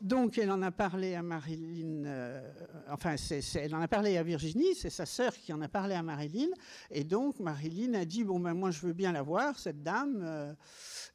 Donc 0.00 0.38
elle 0.38 0.50
en 0.50 0.60
a 0.62 0.72
parlé 0.72 1.14
à 1.14 1.22
Marilyn, 1.22 2.04
euh, 2.04 2.52
enfin 2.90 3.14
elle 3.54 3.76
en 3.76 3.80
a 3.80 3.86
parlé 3.86 4.16
à 4.16 4.24
Virginie, 4.24 4.74
c'est 4.74 4.90
sa 4.90 5.06
sœur 5.06 5.32
qui 5.32 5.52
en 5.52 5.60
a 5.60 5.68
parlé 5.68 5.94
à 5.94 6.02
Marilyn, 6.02 6.50
et 6.90 7.04
donc 7.04 7.38
Marilyn 7.38 7.94
a 7.94 8.04
dit 8.04 8.24
bon 8.24 8.40
ben 8.40 8.54
moi 8.54 8.72
je 8.72 8.80
veux 8.80 8.92
bien 8.92 9.12
la 9.12 9.22
voir 9.22 9.56
cette 9.56 9.84
dame, 9.84 10.20
euh, 10.24 10.52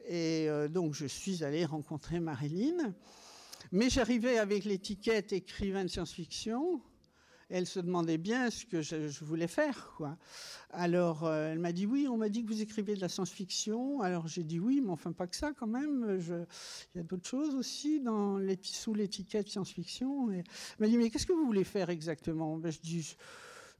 et 0.08 0.48
euh, 0.48 0.70
donc 0.70 0.94
je 0.94 1.08
suis 1.08 1.44
allée 1.44 1.66
rencontrer 1.66 2.22
Marilyn. 2.22 2.94
Mais 3.74 3.90
j'arrivais 3.90 4.38
avec 4.38 4.64
l'étiquette 4.64 5.34
écrivain 5.34 5.84
de 5.84 5.90
science-fiction 5.90 6.82
elle 7.54 7.68
se 7.68 7.80
demandait 7.80 8.18
bien 8.18 8.50
ce 8.50 8.66
que 8.66 8.82
je, 8.82 9.24
voulais 9.24 9.48
faire. 9.48 9.94
Quoi. 9.96 10.18
Alors, 10.72 11.24
euh, 11.24 11.52
elle 11.52 11.60
m'a 11.60 11.72
dit 11.72 11.86
oui, 11.86 12.08
on 12.10 12.18
m'a 12.18 12.28
dit 12.28 12.44
que 12.44 12.48
vous 12.48 12.62
écrivez 12.63 12.96
de 12.96 13.02
la 13.02 13.10
science-fiction. 13.10 14.02
Alors, 14.02 14.28
j'ai 14.28 14.44
dit 14.44 14.60
oui, 14.60 14.82
mais 14.84 14.89
enfin 14.89 15.12
pas 15.12 15.28
que 15.28 15.36
ça 15.36 15.54
quand 15.54 15.68
même. 15.68 16.20
Il 16.20 16.98
y 16.98 17.00
a 17.00 17.04
d'autres 17.04 17.28
choses 17.30 17.54
aussi 17.54 18.00
dans 18.00 18.39
sous 18.63 18.96
l'étiquette 18.96 19.50
science-fiction. 19.50 20.32
Elle 20.32 20.44
m'a 20.80 20.88
dit 20.88 20.98
mais 20.98 21.12
qu'est-ce 21.12 21.28
que 21.28 21.34
vous 21.34 21.46
voulez 21.46 21.63
faire 21.63 21.92
exactement? 21.92 22.58
Ben, 22.58 22.72
Je 22.72 22.80
dis 22.80 23.16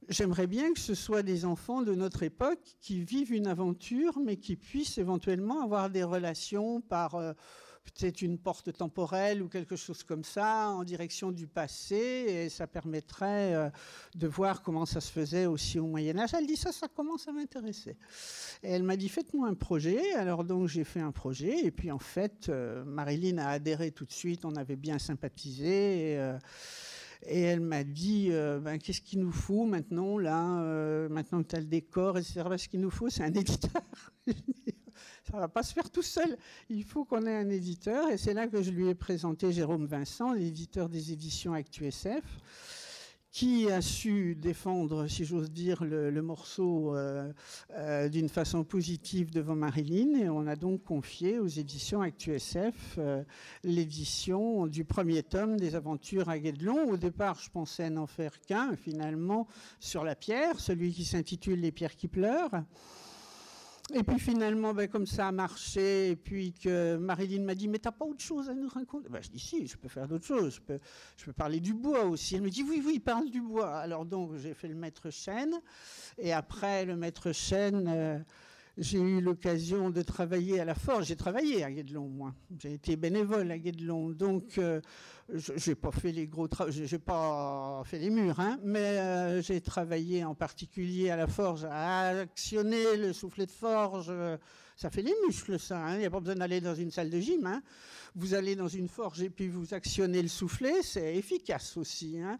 J'aimerais 0.08 0.46
bien 0.46 0.72
que 0.74 0.80
ce 0.80 0.94
soit 0.94 1.22
des 1.22 1.46
enfants 1.46 1.80
de 1.80 1.94
notre 1.94 2.22
époque 2.24 2.76
qui 2.80 3.02
vivent 3.02 3.32
une 3.32 3.46
aventure, 3.46 4.18
mais 4.20 4.36
qui 4.36 4.54
puissent 4.54 4.98
éventuellement 4.98 5.62
avoir 5.62 5.88
des 5.88 6.04
relations 6.04 6.82
par 6.82 7.14
euh, 7.14 7.32
peut-être 7.84 8.22
une 8.22 8.38
porte 8.38 8.72
temporelle 8.72 9.42
ou 9.42 9.48
quelque 9.48 9.76
chose 9.76 10.02
comme 10.02 10.24
ça 10.24 10.70
en 10.70 10.84
direction 10.84 11.30
du 11.30 11.46
passé 11.46 11.96
et 11.96 12.48
ça 12.48 12.66
permettrait 12.66 13.54
euh, 13.54 13.70
de 14.14 14.26
voir 14.26 14.62
comment 14.62 14.86
ça 14.86 15.00
se 15.00 15.12
faisait 15.12 15.46
aussi 15.46 15.78
au 15.78 15.86
Moyen 15.86 16.18
Âge. 16.18 16.30
Elle 16.34 16.46
dit 16.46 16.56
ça, 16.56 16.72
ça 16.72 16.88
commence 16.88 17.28
à 17.28 17.32
m'intéresser. 17.32 17.96
Et 18.62 18.70
elle 18.70 18.82
m'a 18.82 18.96
dit 18.96 19.08
faites-moi 19.08 19.48
un 19.48 19.54
projet. 19.54 20.14
Alors 20.14 20.44
donc 20.44 20.68
j'ai 20.68 20.84
fait 20.84 21.00
un 21.00 21.12
projet 21.12 21.64
et 21.64 21.70
puis 21.70 21.90
en 21.90 21.98
fait 21.98 22.48
euh, 22.48 22.84
Marilyn 22.84 23.38
a 23.38 23.48
adhéré 23.48 23.90
tout 23.90 24.06
de 24.06 24.12
suite. 24.12 24.44
On 24.44 24.56
avait 24.56 24.76
bien 24.76 24.98
sympathisé. 24.98 26.12
Et, 26.12 26.18
euh, 26.18 26.38
elle 27.26 27.60
m'a 27.60 27.84
dit, 27.84 28.28
ben, 28.28 28.76
qu'est-ce 28.76 29.00
qu'il 29.00 29.20
nous 29.20 29.32
faut 29.32 29.64
maintenant, 29.64 30.18
là, 30.18 31.08
maintenant 31.08 31.42
que 31.42 31.48
tu 31.48 31.56
as 31.56 31.60
le 31.60 31.64
décor, 31.64 32.18
etc. 32.18 32.42
Ben, 32.46 32.58
ce 32.58 32.68
qu'il 32.68 32.80
nous 32.80 32.90
faut, 32.90 33.08
c'est 33.08 33.22
un 33.22 33.32
éditeur. 33.32 33.80
ça 35.30 35.38
va 35.38 35.48
pas 35.48 35.62
se 35.62 35.72
faire 35.72 35.90
tout 35.90 36.02
seul. 36.02 36.36
Il 36.68 36.84
faut 36.84 37.04
qu'on 37.04 37.26
ait 37.26 37.36
un 37.36 37.48
éditeur. 37.48 38.10
Et 38.10 38.18
c'est 38.18 38.34
là 38.34 38.46
que 38.46 38.62
je 38.62 38.70
lui 38.70 38.88
ai 38.88 38.94
présenté 38.94 39.52
Jérôme 39.52 39.86
Vincent, 39.86 40.32
l'éditeur 40.32 40.88
des 40.88 41.12
éditions 41.12 41.54
ActuSF, 41.54 42.22
qui 43.30 43.68
a 43.70 43.80
su 43.80 44.36
défendre, 44.36 45.08
si 45.08 45.24
j'ose 45.24 45.50
dire, 45.50 45.82
le, 45.82 46.22
morceau 46.22 46.94
euh, 46.94 47.32
euh, 47.72 48.08
d'une 48.08 48.28
façon 48.28 48.64
positive 48.64 49.32
devant 49.32 49.56
Marilyn. 49.56 50.20
Et 50.20 50.28
on 50.28 50.46
a 50.46 50.56
donc 50.56 50.84
confié 50.84 51.38
aux 51.38 51.48
éditions 51.48 52.02
ActuSF 52.02 52.96
euh, 52.98 53.24
l'édition 53.64 54.66
du 54.66 54.84
premier 54.84 55.22
tome 55.22 55.56
des 55.56 55.74
aventures 55.74 56.28
à 56.28 56.38
Guédelon. 56.38 56.90
Au 56.90 56.96
départ, 56.96 57.40
je 57.40 57.50
pensais 57.50 57.88
n'en 57.90 58.06
faire 58.06 58.40
qu'un, 58.42 58.76
finalement, 58.76 59.48
sur 59.80 60.04
la 60.04 60.14
pierre, 60.14 60.60
celui 60.60 60.92
qui 60.92 61.04
s'intitule 61.04 61.60
Les 61.60 61.72
pierres 61.72 61.96
qui 61.96 62.08
pleurent. 62.08 62.62
Et 63.92 64.02
puis 64.02 64.18
finalement, 64.18 64.72
ben, 64.72 64.88
comme 64.88 65.06
ça 65.06 65.28
a 65.28 65.32
marché, 65.32 66.10
et 66.10 66.16
puis 66.16 66.52
que 66.52 66.96
Marilyn 66.96 67.42
m'a 67.42 67.54
dit, 67.54 67.68
mais 67.68 67.78
t'as 67.78 67.92
pas 67.92 68.06
autre 68.06 68.22
chose 68.22 68.48
à 68.48 68.54
nous 68.54 68.68
raconter? 68.68 69.10
Ben, 69.10 69.22
Je 69.22 69.28
dis, 69.28 69.38
si, 69.38 69.66
je 69.66 69.76
peux 69.76 69.88
faire 69.88 70.08
d'autres 70.08 70.24
choses, 70.24 70.54
je 70.54 70.60
peux, 70.60 70.78
je 71.18 71.24
peux 71.26 71.34
parler 71.34 71.60
du 71.60 71.74
bois 71.74 72.04
aussi. 72.04 72.36
Elle 72.36 72.42
me 72.42 72.50
dit, 72.50 72.62
oui, 72.62 72.82
oui, 72.84 72.98
parle 72.98 73.30
du 73.30 73.42
bois. 73.42 73.76
Alors 73.76 74.06
donc, 74.06 74.36
j'ai 74.36 74.54
fait 74.54 74.68
le 74.68 74.74
maître 74.74 75.10
chêne, 75.10 75.60
et 76.16 76.32
après 76.32 76.86
le 76.86 76.96
maître 76.96 77.32
chêne... 77.32 77.84
Euh, 77.88 78.18
j'ai 78.76 78.98
eu 78.98 79.20
l'occasion 79.20 79.90
de 79.90 80.02
travailler 80.02 80.60
à 80.60 80.64
la 80.64 80.74
forge. 80.74 81.06
J'ai 81.06 81.16
travaillé 81.16 81.62
à 81.62 81.70
Guédelon, 81.70 82.08
moi. 82.08 82.34
J'ai 82.58 82.74
été 82.74 82.96
bénévole 82.96 83.50
à 83.50 83.58
Guédelon. 83.58 84.10
Donc, 84.10 84.58
euh, 84.58 84.80
je 85.32 85.52
j'ai 85.56 85.74
pas 85.74 85.92
fait 85.92 86.12
les 86.12 86.26
gros 86.26 86.48
j'ai 86.68 86.98
pas 86.98 87.82
fait 87.84 87.98
les 87.98 88.10
murs, 88.10 88.40
hein, 88.40 88.58
mais 88.64 88.98
euh, 88.98 89.42
j'ai 89.42 89.60
travaillé 89.60 90.24
en 90.24 90.34
particulier 90.34 91.10
à 91.10 91.16
la 91.16 91.26
forge, 91.26 91.64
à 91.70 92.08
actionner 92.20 92.96
le 92.96 93.12
soufflet 93.12 93.46
de 93.46 93.50
forge. 93.50 94.12
Ça 94.76 94.90
fait 94.90 95.02
les 95.02 95.14
muscles, 95.26 95.58
ça. 95.58 95.78
Hein. 95.78 95.94
Il 95.94 96.00
n'y 96.00 96.06
a 96.06 96.10
pas 96.10 96.20
besoin 96.20 96.36
d'aller 96.36 96.60
dans 96.60 96.74
une 96.74 96.90
salle 96.90 97.10
de 97.10 97.20
gym. 97.20 97.46
Hein. 97.46 97.62
Vous 98.16 98.34
allez 98.34 98.54
dans 98.54 98.68
une 98.68 98.88
forge 98.88 99.22
et 99.22 99.30
puis 99.30 99.48
vous 99.48 99.74
actionnez 99.74 100.22
le 100.22 100.28
soufflet, 100.28 100.82
c'est 100.82 101.16
efficace 101.16 101.76
aussi. 101.76 102.18
Hein. 102.20 102.38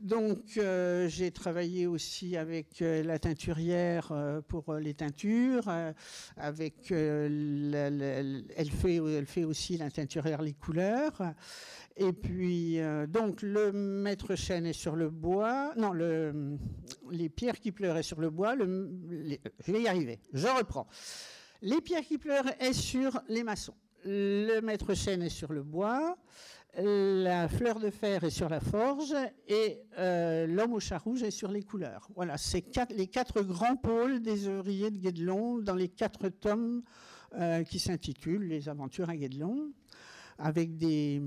Donc, 0.00 0.56
euh, 0.56 1.08
j'ai 1.08 1.32
travaillé 1.32 1.86
aussi 1.86 2.36
avec 2.36 2.80
la 2.80 3.18
teinturière 3.18 4.12
pour 4.48 4.74
les 4.74 4.94
teintures 4.94 5.66
euh, 5.68 5.92
avec, 6.36 6.92
euh, 6.92 8.42
elle, 8.56 8.70
fait, 8.70 8.96
elle 8.96 9.26
fait 9.26 9.44
aussi 9.44 9.76
la 9.76 9.90
teinturière 9.90 10.42
les 10.42 10.52
couleurs. 10.52 11.34
Et 11.96 12.12
puis, 12.12 12.78
euh, 12.78 13.06
donc, 13.06 13.42
le 13.42 13.72
maître 13.72 14.34
chêne 14.34 14.66
est 14.66 14.72
sur 14.72 14.96
le 14.96 15.08
bois. 15.08 15.72
Non, 15.76 15.92
le, 15.92 16.58
les 17.10 17.28
pierres 17.28 17.58
qui 17.58 17.72
pleuraient 17.72 18.02
sur 18.02 18.20
le 18.20 18.30
bois. 18.30 18.54
Je 18.56 19.72
vais 19.72 19.82
y 19.82 19.88
arriver. 19.88 20.20
Je 20.32 20.46
reprends. 20.46 20.86
Les 21.62 21.80
pierres 21.80 22.04
qui 22.04 22.18
pleurent 22.18 22.50
est 22.60 22.72
sur 22.72 23.20
les 23.28 23.42
maçons. 23.42 23.74
Le 24.04 24.60
maître 24.60 24.94
chêne 24.94 25.22
est 25.22 25.28
sur 25.28 25.52
le 25.52 25.62
bois 25.62 26.16
la 26.78 27.48
fleur 27.48 27.80
de 27.80 27.90
fer 27.90 28.24
est 28.24 28.30
sur 28.30 28.48
la 28.48 28.60
forge 28.60 29.14
et 29.48 29.80
euh, 29.98 30.46
l'homme 30.46 30.74
au 30.74 30.80
chat 30.80 30.98
rouge 30.98 31.22
est 31.22 31.30
sur 31.30 31.50
les 31.50 31.62
couleurs. 31.62 32.08
Voilà, 32.14 32.36
c'est 32.36 32.64
les 32.90 33.06
quatre 33.06 33.42
grands 33.42 33.76
pôles 33.76 34.20
des 34.20 34.48
ouvriers 34.48 34.90
de 34.90 34.98
Guédelon 34.98 35.58
dans 35.58 35.74
les 35.74 35.88
quatre 35.88 36.28
tomes 36.28 36.82
euh, 37.34 37.62
qui 37.64 37.78
s'intitulent 37.78 38.46
Les 38.46 38.68
aventures 38.68 39.08
à 39.08 39.16
Guédelon, 39.16 39.72
avec 40.38 40.76
des, 40.76 41.20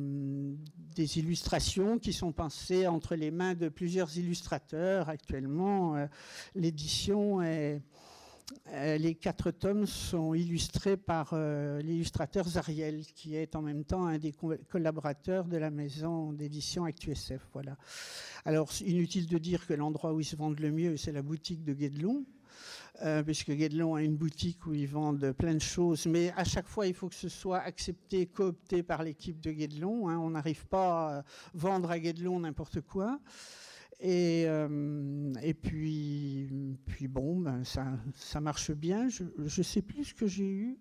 des, 0.96 1.18
illustrations 1.18 1.98
qui 1.98 2.14
sont 2.14 2.32
pensées 2.32 2.86
entre 2.86 3.16
les 3.16 3.32
mains 3.32 3.56
de 3.56 3.70
plusieurs 3.70 4.16
illustrateurs. 4.18 5.10
Actuellement, 5.10 5.96
euh, 5.96 6.06
l'édition 6.54 7.42
est 7.42 7.82
les 8.98 9.16
quatre 9.16 9.52
tomes 9.52 9.86
sont 9.86 10.34
illustrés 10.34 10.98
par 10.98 11.32
euh, 11.34 11.82
l'illustrateur 11.82 12.48
Zariel, 12.48 13.06
qui 13.16 13.36
est 13.36 13.56
en 13.56 13.62
même 13.62 13.84
temps 13.84 14.06
un 14.06 14.18
des 14.18 14.34
collaborateurs 14.70 15.46
de 15.46 15.58
la 15.58 15.70
maison 15.70 16.34
d'édition 16.34 16.86
ActuSF. 16.86 17.42
Voilà. 17.54 17.78
Alors, 18.46 18.70
inutile 18.86 19.28
de 19.28 19.38
dire 19.38 19.66
que 19.66 19.74
l'endroit 19.74 20.14
où 20.14 20.20
ils 20.20 20.26
se 20.26 20.36
vendent 20.36 20.60
le 20.60 20.72
mieux, 20.72 20.98
c'est 20.98 21.12
la 21.12 21.22
boutique 21.22 21.64
de 21.64 21.74
Guédelon. 21.74 22.26
Euh, 23.04 23.24
puisque 23.24 23.52
Guédelon 23.52 23.96
a 23.96 24.04
une 24.04 24.18
boutique 24.18 24.66
où 24.68 24.74
ils 24.74 24.88
vendent 24.88 25.32
plein 25.32 25.54
de 25.54 25.62
choses, 25.62 26.06
mais 26.06 26.34
à 26.36 26.44
chaque 26.44 26.68
fois, 26.68 26.86
il 26.86 26.94
faut 26.94 27.08
que 27.08 27.16
ce 27.16 27.30
soit 27.30 27.60
accepté, 27.60 28.26
coopté 28.26 28.84
par 28.84 29.04
l'équipe 29.04 29.40
de 29.40 29.52
Guédelon. 29.52 30.10
Hein. 30.10 30.18
On 30.18 30.32
n'arrive 30.32 30.66
pas 30.66 31.20
à 31.20 31.24
vendre 31.54 31.90
à 31.92 32.00
Guédelon 32.00 32.42
n'importe 32.42 32.82
quoi. 32.82 33.20
Et, 34.00 34.46
euh, 34.48 35.34
et 35.42 35.54
puis, 35.54 36.78
puis 36.86 37.08
bon, 37.08 37.40
ben 37.40 37.64
ça, 37.64 38.42
marche 38.42 38.72
bien. 38.72 39.10
Je 39.10 39.24
ne 39.38 39.64
sais 39.64 39.82
plus 39.82 40.06
ce 40.06 40.14
que 40.14 40.28
j'ai 40.28 40.50
eu. 40.50 40.80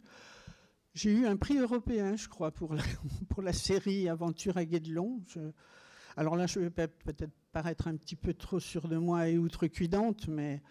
J'ai 0.94 1.12
eu 1.12 1.26
un 1.26 1.36
prix 1.36 1.58
européen, 1.58 2.16
je 2.16 2.28
crois, 2.28 2.50
pour 2.52 2.74
la, 2.74 2.82
pour 3.28 3.42
la 3.42 3.52
série 3.52 4.08
Aventure 4.08 4.56
à 4.56 4.64
Guédelon. 4.64 5.20
alors 6.16 6.36
là, 6.36 6.46
je 6.46 6.60
vais 6.60 6.70
peut-être 6.70 7.34
paraître 7.52 7.88
un 7.88 7.96
petit 7.96 8.16
peu 8.16 8.34
trop 8.34 8.60
sûr 8.60 8.88
de 8.88 8.96
moi 8.96 9.28
et 9.28 9.38
outrecuidante, 9.38 10.28
mais 10.28 10.62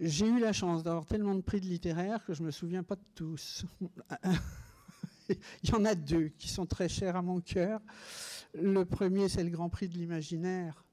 j'ai 0.00 0.26
eu 0.26 0.40
la 0.40 0.52
chance 0.52 0.82
d'avoir 0.82 1.06
tellement 1.06 1.34
de 1.34 1.42
prix 1.42 1.60
de 1.60 1.66
littéraire 1.66 2.24
que 2.24 2.34
je 2.34 2.40
ne 2.40 2.46
me 2.46 2.50
souviens 2.50 2.82
pas 2.82 2.96
de 2.96 3.04
tous. 3.14 3.64
Il 5.28 5.70
y 5.70 5.72
en 5.72 5.84
a 5.84 5.94
deux 5.94 6.28
qui 6.28 6.48
sont 6.48 6.66
très 6.66 6.88
chers 6.88 7.16
à 7.16 7.22
mon 7.22 7.40
cœur. 7.40 7.80
Le 8.54 8.84
premier, 8.84 9.28
c'est 9.28 9.42
le 9.42 9.50
Grand 9.50 9.70
Prix 9.70 9.88
de 9.88 9.94
l'imaginaire 9.94 10.84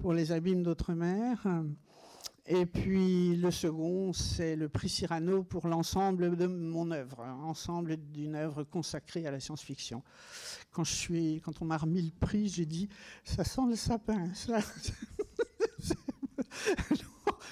pour 0.00 0.14
les 0.14 0.32
abîmes 0.32 0.62
d'outre-mer. 0.62 1.46
Et 2.46 2.64
puis 2.64 3.36
le 3.36 3.50
second, 3.50 4.12
c'est 4.12 4.56
le 4.56 4.68
prix 4.68 4.88
Cyrano 4.88 5.44
pour 5.44 5.68
l'ensemble 5.68 6.36
de 6.36 6.46
mon 6.46 6.90
œuvre, 6.90 7.20
ensemble 7.44 7.96
d'une 7.96 8.34
œuvre 8.34 8.64
consacrée 8.64 9.26
à 9.26 9.30
la 9.30 9.40
science-fiction. 9.40 10.02
Quand, 10.72 10.84
quand 11.44 11.62
on 11.62 11.64
m'a 11.66 11.76
remis 11.76 12.02
le 12.02 12.12
prix, 12.18 12.48
j'ai 12.48 12.66
dit, 12.66 12.88
ça 13.24 13.44
sent 13.44 13.62
le 13.68 13.76
sapin. 13.76 14.32
Ça. 14.34 14.58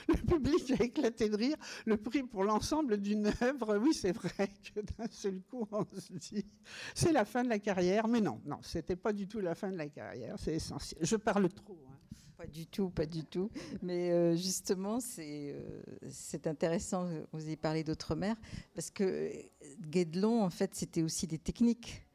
le 0.09 0.15
public 0.15 0.81
a 0.81 0.85
éclaté 0.85 1.29
de 1.29 1.37
rire. 1.37 1.57
Le 1.85 1.99
prix 1.99 2.23
pour 2.23 2.45
l'ensemble 2.45 2.97
d'une 2.97 3.31
œuvre, 3.43 3.77
oui, 3.77 3.93
c'est 3.93 4.13
vrai 4.13 4.51
que 4.75 4.81
d'un 4.81 5.09
seul 5.11 5.43
coup, 5.51 5.69
on 5.71 5.85
se 5.85 6.15
dit, 6.15 6.47
c'est 6.95 7.13
la 7.13 7.27
fin 7.27 7.45
de 7.45 7.51
la 7.51 7.59
carrière. 7.59 8.09
Mais 8.09 8.23
non, 8.23 8.41
non, 8.47 8.59
c'était 8.63 8.97
pas 8.97 9.13
du 9.13 9.29
tout 9.29 9.41
la 9.41 9.55
fin 9.55 9.71
de 9.71 9.77
la 9.77 9.89
carrière. 9.89 10.37
C'est 10.39 10.55
essentiel. 10.55 11.05
Je 11.05 11.17
parle 11.17 11.51
trop. 11.51 11.79
Hein. 11.91 11.98
Pas 12.39 12.47
du 12.47 12.69
tout, 12.69 12.89
pas 12.89 13.05
du 13.05 13.25
tout. 13.25 13.51
Mais 13.83 14.13
euh, 14.13 14.37
justement, 14.37 15.01
euh, 15.19 15.83
c'est 16.09 16.47
intéressant, 16.47 17.09
vous 17.33 17.43
avez 17.43 17.57
parlé 17.57 17.83
d'outre-mer, 17.83 18.37
parce 18.77 18.91
que 18.91 19.33
Guédelon, 19.81 20.45
en 20.45 20.51
fait, 20.51 20.73
c'était 20.77 21.03
aussi 21.03 21.27
des 21.27 21.39
techniques. 21.39 22.07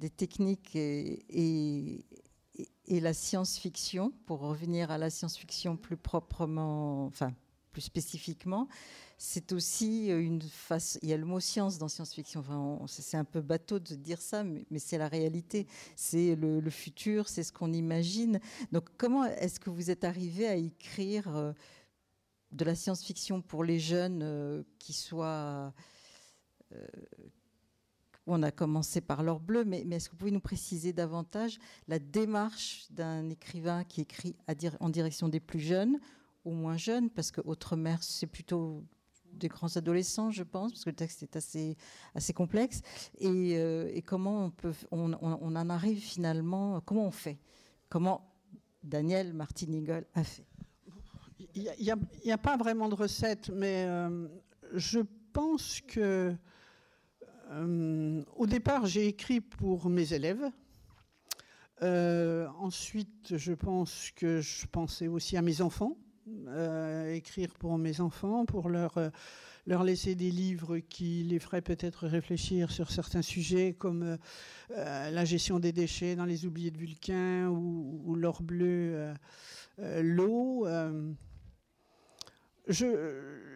Des 0.00 0.10
techniques 0.10 0.76
et, 0.76 2.04
et 2.86 3.00
la 3.00 3.14
science-fiction, 3.14 4.12
pour 4.26 4.40
revenir 4.40 4.90
à 4.90 4.98
la 4.98 5.08
science-fiction 5.08 5.78
plus 5.78 5.96
proprement, 5.96 7.06
enfin 7.06 7.32
plus 7.72 7.80
spécifiquement, 7.80 8.68
c'est 9.20 9.52
aussi 9.52 10.06
une 10.10 10.40
face. 10.40 10.96
Il 11.02 11.08
y 11.08 11.12
a 11.12 11.16
le 11.16 11.24
mot 11.24 11.40
science 11.40 11.76
dans 11.76 11.88
science-fiction. 11.88 12.86
C'est 12.86 13.16
un 13.16 13.24
peu 13.24 13.40
bateau 13.40 13.80
de 13.80 13.96
dire 13.96 14.20
ça, 14.20 14.44
mais, 14.44 14.64
c'est 14.78 14.96
la 14.96 15.08
réalité. 15.08 15.66
C'est 15.96 16.36
le, 16.36 16.70
futur, 16.70 17.28
c'est 17.28 17.42
ce 17.42 17.52
qu'on 17.52 17.72
imagine. 17.72 18.38
Donc, 18.70 18.84
comment 18.96 19.24
est-ce 19.24 19.58
que 19.58 19.70
vous 19.70 19.90
êtes 19.90 20.04
arrivé 20.04 20.46
à 20.46 20.54
écrire 20.54 21.36
euh, 21.36 21.52
de 22.52 22.64
la 22.64 22.76
science-fiction 22.76 23.42
pour 23.42 23.64
les 23.64 23.80
jeunes 23.80 24.20
euh, 24.22 24.62
qui 24.78 24.92
soient 24.92 25.74
euh, 26.72 26.86
on 28.30 28.42
a 28.42 28.50
commencé 28.50 29.00
par 29.00 29.22
l'or 29.22 29.40
bleu, 29.40 29.64
mais, 29.64 29.80
est-ce 29.90 30.08
que 30.08 30.12
vous 30.12 30.18
pouvez 30.18 30.30
nous 30.30 30.38
préciser 30.38 30.92
davantage 30.92 31.58
la 31.88 31.98
démarche 31.98 32.86
d'un 32.90 33.30
écrivain 33.30 33.84
qui 33.84 34.02
écrit 34.02 34.36
en 34.80 34.90
direction 34.90 35.28
des 35.28 35.40
plus 35.40 35.60
jeunes 35.60 35.98
ou 36.44 36.52
moins 36.52 36.76
jeunes? 36.76 37.08
Parce 37.08 37.30
que 37.30 37.40
Autre-mer, 37.40 38.02
c'est 38.02 38.26
plutôt 38.26 38.84
des 39.38 39.48
grands 39.48 39.76
adolescents, 39.76 40.30
je 40.30 40.42
pense, 40.42 40.72
parce 40.72 40.84
que 40.84 40.90
le 40.90 40.96
texte 40.96 41.22
est 41.22 41.36
assez, 41.36 42.32
complexe. 42.34 42.82
Et, 43.18 43.56
euh, 43.56 44.00
comment 44.06 44.46
on, 44.46 44.50
peut, 44.50 44.74
on, 44.90 45.12
en 45.12 45.70
arrive 45.70 46.00
finalement, 46.00 46.80
comment 46.80 47.06
on 47.06 47.10
fait? 47.10 47.38
Comment 47.88 48.30
Daniel 48.82 49.32
Martinigol 49.32 50.04
a 50.14 50.24
fait? 50.24 50.46
Il 51.54 51.70
n'y 52.24 52.32
a, 52.32 52.38
pas 52.38 52.56
vraiment 52.56 52.88
de 52.88 52.94
recette, 52.94 53.50
mais 53.50 53.84
euh, 53.86 54.28
je 54.74 55.00
pense 55.32 55.80
que 55.80 56.34
euh, 57.50 58.24
au 58.36 58.46
départ, 58.46 58.86
j'ai 58.86 59.06
écrit 59.06 59.40
pour 59.40 59.88
mes 59.88 60.12
élèves. 60.12 60.50
Ensuite, 61.80 63.36
je 63.36 63.52
pense 63.52 64.10
que 64.16 64.40
je 64.40 64.66
pensais 64.66 65.06
aussi 65.06 65.36
à 65.36 65.42
mes 65.42 65.60
enfants, 65.60 65.96
euh, 66.48 67.14
écrire 67.14 67.54
pour 67.54 67.78
mes 67.78 68.00
enfants, 68.00 68.44
pour 68.44 68.68
leur, 68.68 68.98
leur 69.66 69.84
laisser 69.84 70.14
des 70.14 70.30
livres 70.30 70.78
qui 70.78 71.24
les 71.24 71.38
feraient 71.38 71.62
peut-être 71.62 72.06
réfléchir 72.06 72.70
sur 72.70 72.90
certains 72.90 73.22
sujets 73.22 73.74
comme 73.78 74.18
la 74.70 75.24
gestion 75.24 75.58
des 75.58 75.72
déchets 75.72 76.16
dans 76.16 76.24
les 76.24 76.46
oubliés 76.46 76.70
de 76.70 76.78
Vulcain 76.78 77.48
ou, 77.48 78.14
l'or 78.14 78.42
bleu, 78.42 79.12
l'eau. 79.78 80.66
je 82.68 83.46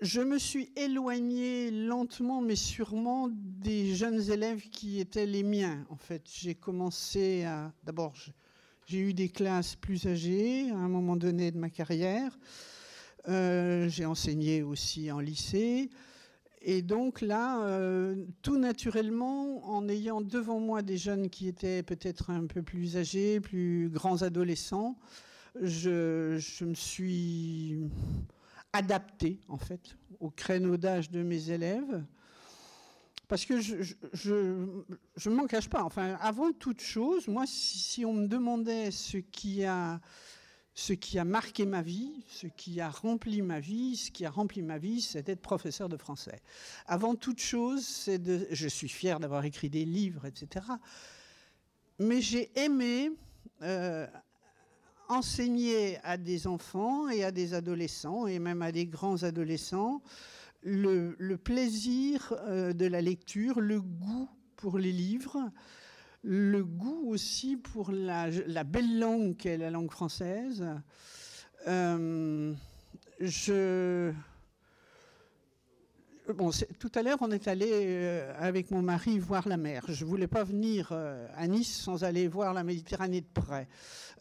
je 0.00 0.20
me 0.20 0.38
suis 0.38 0.70
éloignée 0.76 1.70
lentement 1.70 2.40
mais 2.40 2.56
sûrement 2.56 3.28
des 3.32 3.94
jeunes 3.94 4.30
élèves 4.30 4.68
qui 4.70 5.00
étaient 5.00 5.26
les 5.26 5.42
miens. 5.42 5.84
En 5.90 5.96
fait, 5.96 6.22
j'ai 6.32 6.54
commencé 6.54 7.44
à. 7.44 7.72
D'abord, 7.84 8.14
j'ai 8.88 9.00
eu 9.00 9.12
des 9.12 9.28
classes 9.28 9.76
plus 9.76 10.06
âgées 10.06 10.70
à 10.70 10.76
un 10.76 10.88
moment 10.88 11.16
donné 11.16 11.50
de 11.50 11.58
ma 11.58 11.68
carrière. 11.68 12.38
Euh, 13.28 13.86
j'ai 13.90 14.06
enseigné 14.06 14.62
aussi 14.62 15.12
en 15.12 15.20
lycée. 15.20 15.90
Et 16.62 16.80
donc 16.80 17.20
là, 17.20 17.62
euh, 17.64 18.24
tout 18.40 18.56
naturellement, 18.56 19.62
en 19.68 19.86
ayant 19.90 20.22
devant 20.22 20.58
moi 20.58 20.80
des 20.80 20.96
jeunes 20.96 21.28
qui 21.28 21.48
étaient 21.48 21.82
peut-être 21.82 22.30
un 22.30 22.46
peu 22.46 22.62
plus 22.62 22.96
âgés, 22.96 23.40
plus 23.40 23.90
grands 23.90 24.22
adolescents, 24.22 24.98
je, 25.60 26.38
je 26.38 26.64
me 26.64 26.74
suis 26.74 27.78
adapté 28.72 29.40
en 29.48 29.58
fait 29.58 29.96
au 30.18 30.30
créneau 30.30 30.78
d'âge 30.78 31.10
de 31.10 31.22
mes 31.22 31.50
élèves. 31.50 32.02
Parce 33.28 33.44
que 33.44 33.60
je 33.60 33.84
ne 34.40 35.34
m'en 35.34 35.46
cache 35.46 35.68
pas. 35.68 35.84
Enfin, 35.84 36.16
avant 36.20 36.50
toute 36.52 36.80
chose, 36.80 37.28
moi, 37.28 37.44
si, 37.46 38.06
on 38.06 38.14
me 38.14 38.26
demandait 38.26 38.90
ce 38.90 39.18
qui, 39.18 39.64
a, 39.66 40.00
ce 40.74 40.94
qui 40.94 41.18
a 41.18 41.24
marqué 41.24 41.66
ma 41.66 41.82
vie, 41.82 42.24
ce 42.26 42.46
qui 42.46 42.80
a 42.80 42.88
rempli 42.88 43.42
ma 43.42 43.60
vie, 43.60 43.96
ce 43.96 44.10
qui 44.10 44.24
a 44.24 44.30
rempli 44.30 44.62
ma 44.62 44.78
vie, 44.78 45.02
c'est 45.02 45.24
d'être 45.24 45.42
professeur 45.42 45.90
de 45.90 45.98
français. 45.98 46.40
Avant 46.86 47.14
toute 47.14 47.40
chose, 47.40 47.86
c'est 47.86 48.18
de, 48.18 48.46
je 48.50 48.66
suis 48.66 48.88
fier 48.88 49.20
d'avoir 49.20 49.44
écrit 49.44 49.68
des 49.68 49.84
livres, 49.84 50.24
etc. 50.24 50.64
Mais 51.98 52.22
j'ai 52.22 52.50
aimé 52.58 53.10
euh, 53.60 54.06
enseigner 55.10 55.98
à 56.02 56.16
des 56.16 56.46
enfants 56.46 57.10
et 57.10 57.24
à 57.24 57.30
des 57.30 57.52
adolescents, 57.52 58.26
et 58.26 58.38
même 58.38 58.62
à 58.62 58.72
des 58.72 58.86
grands 58.86 59.22
adolescents, 59.22 60.00
le, 60.62 61.36
plaisir 61.36 62.34
euh, 62.46 62.72
de 62.72 62.86
la 62.86 63.00
lecture, 63.00 63.60
le 63.60 63.80
goût 63.80 64.28
pour 64.56 64.78
les 64.78 64.92
livres, 64.92 65.50
le 66.22 66.64
goût 66.64 67.08
aussi 67.08 67.56
pour 67.56 67.92
la, 67.92 68.28
belle 68.64 68.98
langue 68.98 69.36
qu'est 69.36 69.56
la 69.56 69.70
langue 69.70 69.90
française. 69.90 70.64
Euh, 71.66 72.54
je 73.20 74.12
Tout 76.78 76.92
à 76.94 77.02
l'heure, 77.02 77.18
on 77.20 77.30
est 77.30 77.48
allé 77.48 77.70
euh, 77.72 78.32
avec 78.38 78.70
mon 78.70 78.82
mari 78.82 79.18
voir 79.18 79.48
la 79.48 79.56
mer. 79.56 79.84
Je 79.88 80.04
ne 80.04 80.10
voulais 80.10 80.26
pas 80.26 80.44
venir 80.44 80.92
à 80.92 81.46
Nice 81.46 81.80
sans 81.80 82.04
aller 82.04 82.28
voir 82.28 82.52
la 82.54 82.64
Méditerranée 82.64 83.22
de 83.22 83.26
près. 83.32 83.68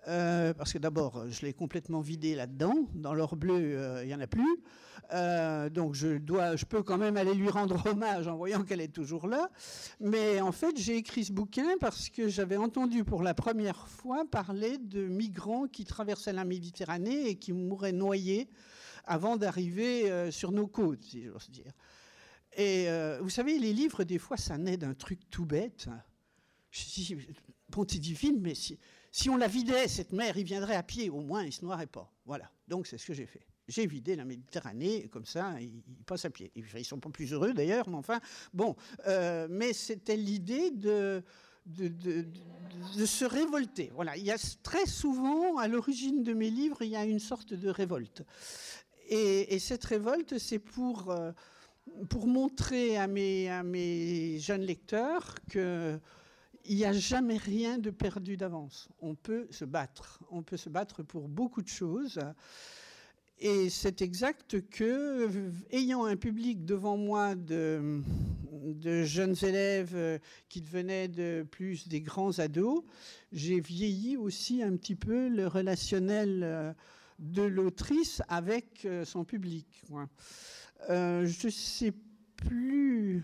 Euh, 0.08 0.54
parce 0.54 0.72
que 0.72 0.78
d'abord, 0.78 1.26
je 1.30 1.46
l'ai 1.46 1.54
complètement 1.54 2.00
vidé 2.00 2.34
là-dedans. 2.34 2.76
Dans 2.94 3.14
l'or 3.14 3.36
bleu, 3.36 3.56
euh, 3.56 4.04
il 4.04 4.08
n'y 4.08 4.16
en 4.16 4.22
a 4.22 4.28
plus. 4.28 4.64
Euh, 5.14 5.70
donc 5.70 5.96
je, 5.96 6.18
dois, 6.18 6.56
je 6.56 6.66
peux 6.66 6.82
quand 6.82 6.98
même 6.98 7.18
aller 7.18 7.34
lui 7.34 7.50
rendre 7.50 7.86
hommage 7.86 8.28
en 8.28 8.38
voyant 8.38 8.64
qu'elle 8.64 8.80
est 8.80 8.94
toujours 8.94 9.28
là. 9.28 9.50
Mais 10.00 10.40
en 10.40 10.54
fait, 10.54 10.78
j'ai 10.78 10.96
écrit 10.96 11.26
ce 11.26 11.34
bouquin 11.34 11.78
parce 11.80 12.10
que 12.10 12.30
j'avais 12.30 12.58
entendu 12.58 13.04
pour 13.04 13.22
la 13.22 13.34
première 13.34 13.88
fois 13.88 14.24
parler 14.30 14.78
de 14.78 15.06
migrants 15.08 15.68
qui 15.68 15.84
traversaient 15.84 16.34
la 16.34 16.46
Méditerranée 16.46 17.28
et 17.30 17.36
qui 17.36 17.52
mouraient 17.52 17.92
noyés 17.92 18.50
avant 19.06 19.38
d'arriver 19.38 20.32
sur 20.32 20.52
nos 20.52 20.68
côtes, 20.68 21.04
si 21.04 21.24
j'ose 21.24 21.50
dire. 21.50 21.72
Et 22.58 22.88
vous 23.22 23.30
savez, 23.30 23.60
les 23.60 23.72
livres, 23.72 24.04
des 24.04 24.18
fois, 24.18 24.36
ça 24.36 24.58
naît 24.58 24.78
d'un 24.78 24.94
truc 24.94 25.20
tout 25.30 25.46
bête. 25.46 25.88
Je 26.72 26.84
dis, 26.86 27.18
bon, 27.70 27.86
c'est 27.88 28.00
divine, 28.00 28.40
mais 28.42 28.54
si, 28.56 29.30
on 29.30 29.38
la 29.38 29.48
vidait, 29.48 29.88
cette 29.88 30.12
mer, 30.12 30.38
il 30.38 30.44
viendrait 30.44 30.76
à 30.76 30.84
pied, 30.84 31.10
au 31.10 31.22
moins, 31.22 31.44
il 31.44 31.48
ne 31.48 31.52
se 31.52 31.64
noierait 31.64 31.88
pas. 31.88 32.12
Voilà. 32.26 32.52
Donc, 32.68 32.88
c'est 32.88 32.98
ce 32.98 33.06
que 33.06 33.14
j'ai 33.14 33.26
fait. 33.26 33.46
J'ai 33.68 33.86
vidé 33.86 34.16
la 34.16 34.26
Méditerranée, 34.26 35.08
comme 35.10 35.26
ça, 35.26 35.60
il, 35.60 35.82
passe 36.06 36.26
à 36.26 36.30
pied. 36.30 36.52
Ils 36.56 36.64
ne 36.74 36.84
sont 36.84 37.00
pas 37.00 37.10
plus 37.10 37.34
heureux 37.34 37.54
d'ailleurs, 37.54 37.90
mais 37.90 37.98
enfin, 37.98 38.20
bon. 38.54 38.76
Euh, 39.08 39.48
mais 39.50 39.74
c'était 39.74 40.16
l'idée 40.16 40.72
de, 40.72 41.22
de, 41.66 42.26
se 43.06 43.26
révolter. 43.26 43.92
Voilà. 43.94 44.16
Il 44.16 44.24
y 44.24 44.32
a 44.32 44.38
très 44.64 44.86
souvent, 44.86 45.58
à 45.58 45.68
l'origine 45.68 46.24
de 46.24 46.34
mes 46.34 46.50
livres, 46.50 46.82
il 46.82 46.90
y 46.90 46.96
a 46.96 47.06
une 47.06 47.20
sorte 47.20 47.54
de 47.54 47.70
révolte. 47.70 48.24
Et, 49.10 49.60
cette 49.60 49.86
révolte, 49.86 50.38
c'est 50.38 50.60
pour, 50.60 51.12
euh, 51.12 51.32
pour 52.10 52.28
montrer 52.28 52.98
à 52.98 53.08
mes, 53.08 54.40
jeunes 54.40 54.62
lecteurs 54.62 55.36
que 55.50 56.00
il 56.70 56.76
n'y 56.76 56.86
a 56.86 56.92
jamais 56.92 57.38
rien 57.38 57.78
de 57.78 57.90
perdu 57.90 58.36
d'avance. 58.36 58.90
On 59.00 59.16
peut 59.16 59.48
se 59.52 59.64
battre. 59.64 60.22
On 60.32 60.44
peut 60.44 60.58
se 60.58 60.68
battre 60.68 61.02
pour 61.02 61.30
beaucoup 61.30 61.62
de 61.62 61.70
choses. 61.70 62.20
Et 63.40 63.70
c'est 63.70 64.02
exact 64.02 64.68
que, 64.70 65.30
ayant 65.72 66.04
un 66.04 66.18
public 66.18 66.66
devant 66.66 66.98
moi 66.98 67.36
de, 67.36 68.02
de, 68.52 69.04
jeunes 69.04 69.36
élèves 69.44 70.20
qui 70.50 70.62
devenaient 70.62 71.08
de 71.08 71.46
plus 71.50 71.88
des 71.88 72.02
grands 72.02 72.38
ados, 72.40 72.84
j'ai 73.32 73.62
vieilli 73.62 74.18
aussi 74.18 74.62
un 74.62 74.76
petit 74.76 74.96
peu 74.96 75.30
le 75.30 75.48
relationnel 75.48 76.76
de 77.20 77.44
l'autrice 77.44 78.22
avec 78.28 78.86
son 79.06 79.24
public. 79.24 79.84
Euh, 80.90 81.26
je 81.26 81.48
ne 81.48 81.52
sais 81.52 81.94
plus 82.36 83.24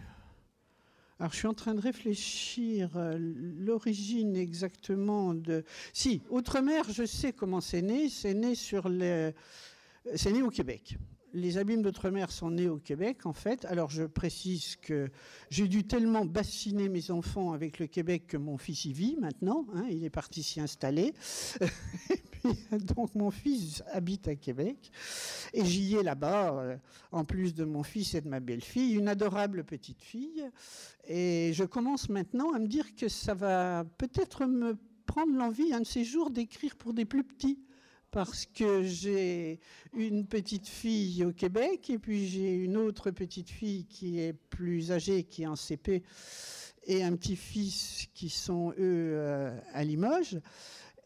Alors, 1.19 1.31
je 1.31 1.37
suis 1.37 1.47
en 1.47 1.53
train 1.53 1.75
de 1.75 1.81
réfléchir 1.81 2.91
euh, 2.95 3.17
l'origine 3.19 4.35
exactement 4.35 5.33
de. 5.33 5.63
Si, 5.93 6.21
Outre-mer, 6.29 6.91
je 6.91 7.05
sais 7.05 7.31
comment 7.31 7.61
c'est 7.61 7.81
né. 7.81 8.09
C'est 8.09 8.33
né 8.33 8.55
sur 8.55 8.89
les. 8.89 9.31
C'est 10.15 10.31
né 10.31 10.41
au 10.41 10.49
Québec. 10.49 10.97
Les 11.35 11.57
abîmes 11.57 11.81
d'outre-mer 11.81 12.29
sont 12.29 12.51
nés 12.51 12.67
au 12.67 12.77
Québec, 12.77 13.25
en 13.25 13.33
fait. 13.33 13.65
Alors, 13.65 13.89
je 13.89 14.03
précise 14.03 14.75
que 14.75 15.09
j'ai 15.49 15.67
dû 15.67 15.87
tellement 15.87 16.25
bassiner 16.25 16.89
mes 16.89 17.09
enfants 17.09 17.53
avec 17.53 17.79
le 17.79 17.87
Québec 17.87 18.27
que 18.27 18.37
mon 18.37 18.57
fils 18.57 18.85
y 18.85 18.93
vit 18.93 19.17
maintenant. 19.19 19.65
Hein, 19.73 19.85
il 19.89 20.03
est 20.03 20.11
parti 20.11 20.43
s'y 20.43 20.59
installer. 20.59 21.13
donc, 22.95 23.15
mon 23.15 23.31
fils 23.31 23.83
habite 23.91 24.27
à 24.27 24.35
Québec. 24.35 24.91
Et 25.53 25.65
j'y 25.65 25.95
ai 25.95 26.03
là-bas, 26.03 26.53
euh, 26.53 26.77
en 27.11 27.25
plus 27.25 27.53
de 27.53 27.63
mon 27.63 27.83
fils 27.83 28.13
et 28.15 28.21
de 28.21 28.27
ma 28.27 28.39
belle-fille, 28.39 28.93
une 28.95 29.07
adorable 29.07 29.63
petite 29.63 30.01
fille. 30.01 30.49
Et 31.07 31.51
je 31.53 31.63
commence 31.63 32.09
maintenant 32.09 32.53
à 32.53 32.59
me 32.59 32.67
dire 32.67 32.95
que 32.95 33.07
ça 33.07 33.33
va 33.33 33.85
peut-être 33.97 34.45
me 34.45 34.77
prendre 35.05 35.35
l'envie 35.35 35.73
un 35.73 35.81
de 35.81 35.85
ces 35.85 36.03
jours 36.03 36.29
d'écrire 36.29 36.75
pour 36.75 36.93
des 36.93 37.05
plus 37.05 37.23
petits 37.23 37.59
parce 38.13 38.45
que 38.45 38.83
j'ai 38.83 39.59
une 39.93 40.27
petite 40.27 40.67
fille 40.67 41.25
au 41.25 41.33
Québec 41.33 41.89
et 41.89 41.97
puis 41.97 42.27
j'ai 42.27 42.53
une 42.53 42.77
autre 42.77 43.09
petite 43.09 43.49
fille 43.49 43.85
qui 43.85 44.19
est 44.19 44.33
plus 44.33 44.91
âgée, 44.91 45.23
qui 45.23 45.41
est 45.41 45.47
en 45.47 45.55
CP, 45.55 46.03
et 46.85 47.03
un 47.03 47.15
petit-fils 47.15 48.07
qui 48.13 48.29
sont, 48.29 48.71
eux, 48.77 49.13
euh, 49.15 49.57
à 49.73 49.83
Limoges. 49.83 50.37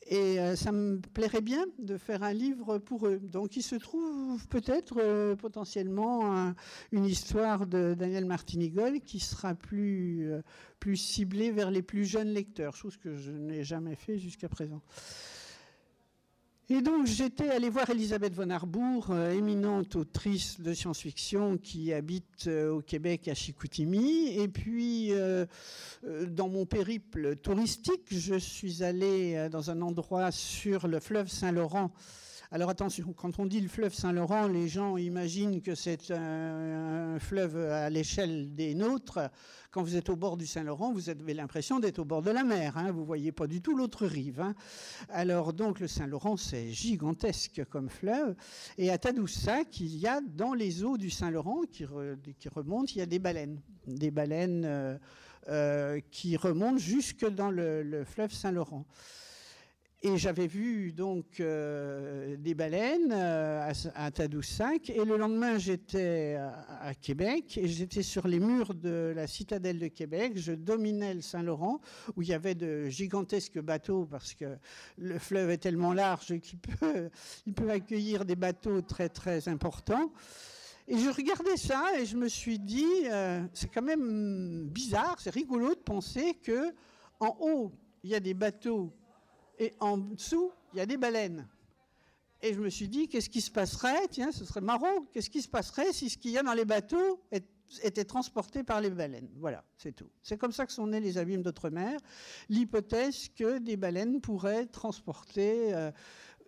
Et 0.09 0.39
euh, 0.39 0.55
ça 0.55 0.71
me 0.71 0.99
plairait 1.13 1.41
bien 1.41 1.65
de 1.79 1.97
faire 1.97 2.23
un 2.23 2.33
livre 2.33 2.77
pour 2.77 3.07
eux. 3.07 3.19
Donc 3.19 3.57
il 3.57 3.63
se 3.63 3.75
trouve 3.75 4.47
peut-être 4.47 4.95
euh, 4.99 5.35
potentiellement 5.35 6.53
une 6.91 7.05
histoire 7.05 7.67
de 7.67 7.93
Daniel 7.93 8.25
Martinigol 8.25 9.01
qui 9.01 9.19
sera 9.19 9.53
plus, 9.53 10.31
plus 10.79 10.97
ciblée 10.97 11.51
vers 11.51 11.71
les 11.71 11.81
plus 11.81 12.05
jeunes 12.05 12.29
lecteurs, 12.29 12.75
chose 12.75 12.97
que 12.97 13.15
je 13.15 13.31
n'ai 13.31 13.63
jamais 13.63 13.95
fait 13.95 14.17
jusqu'à 14.17 14.47
présent. 14.47 14.81
Et 16.69 16.81
donc 16.81 17.05
j'étais 17.05 17.49
allé 17.49 17.69
voir 17.69 17.89
Elisabeth 17.89 18.33
von 18.33 18.49
Arbour, 18.49 19.11
euh, 19.11 19.31
éminente 19.31 19.95
autrice 19.95 20.59
de 20.59 20.73
science-fiction 20.73 21.57
qui 21.57 21.93
habite 21.93 22.47
euh, 22.47 22.71
au 22.73 22.81
Québec 22.81 23.29
à 23.29 23.33
Chicoutimi. 23.33 24.37
Et 24.37 24.49
puis 24.49 25.13
euh, 25.13 25.45
dans 26.03 26.49
mon 26.49 26.65
périple 26.65 27.37
touristique, 27.37 28.03
je 28.11 28.35
suis 28.35 28.83
allé 28.83 29.47
dans 29.49 29.71
un 29.71 29.81
endroit 29.81 30.29
sur 30.31 30.89
le 30.89 30.99
fleuve 30.99 31.29
Saint-Laurent 31.29 31.93
alors 32.49 32.69
attention, 32.69 33.11
quand 33.11 33.39
on 33.39 33.45
dit 33.45 33.59
le 33.59 33.67
fleuve 33.67 33.93
Saint-Laurent, 33.93 34.47
les 34.47 34.69
gens 34.69 34.95
imaginent 34.95 35.61
que 35.61 35.75
c'est 35.75 36.11
un, 36.11 37.19
fleuve 37.19 37.57
à 37.57 37.89
l'échelle 37.89 38.55
des 38.55 38.73
nôtres. 38.73 39.19
Quand 39.69 39.83
vous 39.83 39.97
êtes 39.97 40.09
au 40.09 40.15
bord 40.15 40.37
du 40.37 40.47
Saint-Laurent, 40.47 40.93
vous 40.93 41.09
avez 41.09 41.33
l'impression 41.33 41.81
d'être 41.81 41.99
au 41.99 42.05
bord 42.05 42.21
de 42.21 42.31
la 42.31 42.45
mer. 42.45 42.77
Hein. 42.77 42.91
Vous 42.93 43.03
voyez 43.03 43.33
pas 43.33 43.47
du 43.47 43.61
tout 43.61 43.75
l'autre 43.75 44.05
rive. 44.05 44.39
Hein. 44.39 44.55
Alors 45.09 45.51
donc 45.51 45.81
le 45.81 45.87
Saint-Laurent, 45.87 46.37
c'est 46.37 46.69
gigantesque 46.69 47.65
comme 47.69 47.89
fleuve. 47.89 48.33
Et 48.77 48.91
à 48.91 48.97
Tadoussac, 48.97 49.81
il 49.81 49.97
y 49.97 50.07
a 50.07 50.21
dans 50.21 50.53
les 50.53 50.85
eaux 50.85 50.97
du 50.97 51.09
Saint-Laurent 51.09 51.63
qui, 51.69 51.83
remontent, 51.83 52.93
il 52.95 52.99
y 52.99 53.01
a 53.01 53.05
des 53.05 53.19
baleines. 53.19 53.59
Des 53.87 54.09
baleines 54.09 54.63
euh, 54.63 54.97
euh, 55.49 55.99
qui 56.11 56.37
remontent 56.37 56.77
jusque 56.77 57.27
dans 57.27 57.51
le 57.51 58.05
fleuve 58.05 58.31
Saint-Laurent. 58.31 58.85
Et 60.03 60.15
j'avais 60.15 60.45
vu 60.45 60.93
donc 60.93 61.39
euh, 61.39 62.37
des 62.37 62.53
baleines 62.53 63.11
euh, 63.11 63.73
à, 63.95 64.11
Tadoussac. 64.11 64.91
Et 64.91 65.03
le 65.03 65.17
lendemain, 65.17 65.57
j'étais 65.57 66.37
à, 66.79 66.93
Québec 66.93 67.57
et 67.57 67.67
j'étais 67.67 68.03
sur 68.03 68.27
les 68.27 68.39
murs 68.39 68.75
de 68.75 69.11
la 69.15 69.25
citadelle 69.25 69.79
de 69.79 69.87
Québec. 69.87 70.33
Je 70.35 70.53
dominais 70.53 71.15
le 71.15 71.21
Saint-Laurent 71.21 71.81
où 72.15 72.21
il 72.21 72.27
y 72.27 72.33
avait 72.33 72.53
de 72.53 72.85
gigantesques 72.89 73.59
bateaux 73.59 74.05
parce 74.05 74.35
que 74.35 74.57
le 74.99 75.17
fleuve 75.17 75.49
est 75.49 75.57
tellement 75.57 75.93
large 75.93 76.39
qu'il 76.41 76.59
peut, 76.59 77.09
il 77.47 77.53
peut 77.53 77.71
accueillir 77.71 78.23
des 78.23 78.35
bateaux 78.35 78.81
très 78.83 79.09
très 79.09 79.47
importants. 79.49 80.11
Et 80.89 80.97
je 80.99 81.09
regardais 81.09 81.57
ça 81.57 81.83
et 81.99 82.05
je 82.05 82.15
me 82.15 82.29
suis 82.29 82.59
dit, 82.59 82.85
euh, 83.11 83.43
c'est 83.51 83.67
quand 83.67 83.81
même 83.81 84.69
bizarre, 84.69 85.17
c'est 85.19 85.31
rigolo 85.31 85.69
de 85.75 85.79
penser 85.79 86.35
que 86.35 86.71
en 87.19 87.35
haut, 87.41 87.73
il 88.03 88.11
y 88.11 88.15
a 88.15 88.21
des 88.21 88.33
bateaux 88.33 88.93
et 89.57 89.73
en 89.79 89.97
dessous, 89.97 90.51
il 90.73 90.77
y 90.77 90.81
a 90.81 90.85
des 90.85 90.97
baleines. 90.97 91.47
Et 92.41 92.53
je 92.53 92.59
me 92.59 92.69
suis 92.69 92.87
dit, 92.87 93.07
qu'est-ce 93.07 93.29
qui 93.29 93.41
se 93.41 93.49
passerait? 93.49 94.07
Tiens, 94.11 94.31
ce 94.31 94.45
serait 94.45 94.61
marrant. 94.61 95.05
Qu'est-ce 95.11 95.29
qui 95.29 95.41
se 95.41 95.49
passerait 95.49 95.91
si 95.91 96.09
ce 96.09 96.17
qu'il 96.17 96.31
y 96.31 96.37
a 96.37 96.43
dans 96.43 96.53
les 96.53 96.65
bateaux 96.65 97.19
était 97.83 98.05
transporté 98.05 98.63
par 98.63 98.79
les 98.79 98.91
baleines? 98.91 99.29
Voilà, 99.37 99.63
c'est 99.77 99.93
tout. 99.93 100.09
C'est 100.21 100.37
comme 100.37 100.51
ça 100.51 100.67
que 100.67 100.71
sont 100.71 100.85
nés 100.85 100.99
les 100.99 101.17
abîmes 101.17 101.41
d'outre-mer. 101.41 101.99
L'hypothèse 102.49 103.29
que 103.29 103.57
des 103.57 103.75
baleines 103.75 104.21
pourraient 104.21 104.67
transporter 104.67 105.73
euh, 105.73 105.91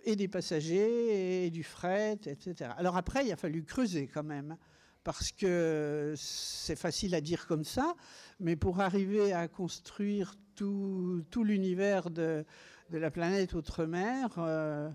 et 0.03 0.15
des 0.15 0.27
passagers 0.27 1.45
et 1.45 1.49
du 1.49 1.63
fret, 1.63 2.19
etc. 2.27 2.71
Alors 2.77 2.95
après, 2.95 3.25
il 3.25 3.31
a 3.31 3.35
fallu 3.35 3.63
creuser 3.63 4.07
quand 4.07 4.23
même 4.23 4.57
parce 5.03 5.31
que 5.31 6.13
c'est 6.17 6.75
facile 6.75 7.15
à 7.15 7.21
dire 7.21 7.47
comme 7.47 7.63
ça, 7.63 7.95
mais 8.39 8.55
pour 8.55 8.79
arriver 8.79 9.33
à 9.33 9.47
construire 9.47 10.35
tout, 10.55 11.23
tout 11.31 11.43
l'univers 11.43 12.09
de, 12.11 12.45
de 12.91 12.97
la 12.97 13.11
planète 13.11 13.53
Outre-mer. 13.53 14.29
Euh, 14.37 14.89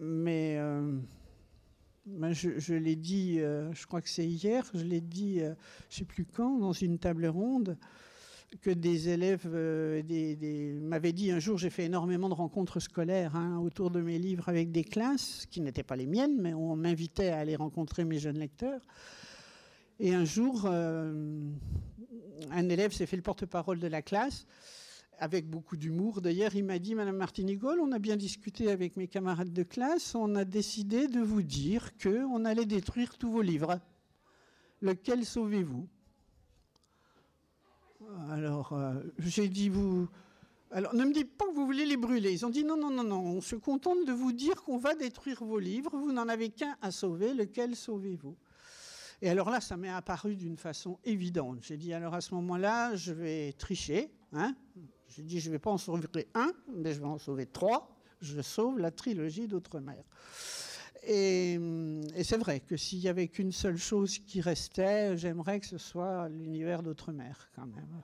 mais 0.00 0.56
euh, 0.58 0.98
ben, 2.06 2.32
je, 2.32 2.74
l'ai 2.74 2.96
dit, 2.96 3.38
euh, 3.40 3.72
je 3.72 3.86
crois 3.86 4.02
que 4.02 4.08
c'est 4.08 4.26
hier, 4.26 4.64
je 4.74 4.84
l'ai 4.84 5.00
dit, 5.00 5.38
je 5.38 5.44
ne 5.44 5.54
sais 5.88 6.04
plus 6.04 6.24
quand, 6.24 6.58
dans 6.58 6.72
une 6.72 6.98
table 6.98 7.26
ronde, 7.26 7.78
que 8.62 8.70
des 8.70 9.08
élèves 9.08 9.46
m'avaient 9.46 11.12
dit 11.12 11.30
un 11.30 11.38
jour, 11.38 11.58
j'ai 11.58 11.70
fait 11.70 11.84
énormément 11.84 12.28
de 12.28 12.34
rencontres 12.34 12.80
scolaires 12.80 13.36
hein, 13.36 13.58
autour 13.58 13.90
de 13.90 14.00
mes 14.00 14.18
livres 14.18 14.48
avec 14.48 14.70
des 14.70 14.84
classes, 14.84 15.46
qui 15.50 15.60
n'étaient 15.60 15.82
pas 15.82 15.96
les 15.96 16.06
miennes, 16.06 16.40
mais 16.40 16.54
on 16.54 16.76
m'invitait 16.76 17.28
à 17.30 17.38
aller 17.38 17.56
rencontrer 17.56 18.04
mes 18.04 18.18
jeunes 18.18 18.38
lecteurs. 18.38 18.80
Et 19.98 20.14
un 20.14 20.24
jour, 20.24 20.66
un 20.66 21.48
élève 22.68 22.92
s'est 22.92 23.06
fait 23.06 23.16
le 23.16 23.22
porte-parole 23.22 23.78
de 23.78 23.86
la 23.86 24.02
classe 24.02 24.46
avec 25.18 25.48
beaucoup 25.48 25.76
d'humour. 25.76 26.20
D'ailleurs, 26.20 26.54
il 26.54 26.64
m'a 26.64 26.78
dit, 26.78 26.94
Madame 26.94 27.16
Martinigol, 27.16 27.80
on 27.80 27.92
a 27.92 27.98
bien 27.98 28.16
discuté 28.16 28.70
avec 28.70 28.96
mes 28.96 29.08
camarades 29.08 29.52
de 29.52 29.62
classe, 29.62 30.14
on 30.14 30.34
a 30.34 30.44
décidé 30.44 31.08
de 31.08 31.20
vous 31.20 31.42
dire 31.42 31.96
qu'on 31.98 32.44
allait 32.44 32.66
détruire 32.66 33.16
tous 33.16 33.30
vos 33.30 33.42
livres. 33.42 33.80
Lequel 34.82 35.24
sauvez-vous? 35.24 35.88
Alors, 38.30 38.72
euh, 38.72 38.94
j'ai 39.18 39.48
dit, 39.48 39.68
vous... 39.68 40.08
Alors, 40.70 40.94
ne 40.94 41.04
me 41.04 41.12
dites 41.12 41.36
pas 41.36 41.46
que 41.46 41.54
vous 41.54 41.64
voulez 41.64 41.86
les 41.86 41.96
brûler. 41.96 42.32
Ils 42.32 42.44
ont 42.44 42.50
dit, 42.50 42.64
non, 42.64 42.76
non, 42.76 42.90
non, 42.90 43.04
non, 43.04 43.20
on 43.20 43.40
se 43.40 43.56
contente 43.56 44.04
de 44.06 44.12
vous 44.12 44.32
dire 44.32 44.62
qu'on 44.62 44.78
va 44.78 44.94
détruire 44.94 45.42
vos 45.44 45.58
livres, 45.58 45.96
vous 45.96 46.12
n'en 46.12 46.28
avez 46.28 46.50
qu'un 46.50 46.76
à 46.82 46.90
sauver, 46.90 47.34
lequel 47.34 47.76
sauvez-vous? 47.76 48.36
Et 49.22 49.30
alors 49.30 49.48
là, 49.48 49.60
ça 49.60 49.76
m'est 49.76 49.88
apparu 49.88 50.36
d'une 50.36 50.58
façon 50.58 50.98
évidente. 51.04 51.60
J'ai 51.62 51.78
dit, 51.78 51.94
alors 51.94 52.14
à 52.14 52.20
ce 52.20 52.34
moment-là, 52.34 52.94
je 52.96 53.12
vais 53.12 53.52
tricher. 53.54 54.10
Hein? 54.32 54.54
J'ai 55.08 55.22
dit, 55.22 55.40
je 55.40 55.48
ne 55.48 55.52
vais 55.52 55.58
pas 55.58 55.70
en 55.70 55.78
sauver 55.78 56.28
un, 56.34 56.52
mais 56.74 56.92
je 56.92 57.00
vais 57.00 57.06
en 57.06 57.18
sauver 57.18 57.46
trois. 57.46 57.96
Je 58.20 58.40
sauve 58.40 58.78
la 58.78 58.90
trilogie 58.90 59.46
d'Outre-mer. 59.46 60.02
Et, 61.06 61.58
c'est 62.24 62.36
vrai 62.36 62.60
que 62.60 62.76
s'il 62.76 63.00
n'y 63.00 63.08
avait 63.08 63.28
qu'une 63.28 63.52
seule 63.52 63.76
chose 63.76 64.18
qui 64.18 64.40
restait, 64.40 65.16
j'aimerais 65.16 65.60
que 65.60 65.66
ce 65.66 65.78
soit 65.78 66.28
l'univers 66.28 66.82
d'Outre-mer, 66.82 67.50
quand 67.54 67.66
même. 67.66 68.02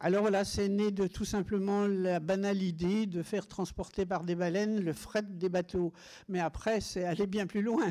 Alors 0.00 0.20
voilà, 0.20 0.44
c'est 0.44 0.68
né 0.68 0.90
de 0.90 1.06
tout 1.06 1.24
simplement 1.24 1.86
la 1.86 2.20
banale 2.20 2.62
idée 2.62 3.06
de 3.06 3.22
faire 3.22 3.46
transporter 3.46 4.04
par 4.04 4.24
des 4.24 4.34
baleines 4.34 4.80
le 4.80 4.92
fret 4.92 5.22
des 5.22 5.48
bateaux. 5.48 5.94
Mais 6.28 6.40
après, 6.40 6.82
c'est 6.82 7.04
aller 7.04 7.26
bien 7.26 7.46
plus 7.46 7.62
loin. 7.62 7.90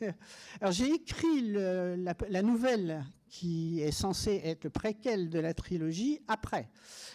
Alors 0.60 0.72
j'ai 0.72 0.92
écrit 0.92 1.40
la, 1.52 2.42
nouvelle 2.42 3.06
qui 3.30 3.80
est 3.80 3.92
censée 3.92 4.40
être 4.44 4.64
le 4.64 4.70
préquel 4.70 5.30
de 5.30 5.38
la 5.38 5.54
trilogie 5.54 6.20
après. 6.28 6.68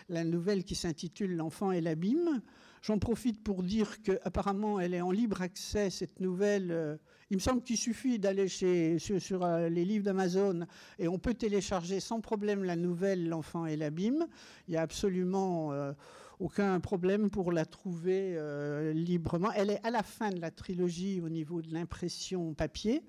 La 0.09 0.23
nouvelle 0.23 0.63
qui 0.63 0.73
s'intitule 0.73 1.35
L'enfant 1.35 1.71
et 1.71 1.81
l'abîme. 1.81 2.41
J'en 2.81 2.99
profite 2.99 3.43
pour 3.43 3.63
dire 3.63 4.01
qu'apparemment, 4.01 4.79
elle 4.79 4.93
est 4.93 5.01
en 5.01 5.11
libre 5.11 5.41
accès, 5.41 5.89
cette 5.89 6.19
nouvelle. 6.19 6.71
Euh, 6.71 6.95
il 7.31 7.37
me 7.37 7.41
semble 7.41 7.63
qu'il 7.63 7.77
suffit 7.77 8.19
d'aller 8.19 8.47
sur, 8.47 9.43
euh, 9.43 9.69
les 9.69 9.83
livres 9.83 10.05
d'Amazon 10.05 10.65
et 10.99 11.07
on 11.07 11.17
peut 11.17 11.33
télécharger 11.33 11.99
sans 11.99 12.21
problème 12.21 12.63
la 12.63 12.75
nouvelle 12.75 13.27
L'enfant 13.27 13.65
et 13.65 13.75
l'abîme. 13.75 14.25
Il 14.67 14.71
n'y 14.71 14.77
a 14.77 14.81
absolument 14.81 15.73
euh, 15.73 15.91
aucun 16.39 16.79
problème 16.79 17.29
pour 17.29 17.51
la 17.51 17.65
trouver 17.65 18.39
librement. 18.93 19.51
Elle 19.53 19.71
est 19.71 19.85
à 19.85 19.89
la 19.89 20.03
fin 20.03 20.29
de 20.29 20.39
la 20.39 20.51
trilogie 20.51 21.21
au 21.21 21.29
niveau 21.29 21.61
de 21.61 21.73
l'impression 21.73 22.53
papier. 22.53 23.01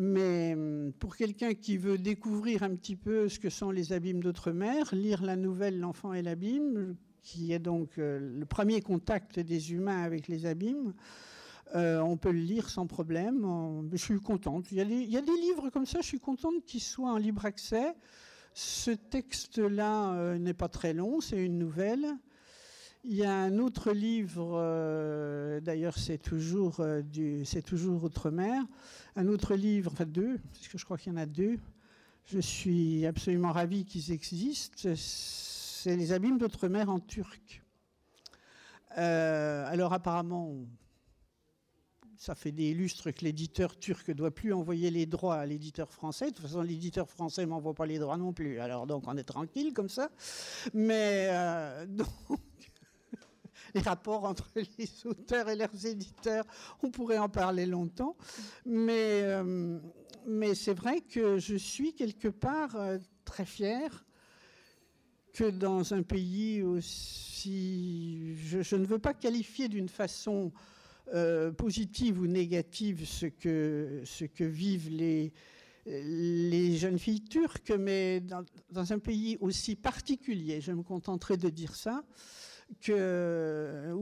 Mais 0.00 0.54
hum, 0.54 0.92
pour 1.00 1.16
quelqu'un 1.16 1.54
qui 1.54 1.76
veut 1.76 1.98
découvrir 1.98 2.62
un 2.62 2.76
petit 2.76 2.94
peu 2.94 3.28
ce 3.28 3.40
que 3.40 3.50
sont 3.50 3.72
les 3.72 3.92
abîmes 3.92 4.22
d'outre-mer, 4.22 4.94
lire 4.94 5.24
la 5.24 5.34
nouvelle 5.34 5.80
L'enfant 5.80 6.14
et 6.14 6.22
l'abîme, 6.22 6.94
qui 7.20 7.52
est 7.52 7.58
donc 7.58 7.98
euh, 7.98 8.20
le 8.38 8.46
premier 8.46 8.80
contact 8.80 9.40
des 9.40 9.72
humains 9.72 10.04
avec 10.04 10.28
les 10.28 10.46
abîmes, 10.46 10.94
euh, 11.74 11.98
on 11.98 12.16
peut 12.16 12.30
le 12.30 12.38
lire 12.38 12.70
sans 12.70 12.86
problème. 12.86 13.88
Je 13.90 13.96
suis 13.96 14.20
contente. 14.20 14.70
Il 14.70 14.78
y, 14.78 15.16
a 15.16 15.20
des, 15.20 15.32
livres 15.32 15.68
comme 15.70 15.84
ça, 15.84 16.00
je 16.00 16.06
suis 16.06 16.20
contente 16.20 16.64
qu'ils 16.64 16.80
soient 16.80 17.10
en 17.10 17.18
libre 17.18 17.44
accès. 17.44 17.92
Ce 18.54 18.92
texte-là 18.92 20.38
n'est 20.38 20.54
pas 20.54 20.68
très 20.68 20.94
long, 20.94 21.20
c'est 21.20 21.44
une 21.44 21.58
nouvelle. 21.58 22.06
Il 23.10 23.16
y 23.16 23.24
a 23.24 23.34
un 23.34 23.58
autre 23.58 23.92
livre, 23.92 25.60
d'ailleurs 25.62 25.96
c'est 25.96 26.18
toujours, 26.18 26.84
c'est 27.46 27.62
toujours 27.62 28.04
Outre-mer, 28.04 28.62
un 29.16 29.28
autre 29.28 29.54
livre, 29.54 29.92
enfin 29.94 30.04
deux, 30.04 30.36
parce 30.52 30.68
que 30.68 30.76
je 30.76 30.84
crois 30.84 30.98
qu'il 30.98 31.14
y 31.14 31.16
en 31.16 31.18
a 31.18 31.24
deux. 31.24 31.58
Je 32.26 32.38
suis 32.38 33.06
absolument 33.06 33.50
ravi 33.50 33.86
qu'ils 33.86 34.12
existent. 34.12 34.94
C'est 34.94 35.96
Les 35.96 36.12
abîmes 36.12 36.36
d'Outre-mer 36.36 36.90
en 36.90 37.00
turc. 37.00 37.62
alors 38.90 39.94
apparemment, 39.94 40.66
ça 42.18 42.34
fait 42.34 42.52
des 42.52 42.74
lustres 42.74 43.12
que 43.12 43.24
l'éditeur 43.24 43.78
turc 43.78 44.08
ne 44.08 44.12
doit 44.12 44.32
plus 44.32 44.52
envoyer 44.52 44.90
les 44.90 45.06
droits 45.06 45.36
à 45.36 45.46
l'éditeur 45.46 45.90
français. 45.90 46.26
De 46.26 46.34
toute 46.34 46.44
façon, 46.44 46.60
l'éditeur 46.60 47.08
français 47.08 47.42
ne 47.42 47.46
m'envoie 47.46 47.74
pas 47.74 47.86
les 47.86 47.98
droits 47.98 48.18
non 48.18 48.32
plus. 48.32 48.58
Alors 48.58 48.86
donc 48.86 49.04
on 49.06 49.16
est 49.16 49.24
tranquille 49.24 49.72
comme 49.72 49.88
ça. 49.88 50.10
Mais 50.74 51.28
euh, 51.30 51.86
donc, 51.88 52.08
les 53.74 53.80
rapports 53.80 54.24
entre 54.24 54.50
les 54.78 55.06
auteurs 55.06 55.48
et 55.48 55.56
leurs 55.56 55.86
éditeurs, 55.86 56.44
on 56.82 56.90
pourrait 56.90 57.18
en 57.18 57.28
parler 57.28 57.66
longtemps. 57.66 58.16
Mais, 58.64 59.22
euh, 59.22 59.78
c'est 60.54 60.74
vrai 60.74 61.00
que 61.00 61.38
je 61.38 61.56
suis 61.56 61.94
quelque 61.94 62.28
part 62.28 62.76
euh, 62.76 62.98
très 63.24 63.46
fière 63.46 64.04
que 65.32 65.50
dans 65.50 65.94
un 65.94 66.02
pays 66.02 66.62
aussi... 66.62 68.34
Je, 68.36 68.76
ne 68.76 68.84
veux 68.84 68.98
pas 68.98 69.14
qualifier 69.14 69.68
d'une 69.68 69.88
façon 69.88 70.52
euh, 71.14 71.52
positive 71.52 72.20
ou 72.20 72.26
négative 72.26 73.06
ce 73.06 73.26
que, 73.26 74.02
vivent 74.40 74.90
les 74.90 76.76
jeunes 76.76 76.98
filles 76.98 77.24
turques, 77.24 77.70
mais 77.70 78.20
dans, 78.20 78.92
un 78.92 78.98
pays 78.98 79.38
aussi 79.40 79.76
particulier, 79.76 80.60
je 80.60 80.72
me 80.72 80.82
contenterai 80.82 81.36
de 81.36 81.48
dire 81.48 81.74
ça, 81.76 82.02
que, 82.80 83.94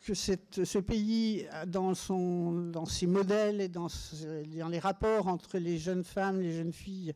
ce 0.00 0.78
pays, 0.78 1.46
dans, 1.66 1.94
ses 1.94 3.06
modèles 3.06 3.60
et 3.60 3.68
dans, 3.68 3.88
les 4.70 4.78
rapports 4.78 5.28
entre 5.28 5.58
les 5.58 5.78
jeunes 5.78 6.04
femmes, 6.04 6.40
les 6.40 6.52
jeunes 6.52 6.72
filles 6.72 7.14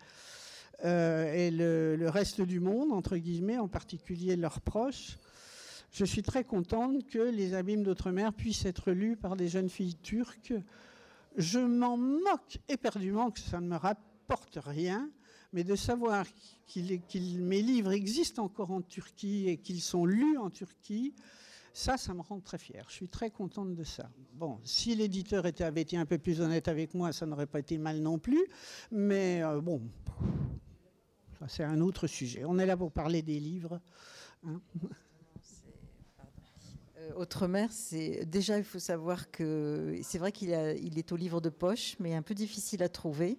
euh, 0.84 1.32
et 1.32 1.50
le, 1.50 2.08
reste 2.08 2.40
du 2.40 2.60
monde, 2.60 2.92
entre 2.92 3.16
guillemets, 3.16 3.58
en 3.58 3.68
particulier 3.68 4.36
leurs 4.36 4.60
proches, 4.60 5.18
je 5.92 6.04
suis 6.04 6.22
très 6.22 6.44
contente 6.44 7.06
que 7.06 7.18
Les 7.18 7.54
Abîmes 7.54 7.82
d'Outre-mer 7.82 8.32
puissent 8.32 8.64
être 8.64 8.92
lus 8.92 9.16
par 9.16 9.36
des 9.36 9.48
jeunes 9.48 9.68
filles 9.68 9.96
turques. 9.96 10.54
Je 11.36 11.58
m'en 11.58 11.96
moque 11.98 12.58
éperdument 12.68 13.30
que 13.30 13.40
ça 13.40 13.60
ne 13.60 13.68
me 13.68 13.76
rapporte 13.76 14.58
rien, 14.64 15.10
mais 15.52 15.64
de 15.64 15.76
savoir 15.76 16.26
que 16.66 16.80
mes 17.38 17.62
livres 17.62 17.92
existent 17.92 18.44
encore 18.44 18.70
en 18.70 18.82
Turquie 18.82 19.48
et 19.48 19.58
qu'ils 19.58 19.82
sont 19.82 20.06
lus 20.06 20.38
en 20.38 20.50
Turquie, 20.50 21.14
ça, 21.74 21.96
ça 21.96 22.12
me 22.14 22.20
rend 22.20 22.40
très 22.40 22.58
fière. 22.58 22.84
Je 22.88 22.94
suis 22.94 23.08
très 23.08 23.30
contente 23.30 23.74
de 23.74 23.84
ça. 23.84 24.10
Bon, 24.34 24.58
si 24.62 24.94
l'éditeur 24.94 25.44
avait 25.60 25.82
été 25.82 25.96
un 25.96 26.06
peu 26.06 26.18
plus 26.18 26.40
honnête 26.40 26.68
avec 26.68 26.94
moi, 26.94 27.12
ça 27.12 27.26
n'aurait 27.26 27.46
pas 27.46 27.60
été 27.60 27.78
mal 27.78 28.00
non 28.00 28.18
plus. 28.18 28.46
Mais 28.90 29.42
euh, 29.42 29.60
bon, 29.60 29.82
c'est 31.48 31.64
un 31.64 31.80
autre 31.80 32.06
sujet. 32.06 32.44
On 32.44 32.58
est 32.58 32.66
là 32.66 32.76
pour 32.76 32.92
parler 32.92 33.22
des 33.22 33.40
livres. 33.40 33.80
Hein 34.44 34.60
euh, 36.98 37.66
c'est 37.70 38.24
déjà 38.26 38.58
il 38.58 38.64
faut 38.64 38.78
savoir 38.78 39.30
que 39.30 39.98
c'est 40.02 40.18
vrai 40.18 40.30
qu'il 40.30 40.50
il 40.82 40.98
est 40.98 41.12
au 41.12 41.16
livre 41.16 41.40
de 41.40 41.48
poche, 41.48 41.96
mais 42.00 42.14
un 42.14 42.22
peu 42.22 42.34
difficile 42.34 42.82
à 42.82 42.88
trouver. 42.88 43.38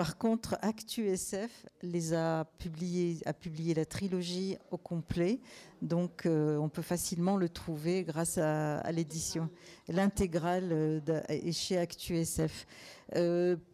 Par 0.00 0.16
contre, 0.16 0.56
Actu 0.62 1.08
SF 1.08 1.66
les 1.82 2.14
a 2.14 2.46
publiés, 2.56 3.18
a 3.26 3.34
publié 3.34 3.74
la 3.74 3.84
trilogie 3.84 4.56
au 4.70 4.78
complet, 4.78 5.40
donc 5.82 6.24
euh, 6.24 6.56
on 6.56 6.70
peut 6.70 6.80
facilement 6.80 7.36
le 7.36 7.50
trouver 7.50 8.02
grâce 8.02 8.38
à, 8.38 8.80
l'édition. 8.92 9.50
L'intégrale 9.88 10.70
euh, 10.72 11.20
est 11.28 11.52
chez 11.52 11.76
Actu 11.76 12.16
SF. 12.16 12.66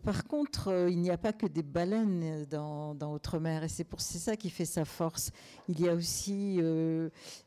par 0.02 0.24
contre, 0.24 0.88
il 0.90 0.98
n'y 1.00 1.10
a 1.10 1.16
pas 1.16 1.32
que 1.32 1.46
des 1.46 1.62
baleines 1.62 2.44
dans, 2.50 2.96
dans 2.96 3.14
Outre-mer, 3.14 3.62
et 3.62 3.68
c'est 3.68 3.84
pour 3.84 4.00
c'est 4.00 4.18
ça 4.18 4.36
qui 4.36 4.50
fait 4.50 4.64
sa 4.64 4.84
force. 4.84 5.30
Il 5.68 5.80
y 5.80 5.88
a 5.88 5.94
aussi 5.94 6.60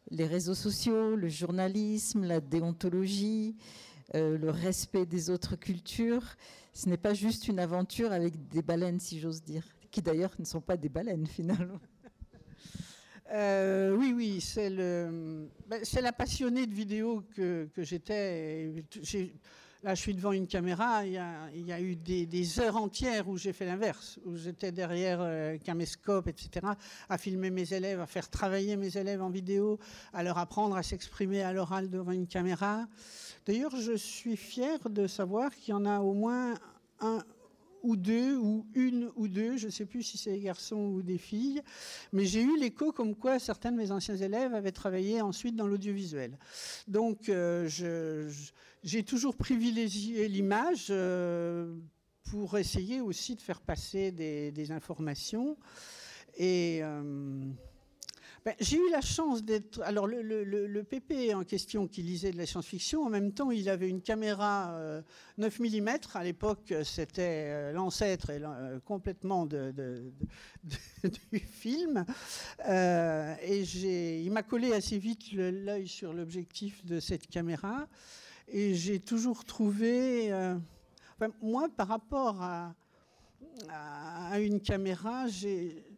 les 0.09 0.25
réseaux 0.25 0.55
sociaux, 0.55 1.17
le 1.17 1.27
journalisme, 1.27 2.23
la 2.23 2.39
déontologie, 2.39 3.57
euh, 4.16 4.38
le 4.38 4.49
respect 4.49 5.05
des 5.05 5.30
autres 5.30 5.55
cultures. 5.55 6.24
Ce 6.74 6.89
n'est 6.89 6.97
pas 6.97 7.14
juste 7.14 7.47
une 7.47 7.60
aventure 7.60 8.12
avec 8.12 8.47
des 8.47 8.62
baleines, 8.62 8.99
si 8.99 9.20
j'ose 9.20 9.43
dire, 9.43 9.64
qui 9.91 10.01
d'ailleurs 10.01 10.34
ne 10.39 10.45
sont 10.45 10.62
pas 10.62 10.78
des 10.78 10.89
baleines 10.89 11.28
finalement. 11.38 11.80
Euh, 13.32 13.95
oui, 13.95 14.12
oui, 14.16 14.41
c'est 14.41 14.70
ben, 14.70 15.82
la 16.01 16.12
passionnée 16.12 16.66
de 16.66 16.74
vidéo 16.74 17.24
que, 17.36 17.70
que 17.76 17.84
j'étais. 17.84 18.74
Là, 19.82 19.95
je 19.95 20.01
suis 20.01 20.13
devant 20.13 20.34
une 20.34 20.47
caméra. 20.47 21.05
Il 21.05 21.13
y 21.13 21.71
a, 21.71 21.80
eu 21.80 21.95
des, 21.95 22.25
des, 22.25 22.59
heures 22.59 22.75
entières 22.75 23.30
où 23.30 23.38
j'ai 23.38 23.53
fait 23.53 23.65
l'inverse, 23.65 24.19
où 24.25 24.36
j'étais 24.36 24.73
derrière 24.73 25.19
euh, 25.21 25.57
caméscope, 25.57 26.27
etc., 26.27 26.67
à 27.07 27.17
filmer 27.17 27.49
mes 27.49 27.73
élèves, 27.73 28.01
à 28.01 28.05
faire 28.05 28.30
travailler 28.30 28.75
mes 28.75 28.97
élèves 28.97 29.21
en 29.21 29.30
vidéo, 29.30 29.80
à 30.11 30.21
leur 30.21 30.38
apprendre 30.38 30.75
à 30.75 30.84
s'exprimer 30.84 31.43
à 31.43 31.53
l'oral 31.53 31.89
devant 31.89 32.11
une 32.11 32.27
caméra. 32.27 32.88
D'ailleurs, 33.45 33.73
je 33.77 33.93
suis 33.93 34.36
fier 34.36 34.77
de 34.89 35.07
savoir 35.07 35.55
qu'il 35.55 35.71
y 35.71 35.77
en 35.77 35.86
a 35.86 35.99
au 36.01 36.13
moins 36.13 36.55
un 36.99 37.23
ou 37.84 37.95
deux, 37.95 38.36
ou 38.38 38.67
une 38.73 39.11
ou 39.15 39.27
deux, 39.27 39.57
je 39.57 39.67
ne 39.67 39.71
sais 39.71 39.86
plus 39.86 40.03
si 40.03 40.17
c'est 40.17 40.32
des 40.32 40.41
garçons 40.41 40.77
ou 40.77 41.01
des 41.01 41.17
filles, 41.17 41.61
mais 42.13 42.25
j'ai 42.25 42.41
eu 42.41 42.57
l'écho 42.57 42.91
comme 42.91 43.15
quoi 43.15 43.39
certains 43.39 43.71
de 43.71 43.77
mes 43.77 43.91
anciens 43.91 44.17
élèves 44.17 44.53
avaient 44.53 44.71
travaillé 44.71 45.21
ensuite 45.21 45.55
dans 45.55 45.67
l'audiovisuel. 45.67 46.38
Donc 46.88 47.30
euh, 47.30 47.69
j'ai 48.84 49.03
toujours 49.03 49.36
privilégié 49.36 50.27
l'image 50.27 50.88
euh, 50.89 51.75
pour 52.23 52.57
essayer 52.57 53.01
aussi 53.01 53.36
de 53.36 53.41
faire 53.41 53.61
passer 53.61 54.11
des, 54.11 54.71
informations. 54.71 55.57
Et 56.38 56.80
euh, 56.84 57.43
ben, 58.45 58.53
j'ai 58.59 58.77
eu 58.77 58.89
la 58.89 59.01
chance 59.01 59.43
d'être. 59.43 59.81
Alors, 59.81 60.07
le, 60.07 60.83
PP 60.83 61.33
en 61.35 61.43
question 61.43 61.87
qui 61.87 62.01
lisait 62.01 62.31
de 62.31 62.37
la 62.37 62.45
science-fiction, 62.45 63.03
en 63.03 63.09
même 63.09 63.33
temps, 63.33 63.51
il 63.51 63.67
avait 63.69 63.89
une 63.89 64.01
caméra 64.01 65.01
9 65.37 65.59
euh, 65.59 65.81
mm. 65.81 65.97
À 66.13 66.23
l'époque, 66.23 66.73
c'était 66.83 67.47
euh, 67.47 67.71
l'ancêtre 67.73 68.27
euh, 68.29 68.79
complètement 68.79 69.45
du 69.45 71.39
film. 71.39 72.05
et 72.65 74.21
il 74.23 74.31
m'a 74.31 74.43
collé 74.43 74.73
assez 74.73 74.97
vite 74.97 75.31
l'œil 75.33 75.87
sur 75.87 76.13
l'objectif 76.13 76.85
de 76.85 76.99
cette 76.99 77.27
caméra. 77.27 77.87
Et 78.47 78.73
j'ai 78.73 78.99
toujours 78.99 79.43
trouvé. 79.43 80.31
moi, 81.41 81.67
par 81.75 81.89
rapport 81.89 82.41
à 82.41 84.39
une 84.39 84.61
caméra, 84.61 85.27
j'ai 85.27 85.88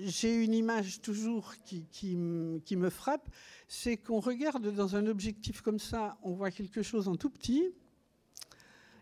j'ai 0.00 0.34
une 0.34 0.54
image 0.54 1.00
toujours 1.00 1.54
qui, 1.64 2.16
me 2.16 2.90
frappe, 2.90 3.28
c'est 3.68 3.96
qu'on 3.96 4.20
regarde 4.20 4.74
dans 4.74 4.96
un 4.96 5.06
objectif 5.06 5.60
comme 5.60 5.78
ça, 5.78 6.18
on 6.22 6.32
voit 6.32 6.50
quelque 6.50 6.82
chose 6.82 7.08
en 7.08 7.16
tout 7.16 7.30
petit, 7.30 7.72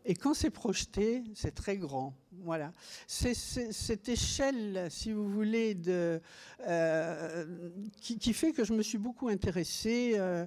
et 0.07 0.15
quand 0.15 0.33
c'est 0.33 0.51
projeté, 0.51 1.23
c'est 1.35 1.55
très 1.55 1.77
grand. 1.77 2.15
Voilà. 2.43 2.73
C'est 3.07 3.35
cette 3.35 4.09
échelle, 4.09 4.89
si 4.91 5.13
vous 5.13 5.29
voulez, 5.29 5.77
euh, 6.67 7.45
qui, 8.01 8.33
fait 8.33 8.53
que 8.53 8.65
je 8.65 8.73
me 8.73 8.83
suis 8.83 8.99
beaucoup 8.99 9.29
intéressée 9.29 10.15
euh, 10.17 10.47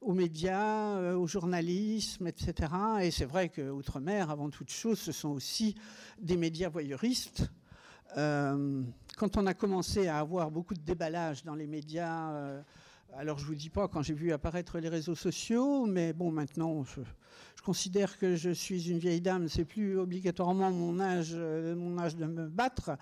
aux 0.00 0.14
médias, 0.14 0.96
euh, 0.96 1.16
au 1.16 1.26
journalisme, 1.26 2.26
etc. 2.26 2.72
Et 3.02 3.10
c'est 3.10 3.26
vrai 3.26 3.50
que 3.50 3.70
Outre-mer, 3.70 4.30
avant 4.30 4.48
toute 4.48 4.70
chose, 4.70 4.98
ce 4.98 5.12
sont 5.12 5.30
aussi 5.30 5.74
des 6.18 6.38
médias 6.38 6.70
voyeuristes. 6.70 7.50
Euh, 8.16 8.82
quand 9.16 9.36
on 9.36 9.46
a 9.46 9.54
commencé 9.54 10.06
à 10.06 10.18
avoir 10.18 10.50
beaucoup 10.50 10.74
de 10.74 10.80
déballage 10.80 11.44
dans 11.44 11.54
les 11.54 11.66
médias, 11.66 12.30
euh, 12.32 12.62
alors 13.16 13.38
je 13.38 13.44
vous 13.44 13.54
dis 13.54 13.70
pas 13.70 13.88
quand 13.88 14.02
j'ai 14.02 14.14
vu 14.14 14.32
apparaître 14.32 14.78
les 14.78 14.88
réseaux 14.88 15.16
sociaux, 15.16 15.86
mais 15.86 16.12
bon 16.12 16.30
maintenant 16.30 16.84
je, 16.84 17.00
considère 17.64 18.18
que 18.18 18.36
je 18.36 18.50
suis 18.50 18.90
une 18.90 18.98
vieille 18.98 19.20
dame, 19.20 19.48
c'est 19.48 19.64
plus 19.64 19.98
obligatoirement 19.98 20.70
mon 20.70 21.00
âge, 21.00 21.32
euh, 21.32 21.74
mon 21.74 21.98
âge 21.98 22.14
de 22.14 22.26
me 22.26 22.46
battre, 22.48 22.92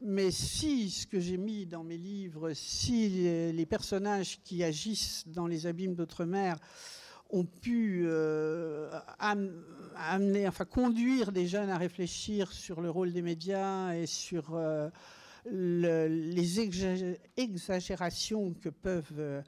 mais 0.00 0.30
si 0.30 0.90
ce 0.90 1.06
que 1.06 1.20
j'ai 1.20 1.36
mis 1.36 1.66
dans 1.66 1.84
mes 1.84 1.98
livres, 1.98 2.52
si 2.54 3.08
les, 3.52 3.66
personnages 3.66 4.40
qui 4.44 4.62
agissent 4.62 5.24
dans 5.26 5.46
les 5.46 5.66
abîmes 5.66 5.94
d'autres-mers 5.94 6.56
ont 7.30 7.44
pu 7.44 8.04
euh, 8.06 8.90
amener, 9.18 10.46
enfin 10.46 10.64
conduire 10.64 11.32
des 11.32 11.46
jeunes 11.46 11.70
à 11.70 11.78
réfléchir 11.78 12.52
sur 12.52 12.80
le 12.80 12.90
rôle 12.90 13.12
des 13.12 13.22
médias 13.22 13.94
et 13.94 14.06
sur 14.06 14.56
les 15.50 16.60
exagérations 17.36 18.54
que 18.54 18.68
peuvent 18.68 19.12
euh, 19.18 19.42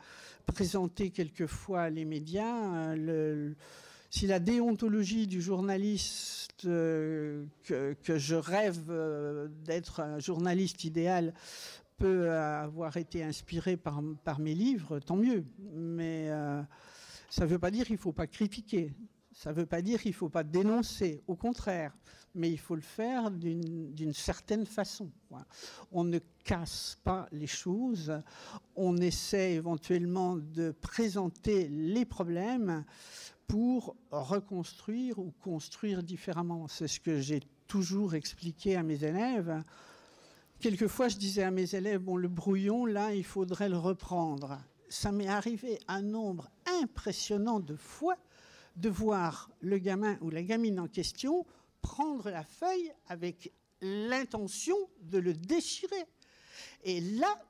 présenter 0.47 1.11
quelquefois 1.11 1.91
les 1.91 2.05
médias. 2.05 2.95
Euh, 2.97 3.53
si 4.11 4.27
la 4.27 4.39
déontologie 4.39 5.27
du 5.27 5.43
journaliste, 5.43 6.64
euh, 6.64 7.45
que, 7.64 8.18
je 8.18 8.35
rêve 8.35 8.81
d'être 9.64 10.01
un 10.01 10.18
journaliste 10.18 10.85
idéal, 10.85 11.35
peut 11.99 12.31
avoir 12.31 12.97
été 12.99 13.24
inspiré 13.24 13.77
par, 13.77 14.39
mes 14.39 14.55
livres, 14.55 15.01
tant 15.01 15.16
mieux. 15.16 15.45
Mais 15.74 16.27
euh, 16.29 16.62
ça 17.37 17.45
ne 17.45 17.51
veut 17.51 17.59
pas 17.59 17.70
dire 17.70 17.84
qu'il 17.84 17.97
ne 17.97 18.01
faut 18.01 18.14
pas 18.14 18.26
critiquer. 18.26 18.95
Ça 19.30 19.51
ne 19.51 19.57
veut 19.57 19.66
pas 19.66 19.82
dire 19.82 20.01
qu'il 20.01 20.12
ne 20.12 20.16
faut 20.16 20.30
pas 20.30 20.43
dénoncer. 20.43 21.22
Au 21.26 21.37
contraire. 21.37 21.95
Mais 22.34 22.51
il 22.51 22.59
faut 22.59 22.74
le 22.74 22.80
faire 22.80 23.30
d'une 23.30 24.14
certaine 24.14 24.64
façon. 24.64 25.11
On 25.93 26.05
ne 26.05 26.18
casse 26.45 26.97
pas 27.05 27.28
les 27.32 27.47
choses. 27.47 28.22
On 28.74 28.97
essaie 28.97 29.53
éventuellement 29.53 30.37
de 30.37 30.70
présenter 30.70 31.68
les 31.68 32.07
problèmes 32.07 32.87
pour 33.47 33.97
reconstruire 34.11 35.18
ou 35.18 35.30
construire 35.39 36.03
différemment. 36.03 36.68
C'est 36.68 36.89
ce 36.89 37.01
que 37.01 37.20
j'ai 37.20 37.41
toujours 37.68 38.14
expliqué 38.14 38.76
à 38.76 38.82
mes 38.82 39.05
élèves. 39.05 39.62
Quelquefois, 40.59 41.09
je 41.09 41.18
disais 41.18 41.43
à 41.43 41.51
mes 41.51 41.74
élèves, 41.74 42.01
bon, 42.01 42.16
le 42.16 42.28
brouillon, 42.28 42.87
là, 42.87 43.12
il 43.12 43.24
faudrait 43.24 43.68
le 43.68 43.76
reprendre. 43.76 44.59
Ça 44.89 45.12
m'est 45.12 45.28
arrivé 45.28 45.80
un 45.89 46.03
nombre 46.03 46.49
impressionnant 46.80 47.61
de 47.61 47.76
fois 47.76 48.16
de 48.76 48.89
voir 48.89 49.51
le 49.61 49.78
gamin 49.78 50.18
ou 50.20 50.30
la 50.30 50.43
gamine 50.43 50.78
en 50.78 50.87
question 50.87 51.47
prendre 51.80 52.30
la 52.30 52.45
feuille 52.45 52.93
avec 53.09 53.53
l'intention 53.80 54.76
de 55.03 55.18
le 55.18 55.32
déchirer. 55.32 56.05
Et 56.84 57.01
là, 57.01 57.43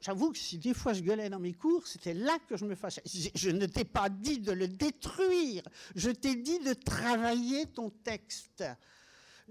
j'avoue 0.00 0.32
que 0.32 0.38
si 0.38 0.58
des 0.58 0.74
fois 0.74 0.92
je 0.92 1.02
gueulais 1.02 1.30
dans 1.30 1.40
mes 1.40 1.52
cours, 1.52 1.86
c'était 1.86 2.14
là 2.14 2.38
que 2.48 2.56
je 2.56 2.64
me 2.64 2.74
fâchais. 2.74 3.02
Je 3.34 3.50
ne 3.50 3.66
t'ai 3.66 3.84
pas 3.84 4.08
dit 4.08 4.38
de 4.38 4.52
le 4.52 4.68
détruire, 4.68 5.62
je 5.94 6.10
t'ai 6.10 6.36
dit 6.36 6.58
de 6.60 6.74
travailler 6.74 7.66
ton 7.66 7.90
texte. 7.90 8.64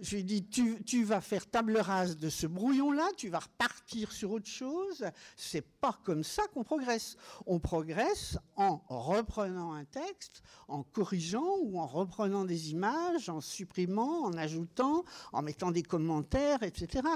Je 0.02 0.16
lui 0.16 0.22
ai 0.22 0.24
dit, 0.24 0.46
tu, 0.84 1.04
vas 1.06 1.22
faire 1.22 1.50
table 1.50 1.78
rase 1.78 2.18
de 2.18 2.30
ce 2.30 2.48
brouillon-là, 2.48 3.08
tu 3.16 3.30
vas 3.30 3.39
repartir 3.39 4.12
sur 4.12 4.32
autre 4.32 4.48
chose. 4.48 5.06
C'est 5.38 5.66
pas 5.66 5.98
comme 6.04 6.24
ça 6.24 6.43
qu'on 6.54 6.64
progresse. 6.64 7.16
On 7.46 7.60
progresse 7.60 8.38
en 8.58 8.82
reprenant 8.89 9.72
un 9.74 9.86
texte, 9.86 10.43
en 10.68 10.84
corrigeant 10.84 11.58
ou 11.64 11.80
en 11.80 11.88
reprenant 11.88 12.43
des 12.43 12.72
images, 12.72 13.30
en 13.30 13.39
supprimant, 13.39 14.26
en 14.26 14.34
ajoutant, 14.34 15.06
en 15.32 15.41
mettant 15.41 15.72
des 15.72 15.84
commentaires, 15.84 16.64
etc. 16.64 17.08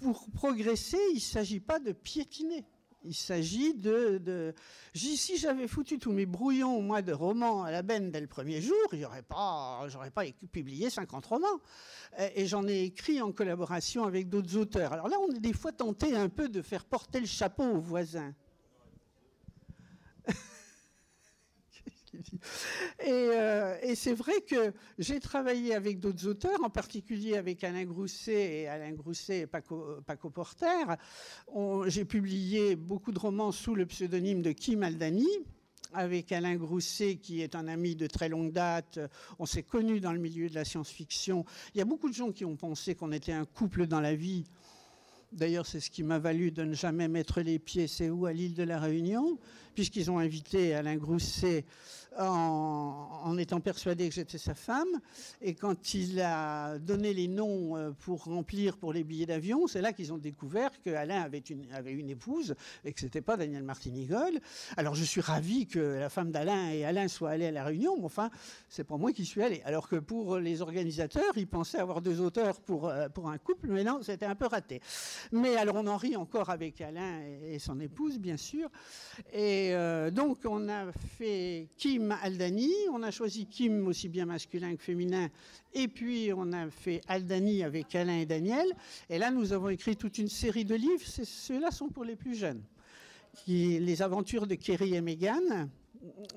Pour 0.00 0.28
progresser, 0.30 1.00
il 1.10 1.16
ne 1.16 1.20
s'agit 1.20 1.60
pas 1.60 1.80
de 1.80 1.90
piétiner. 1.90 2.64
Il 3.04 3.14
s'agit 3.14 3.74
de, 3.74 4.54
Si 4.94 5.36
j'avais 5.36 5.68
foutu 5.68 5.98
tous 5.98 6.12
mes 6.12 6.26
brouillons, 6.26 7.00
de 7.02 7.12
romans 7.12 7.64
à 7.64 7.70
la 7.70 7.82
benne 7.82 8.10
dès 8.10 8.20
le 8.20 8.26
premier 8.26 8.60
jour, 8.60 8.76
j'aurais 8.92 9.22
pas, 9.22 9.86
j'aurais 9.88 10.10
pas 10.10 10.24
publié 10.52 10.88
50 10.88 11.26
romans. 11.26 11.60
Et 12.34 12.46
j'en 12.46 12.66
ai 12.66 12.84
écrit 12.84 13.20
en 13.20 13.32
collaboration 13.32 14.04
avec 14.04 14.28
d'autres 14.28 14.56
auteurs. 14.56 14.92
Alors 14.92 15.08
là, 15.08 15.16
on 15.20 15.34
est 15.34 15.40
des 15.40 15.52
fois 15.52 15.72
tenté 15.72 16.16
un 16.16 16.28
peu 16.28 16.48
de 16.48 16.62
faire 16.62 16.84
porter 16.84 17.20
le 17.20 17.26
chapeau 17.26 17.64
aux 17.64 17.80
voisins. 17.80 18.32
Euh, 23.06 23.76
et, 23.82 23.94
c'est 23.94 24.12
vrai 24.12 24.40
que 24.40 24.72
j'ai 24.98 25.20
travaillé 25.20 25.74
avec 25.74 25.98
d'autres 25.98 26.26
auteurs, 26.26 26.62
en 26.62 26.70
particulier 26.70 27.36
avec 27.36 27.64
Alain 27.64 27.84
Grousset 27.84 28.60
et 28.60 28.68
Alain 28.68 28.92
Grousset 28.92 29.40
et 29.40 29.46
Paco, 29.46 30.00
Paco 30.06 30.30
Porter. 30.30 30.84
J'ai 31.86 32.04
publié 32.04 32.76
beaucoup 32.76 33.12
de 33.12 33.18
romans 33.18 33.52
sous 33.52 33.74
le 33.74 33.86
pseudonyme 33.86 34.42
de 34.42 34.52
Kim 34.52 34.82
Aldani 34.82 35.28
avec 35.92 36.32
Alain 36.32 36.56
Grousset, 36.56 37.16
qui 37.16 37.40
est 37.40 37.54
un 37.54 37.68
ami 37.68 37.96
de 37.96 38.06
très 38.06 38.28
longue 38.28 38.52
date. 38.52 38.98
On 39.38 39.46
s'est 39.46 39.62
connus 39.62 40.00
dans 40.00 40.12
le 40.12 40.18
milieu 40.18 40.48
de 40.48 40.54
la 40.54 40.64
science-fiction. 40.64 41.44
Il 41.74 41.78
y 41.78 41.80
a 41.80 41.84
beaucoup 41.84 42.08
de 42.08 42.14
gens 42.14 42.32
qui 42.32 42.44
ont 42.44 42.56
pensé 42.56 42.94
qu'on 42.94 43.12
était 43.12 43.32
un 43.32 43.44
couple 43.44 43.86
dans 43.86 44.00
la 44.00 44.14
vie. 44.14 44.44
D'ailleurs, 45.32 45.66
c'est 45.66 45.80
ce 45.80 45.90
qui 45.90 46.04
m'a 46.04 46.18
valu 46.18 46.52
de 46.52 46.62
ne 46.62 46.74
jamais 46.74 47.08
mettre 47.08 47.40
les 47.40 47.58
pieds, 47.58 47.88
c'est 47.88 48.08
où, 48.08 48.26
à 48.26 48.32
l'île 48.32 48.54
de 48.54 48.62
la 48.62 48.78
Réunion, 48.78 49.38
puisqu'ils 49.74 50.10
ont 50.10 50.18
invité 50.18 50.74
Alain 50.74 50.96
Grousset 50.96 51.64
en, 52.18 53.36
étant 53.38 53.60
persuadé 53.60 54.08
que 54.08 54.14
j'étais 54.14 54.38
sa 54.38 54.54
femme. 54.54 55.00
Et 55.42 55.54
quand 55.54 55.94
il 55.94 56.20
a 56.20 56.78
donné 56.78 57.12
les 57.12 57.28
noms 57.28 57.76
euh, 57.76 57.90
pour 57.90 58.24
remplir 58.24 58.76
pour 58.76 58.92
les 58.92 59.04
billets 59.04 59.26
d'avion, 59.26 59.66
c'est 59.66 59.80
là 59.80 59.92
qu'ils 59.92 60.12
ont 60.12 60.18
découvert 60.18 60.70
qu'Alain 60.82 61.22
avait 61.22 61.38
une, 61.38 61.70
avait 61.72 61.92
une 61.92 62.10
épouse 62.10 62.54
et 62.84 62.92
que 62.92 63.00
c'était 63.00 63.20
pas 63.20 63.36
Daniel 63.36 63.62
Martinigol. 63.62 64.38
Alors 64.76 64.94
je 64.94 65.04
suis 65.04 65.20
ravi 65.20 65.66
que 65.66 65.78
la 65.78 66.08
femme 66.08 66.30
d'Alain 66.30 66.70
et 66.70 66.84
Alain 66.84 67.08
soient 67.08 67.30
allés 67.30 67.46
à 67.46 67.50
la 67.50 67.64
réunion, 67.64 67.96
mais 67.98 68.04
enfin, 68.04 68.30
c'est 68.68 68.84
pas 68.84 68.96
moi 68.96 69.12
qui 69.12 69.24
suis 69.24 69.42
allé. 69.42 69.62
Alors 69.64 69.88
que 69.88 69.96
pour 69.96 70.38
les 70.38 70.62
organisateurs, 70.62 71.32
ils 71.36 71.48
pensaient 71.48 71.78
avoir 71.78 72.00
deux 72.00 72.20
auteurs 72.20 72.60
pour, 72.60 72.88
euh, 72.88 73.08
pour 73.08 73.28
un 73.28 73.38
couple, 73.38 73.68
mais 73.68 73.84
non, 73.84 74.00
c'était 74.02 74.26
un 74.26 74.34
peu 74.34 74.46
raté. 74.46 74.80
Mais 75.32 75.56
alors 75.56 75.76
on 75.76 75.86
en 75.86 75.96
rit 75.96 76.16
encore 76.16 76.50
avec 76.50 76.80
Alain 76.80 77.22
et 77.44 77.58
son 77.58 77.80
épouse, 77.80 78.18
bien 78.18 78.36
sûr. 78.36 78.68
Et 79.32 79.63
euh, 79.72 80.10
donc 80.10 80.38
on 80.44 80.68
a 80.68 80.92
fait 80.92 81.68
Kim 81.76 82.14
Aldani. 82.22 82.70
On 82.92 83.02
a 83.02 83.10
choisi 83.10 83.46
Kim 83.46 83.86
aussi 83.86 84.08
bien 84.08 84.26
masculin 84.26 84.76
que 84.76 84.82
féminin. 84.82 85.28
Et 85.72 85.88
puis 85.88 86.30
on 86.36 86.52
a 86.52 86.68
fait 86.70 87.00
Aldani 87.08 87.62
avec 87.62 87.94
Alain 87.94 88.18
et 88.18 88.26
Daniel. 88.26 88.66
Et 89.08 89.18
là, 89.18 89.30
nous 89.30 89.52
avons 89.52 89.68
écrit 89.68 89.96
toute 89.96 90.18
une 90.18 90.28
série 90.28 90.64
de 90.64 90.74
livres. 90.74 91.04
Ceux-là 91.04 91.70
sont 91.70 91.88
pour 91.88 92.04
les 92.04 92.16
plus 92.16 92.34
jeunes. 92.34 92.62
les 93.46 94.02
aventures 94.02 94.46
de 94.46 94.54
Kerry 94.54 94.94
et 94.94 95.00
Meghan. 95.00 95.68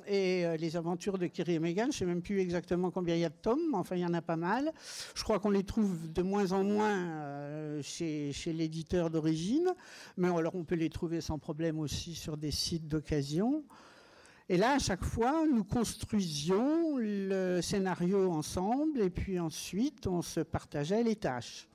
Et 0.07 0.45
euh, 0.45 0.57
les 0.57 0.77
aventures 0.77 1.17
de 1.17 1.27
Kerry 1.27 1.55
et 1.55 1.59
Meghan, 1.59 1.83
je 1.83 1.87
ne 1.87 1.91
sais 1.91 2.05
même 2.05 2.21
plus 2.21 2.39
exactement 2.39 2.91
combien 2.91 3.15
il 3.15 3.21
y 3.21 3.25
a 3.25 3.29
de 3.29 3.35
tomes, 3.41 3.71
mais 3.71 3.77
enfin 3.77 3.95
il 3.95 4.01
y 4.01 4.05
en 4.05 4.13
a 4.13 4.21
pas 4.21 4.35
mal. 4.35 4.71
Je 5.15 5.23
crois 5.23 5.39
qu'on 5.39 5.49
les 5.49 5.63
trouve 5.63 6.11
de 6.11 6.21
moins 6.21 6.51
en 6.51 6.63
moins 6.63 6.95
euh, 6.95 7.81
chez, 7.81 8.31
chez 8.31 8.53
l'éditeur 8.53 9.09
d'origine, 9.09 9.73
mais 10.15 10.29
alors 10.29 10.55
on 10.55 10.63
peut 10.63 10.75
les 10.75 10.89
trouver 10.89 11.21
sans 11.21 11.39
problème 11.39 11.79
aussi 11.79 12.15
sur 12.15 12.37
des 12.37 12.51
sites 12.51 12.87
d'occasion. 12.87 13.63
Et 14.49 14.55
là, 14.55 14.75
à 14.75 14.79
chaque 14.79 15.03
fois, 15.03 15.43
nous 15.45 15.65
construisions 15.65 16.97
le 16.97 17.59
scénario 17.61 18.31
ensemble 18.31 19.01
et 19.01 19.09
puis 19.09 19.39
ensuite, 19.39 20.07
on 20.07 20.21
se 20.21 20.39
partageait 20.39 21.03
les 21.03 21.17
tâches. 21.17 21.66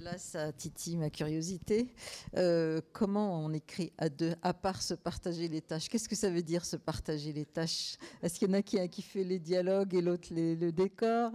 Là, 0.00 0.18
ça 0.18 0.52
titille 0.52 0.96
ma 0.96 1.10
curiosité. 1.10 1.94
Euh, 2.36 2.80
comment 2.92 3.44
on 3.44 3.52
écrit 3.52 3.92
à 3.98 4.08
deux, 4.08 4.34
à 4.42 4.54
part 4.54 4.82
se 4.82 4.94
partager 4.94 5.48
les 5.48 5.60
tâches? 5.60 5.88
Qu'est-ce 5.88 6.08
que 6.08 6.16
ça 6.16 6.30
veut 6.30 6.42
dire 6.42 6.64
se 6.64 6.76
partager 6.76 7.32
les 7.32 7.44
tâches? 7.44 7.96
Est-ce 8.22 8.38
qu'il 8.38 8.48
y 8.48 8.50
en 8.50 8.54
a 8.54 8.62
qui, 8.62 8.88
qui 8.88 9.02
fait 9.02 9.24
les 9.24 9.38
dialogues 9.38 9.94
et 9.94 10.02
l'autre 10.02 10.28
le 10.30 10.70
décor? 10.70 11.32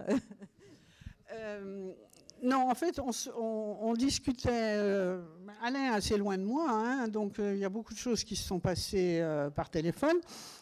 Euh, 1.36 1.92
non, 2.44 2.70
en 2.70 2.76
fait, 2.76 3.00
on, 3.00 3.94
discutait. 3.96 4.50
Euh, 4.52 5.24
Alain 5.64 5.94
assez 5.94 6.16
loin 6.16 6.38
de 6.38 6.44
moi, 6.44 6.68
hein, 6.70 7.08
donc 7.08 7.38
il 7.40 7.58
y 7.58 7.66
a 7.66 7.70
beaucoup 7.70 7.94
de 7.94 7.98
choses 7.98 8.24
qui 8.24 8.36
se 8.36 8.44
sont 8.44 8.60
passées 8.60 9.26
par 9.56 9.72
téléphone. 9.72 10.18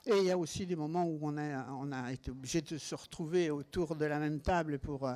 Et 0.06 0.18
il 0.18 0.24
y 0.24 0.32
a 0.32 0.38
aussi 0.38 0.66
des 0.66 0.78
moments 0.78 1.04
où 1.04 1.20
on 1.24 1.36
on 1.36 1.92
a 1.92 2.14
été 2.14 2.32
obligé 2.32 2.62
de 2.62 2.78
se 2.78 2.96
retrouver 2.96 3.50
autour 3.52 3.98
de 3.98 4.06
la 4.06 4.18
même 4.18 4.39
table 4.39 4.80
pour. 4.80 5.10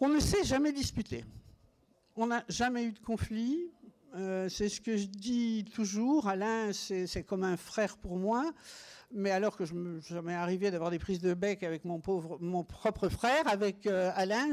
On 0.00 0.08
ne 0.08 0.20
s'est 0.20 0.44
jamais 0.44 0.72
disputé. 0.72 1.24
On 2.16 2.26
n'a 2.26 2.44
jamais 2.48 2.84
eu 2.84 2.92
de 2.92 2.98
conflit. 2.98 3.70
c'est 4.48 4.68
ce 4.68 4.80
que 4.80 4.96
je 4.96 5.06
dis 5.06 5.64
toujours. 5.74 6.28
Alain, 6.28 6.72
c'est 6.72 7.24
comme 7.24 7.44
un 7.44 7.56
frère 7.56 7.96
pour 7.96 8.16
moi. 8.16 8.52
Mais 9.10 9.30
alors 9.30 9.56
que 9.56 9.64
je 9.64 9.74
m'est 9.74 10.34
arrivé 10.34 10.70
d'avoir 10.70 10.90
des 10.90 10.98
prises 10.98 11.20
de 11.20 11.32
bec 11.32 11.62
avec 11.62 11.84
mon 11.86 11.98
propre 11.98 13.08
frère, 13.08 13.48
avec 13.48 13.86
euh, 13.86 14.10
Alain, 14.14 14.52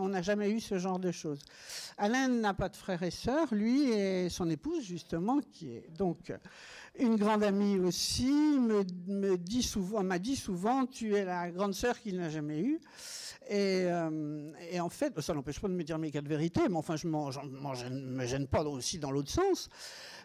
on 0.00 0.08
n'a 0.08 0.22
jamais 0.22 0.50
eu 0.50 0.60
ce 0.60 0.78
genre 0.78 1.00
de 1.00 1.10
choses. 1.10 1.40
Alain 1.98 2.28
n'a 2.28 2.54
pas 2.54 2.68
de 2.68 2.76
frère 2.76 3.02
et 3.02 3.10
sœur, 3.10 3.52
lui 3.52 3.90
et 3.90 4.28
son 4.28 4.48
épouse 4.50 4.84
justement, 4.84 5.40
qui 5.40 5.72
est 5.72 5.90
donc 5.98 6.32
une 6.98 7.16
grande 7.16 7.42
amie 7.42 7.78
aussi, 7.78 8.30
me, 8.30 9.36
dit 9.36 9.62
souvent, 9.62 10.02
m'a 10.04 10.18
dit 10.18 10.36
souvent, 10.36 10.86
tu 10.86 11.16
es 11.16 11.24
la 11.24 11.50
grande 11.50 11.74
sœur 11.74 11.98
qu'il 11.98 12.16
n'a 12.18 12.28
jamais 12.28 12.60
eue. 12.60 12.80
Et, 13.48 13.86
euh, 13.86 14.52
en 14.80 14.88
fait, 14.88 15.20
ça 15.20 15.34
n'empêche 15.34 15.58
pas 15.58 15.68
de 15.68 15.72
me 15.72 15.82
dire 15.82 15.98
mes 15.98 16.10
cas 16.10 16.20
de 16.20 16.28
vérité, 16.28 16.60
mais 16.68 16.76
enfin, 16.76 16.96
je 16.96 17.08
ne 17.08 18.16
me 18.16 18.26
gêne 18.26 18.46
pas 18.46 18.62
aussi 18.62 18.98
dans 18.98 19.10
l'autre 19.10 19.30
sens. 19.30 19.68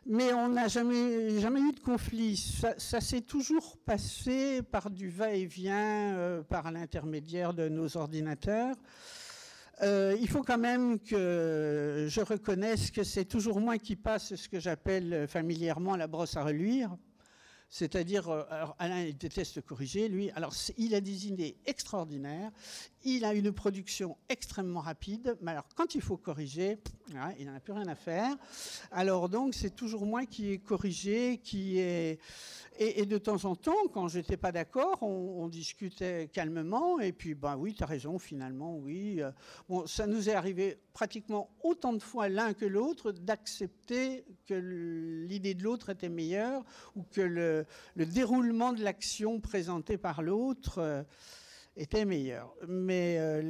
Mais 0.06 0.34
on 0.34 0.50
n'a 0.50 0.68
jamais, 0.68 1.40
jamais 1.40 1.60
eu 1.62 1.72
de 1.74 1.80
conflit. 1.80 2.38
Ça, 2.78 3.02
s'est 3.02 3.22
toujours 3.22 3.78
passé 3.78 4.62
par 4.62 4.90
du 4.90 5.10
va-et-vient, 5.10 6.16
euh, 6.16 6.44
par 6.44 6.72
l'intermédiaire 6.72 7.54
de 7.54 7.68
nos 7.68 7.98
ordinateurs. 7.98 8.76
Euh, 9.84 10.16
il 10.20 10.28
faut 10.28 10.44
quand 10.44 10.58
même 10.58 11.00
que 11.00 12.08
je 12.10 12.22
reconnaisse 12.22 12.90
que 12.90 13.04
c'est 13.04 13.26
toujours 13.26 13.60
moi 13.60 13.78
qui 13.78 13.96
passe 13.96 14.36
ce 14.36 14.50
que 14.50 14.60
j'appelle 14.60 15.28
familièrement 15.28 15.96
la 15.96 16.08
brosse 16.08 16.36
à 16.36 16.44
reluire. 16.44 16.98
C'est-à-dire, 17.70 18.30
euh, 18.30 18.44
Alain 18.80 19.04
il 19.04 19.18
déteste 19.18 19.62
corriger, 19.62 20.08
lui. 20.08 20.32
Alors, 20.32 20.54
il 20.78 20.96
a 20.96 21.02
des 21.02 21.28
idées 21.28 21.58
extraordinaires. 21.66 22.52
Il 23.10 23.24
a 23.24 23.34
une 23.34 23.54
production 23.54 24.18
extrêmement 24.28 24.82
rapide. 24.82 25.38
Mais 25.40 25.52
alors, 25.52 25.66
quand 25.76 25.96
il 25.96 26.02
faut 26.02 26.18
corriger, 26.18 26.78
il 27.40 27.46
n'en 27.46 27.56
a 27.56 27.62
plus 27.62 27.72
rien 27.72 27.88
à 27.88 27.96
faire. 27.96 28.36
Alors 28.92 29.30
donc, 29.30 29.54
c'est 29.54 29.74
toujours 29.74 30.06
moi 30.06 30.26
qui 30.26 30.52
ai 30.52 30.58
corrigé, 30.58 31.38
qui 31.42 31.80
est... 31.80 32.20
Et, 32.80 33.06
de 33.06 33.18
temps 33.18 33.46
en 33.46 33.56
temps, 33.56 33.88
quand 33.94 34.10
je 34.10 34.18
n'étais 34.18 34.36
pas 34.36 34.52
d'accord, 34.52 35.02
on, 35.02 35.48
discutait 35.48 36.30
calmement, 36.34 37.00
et 37.00 37.14
puis, 37.14 37.34
ben 37.34 37.56
oui, 37.56 37.74
tu 37.74 37.82
as 37.82 37.86
raison, 37.86 38.20
finalement, 38.20 38.76
oui. 38.76 39.22
Bon, 39.70 39.88
ça 39.88 40.06
nous 40.06 40.30
est 40.30 40.34
arrivé 40.34 40.78
pratiquement 40.92 41.50
autant 41.64 41.94
de 41.94 42.04
fois 42.04 42.28
l'un 42.28 42.54
que 42.54 42.66
l'autre 42.66 43.14
d'accepter 43.14 44.26
que 44.46 44.54
l'idée 45.28 45.54
de 45.54 45.64
l'autre 45.64 45.92
était 45.92 46.10
meilleure, 46.10 46.66
ou 46.98 47.04
que 47.04 47.22
le, 47.22 47.66
le 47.96 48.06
déroulement 48.06 48.74
de 48.74 48.84
l'action 48.84 49.40
présentée 49.40 49.98
par 49.98 50.22
l'autre 50.22 50.80
euh, 50.80 51.04
était 51.78 52.06
meilleur. 52.06 52.54
Mais 52.68 53.18
euh, 53.20 53.42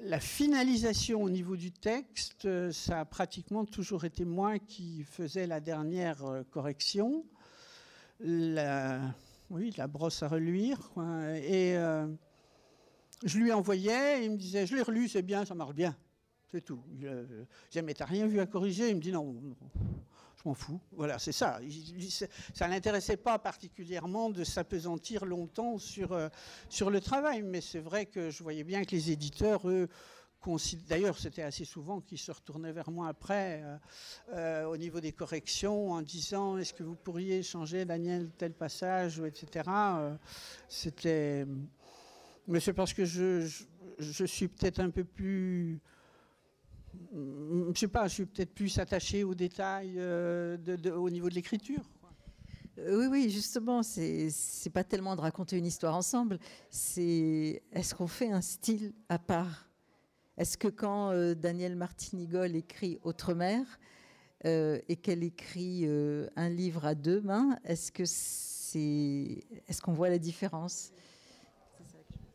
la 0.00 0.20
finalisation 0.20 1.22
au 1.22 1.30
niveau 1.30 1.56
du 1.56 1.70
texte, 1.70 2.70
ça 2.72 3.00
a 3.00 3.04
pratiquement 3.04 3.64
toujours 3.64 4.04
été 4.04 4.24
moi 4.24 4.58
qui 4.58 5.04
faisais 5.04 5.46
la 5.46 5.60
dernière 5.60 6.24
euh, 6.24 6.42
correction. 6.50 7.24
La, 8.20 9.00
oui, 9.50 9.72
la 9.76 9.86
brosse 9.86 10.22
à 10.22 10.28
reluire. 10.28 10.78
Et 10.96 11.76
euh, 11.76 12.06
je 13.24 13.38
lui 13.38 13.52
envoyais, 13.52 14.24
il 14.24 14.32
me 14.32 14.36
disait, 14.36 14.66
je 14.66 14.74
l'ai 14.74 14.82
relu, 14.82 15.08
c'est 15.08 15.22
bien, 15.22 15.44
ça 15.44 15.54
marche 15.54 15.74
bien. 15.74 15.96
C'est 16.50 16.64
tout. 16.64 16.80
Je, 17.00 17.82
t'as 17.92 18.04
rien 18.04 18.26
vu 18.26 18.38
à 18.38 18.46
corriger? 18.46 18.90
Il 18.90 18.96
me 18.96 19.00
dit, 19.00 19.10
non, 19.10 19.34
m'en 20.44 20.54
fous. 20.54 20.80
Voilà, 20.92 21.18
c'est 21.18 21.32
ça. 21.32 21.60
Ça 22.52 22.68
n'intéressait 22.68 23.16
pas 23.16 23.38
particulièrement 23.38 24.30
de 24.30 24.44
s'apesantir 24.44 25.24
longtemps 25.24 25.78
sur, 25.78 26.12
euh, 26.12 26.28
sur 26.68 26.90
le 26.90 27.00
travail, 27.00 27.42
mais 27.42 27.60
c'est 27.60 27.80
vrai 27.80 28.06
que 28.06 28.30
je 28.30 28.42
voyais 28.42 28.64
bien 28.64 28.84
que 28.84 28.92
les 28.92 29.10
éditeurs, 29.10 29.68
eux, 29.68 29.88
D'ailleurs, 30.86 31.18
c'était 31.18 31.42
assez 31.42 31.64
souvent 31.64 32.00
qu'ils 32.00 32.18
se 32.18 32.30
retournaient 32.30 32.72
vers 32.72 32.90
moi 32.90 33.08
après, 33.08 33.62
euh, 33.62 33.76
euh, 34.34 34.64
au 34.66 34.76
niveau 34.76 35.00
des 35.00 35.12
corrections, 35.12 35.92
en 35.92 36.02
disant 36.02 36.58
Est-ce 36.58 36.74
que 36.74 36.82
vous 36.82 36.96
pourriez 36.96 37.42
changer, 37.42 37.84
Daniel, 37.84 38.30
tel 38.36 38.52
passage, 38.52 39.20
etc. 39.20 39.70
c'était. 40.68 41.46
Mais 42.46 42.60
c'est 42.60 42.74
parce 42.74 42.92
que 42.92 43.06
je, 43.06 43.48
je 43.98 44.24
suis 44.26 44.48
peut-être 44.48 44.80
un 44.80 44.90
peu 44.90 45.04
plus 45.04 45.80
je 47.12 47.78
sais 47.78 47.88
pas, 47.88 48.08
je 48.08 48.14
suis 48.14 48.26
peut-être 48.26 48.54
plus 48.54 48.78
attaché 48.78 49.24
aux 49.24 49.34
détails 49.34 49.94
euh, 49.96 50.56
au 50.96 51.10
niveau 51.10 51.28
de 51.28 51.34
l'écriture. 51.34 51.82
Euh, 52.78 52.98
oui, 52.98 53.06
oui, 53.06 53.30
justement, 53.30 53.82
c'est 53.82 54.70
pas 54.72 54.84
tellement 54.84 55.14
de 55.14 55.20
raconter 55.20 55.56
une 55.56 55.66
histoire 55.66 55.94
ensemble, 55.94 56.38
c'est 56.70 57.62
est-ce 57.72 57.94
qu'on 57.94 58.06
fait 58.06 58.30
un 58.30 58.40
style 58.40 58.92
à 59.08 59.18
part? 59.18 59.68
Est-ce 60.36 60.58
que 60.58 60.68
quand 60.68 61.10
euh, 61.10 61.34
Daniel 61.34 61.76
Martinigol 61.76 62.56
écrit 62.56 62.98
Autre-mère 63.02 63.78
et 64.46 64.96
qu'elle 64.96 65.22
écrit 65.22 65.86
un 66.36 66.48
livre 66.50 66.84
à 66.84 66.94
deux 66.94 67.22
mains, 67.22 67.58
est-ce 67.64 67.90
que 67.90 68.04
c'est 68.04 69.42
est-ce 69.66 69.80
qu'on 69.80 69.94
voit 69.94 70.10
la 70.10 70.18
différence? 70.18 70.92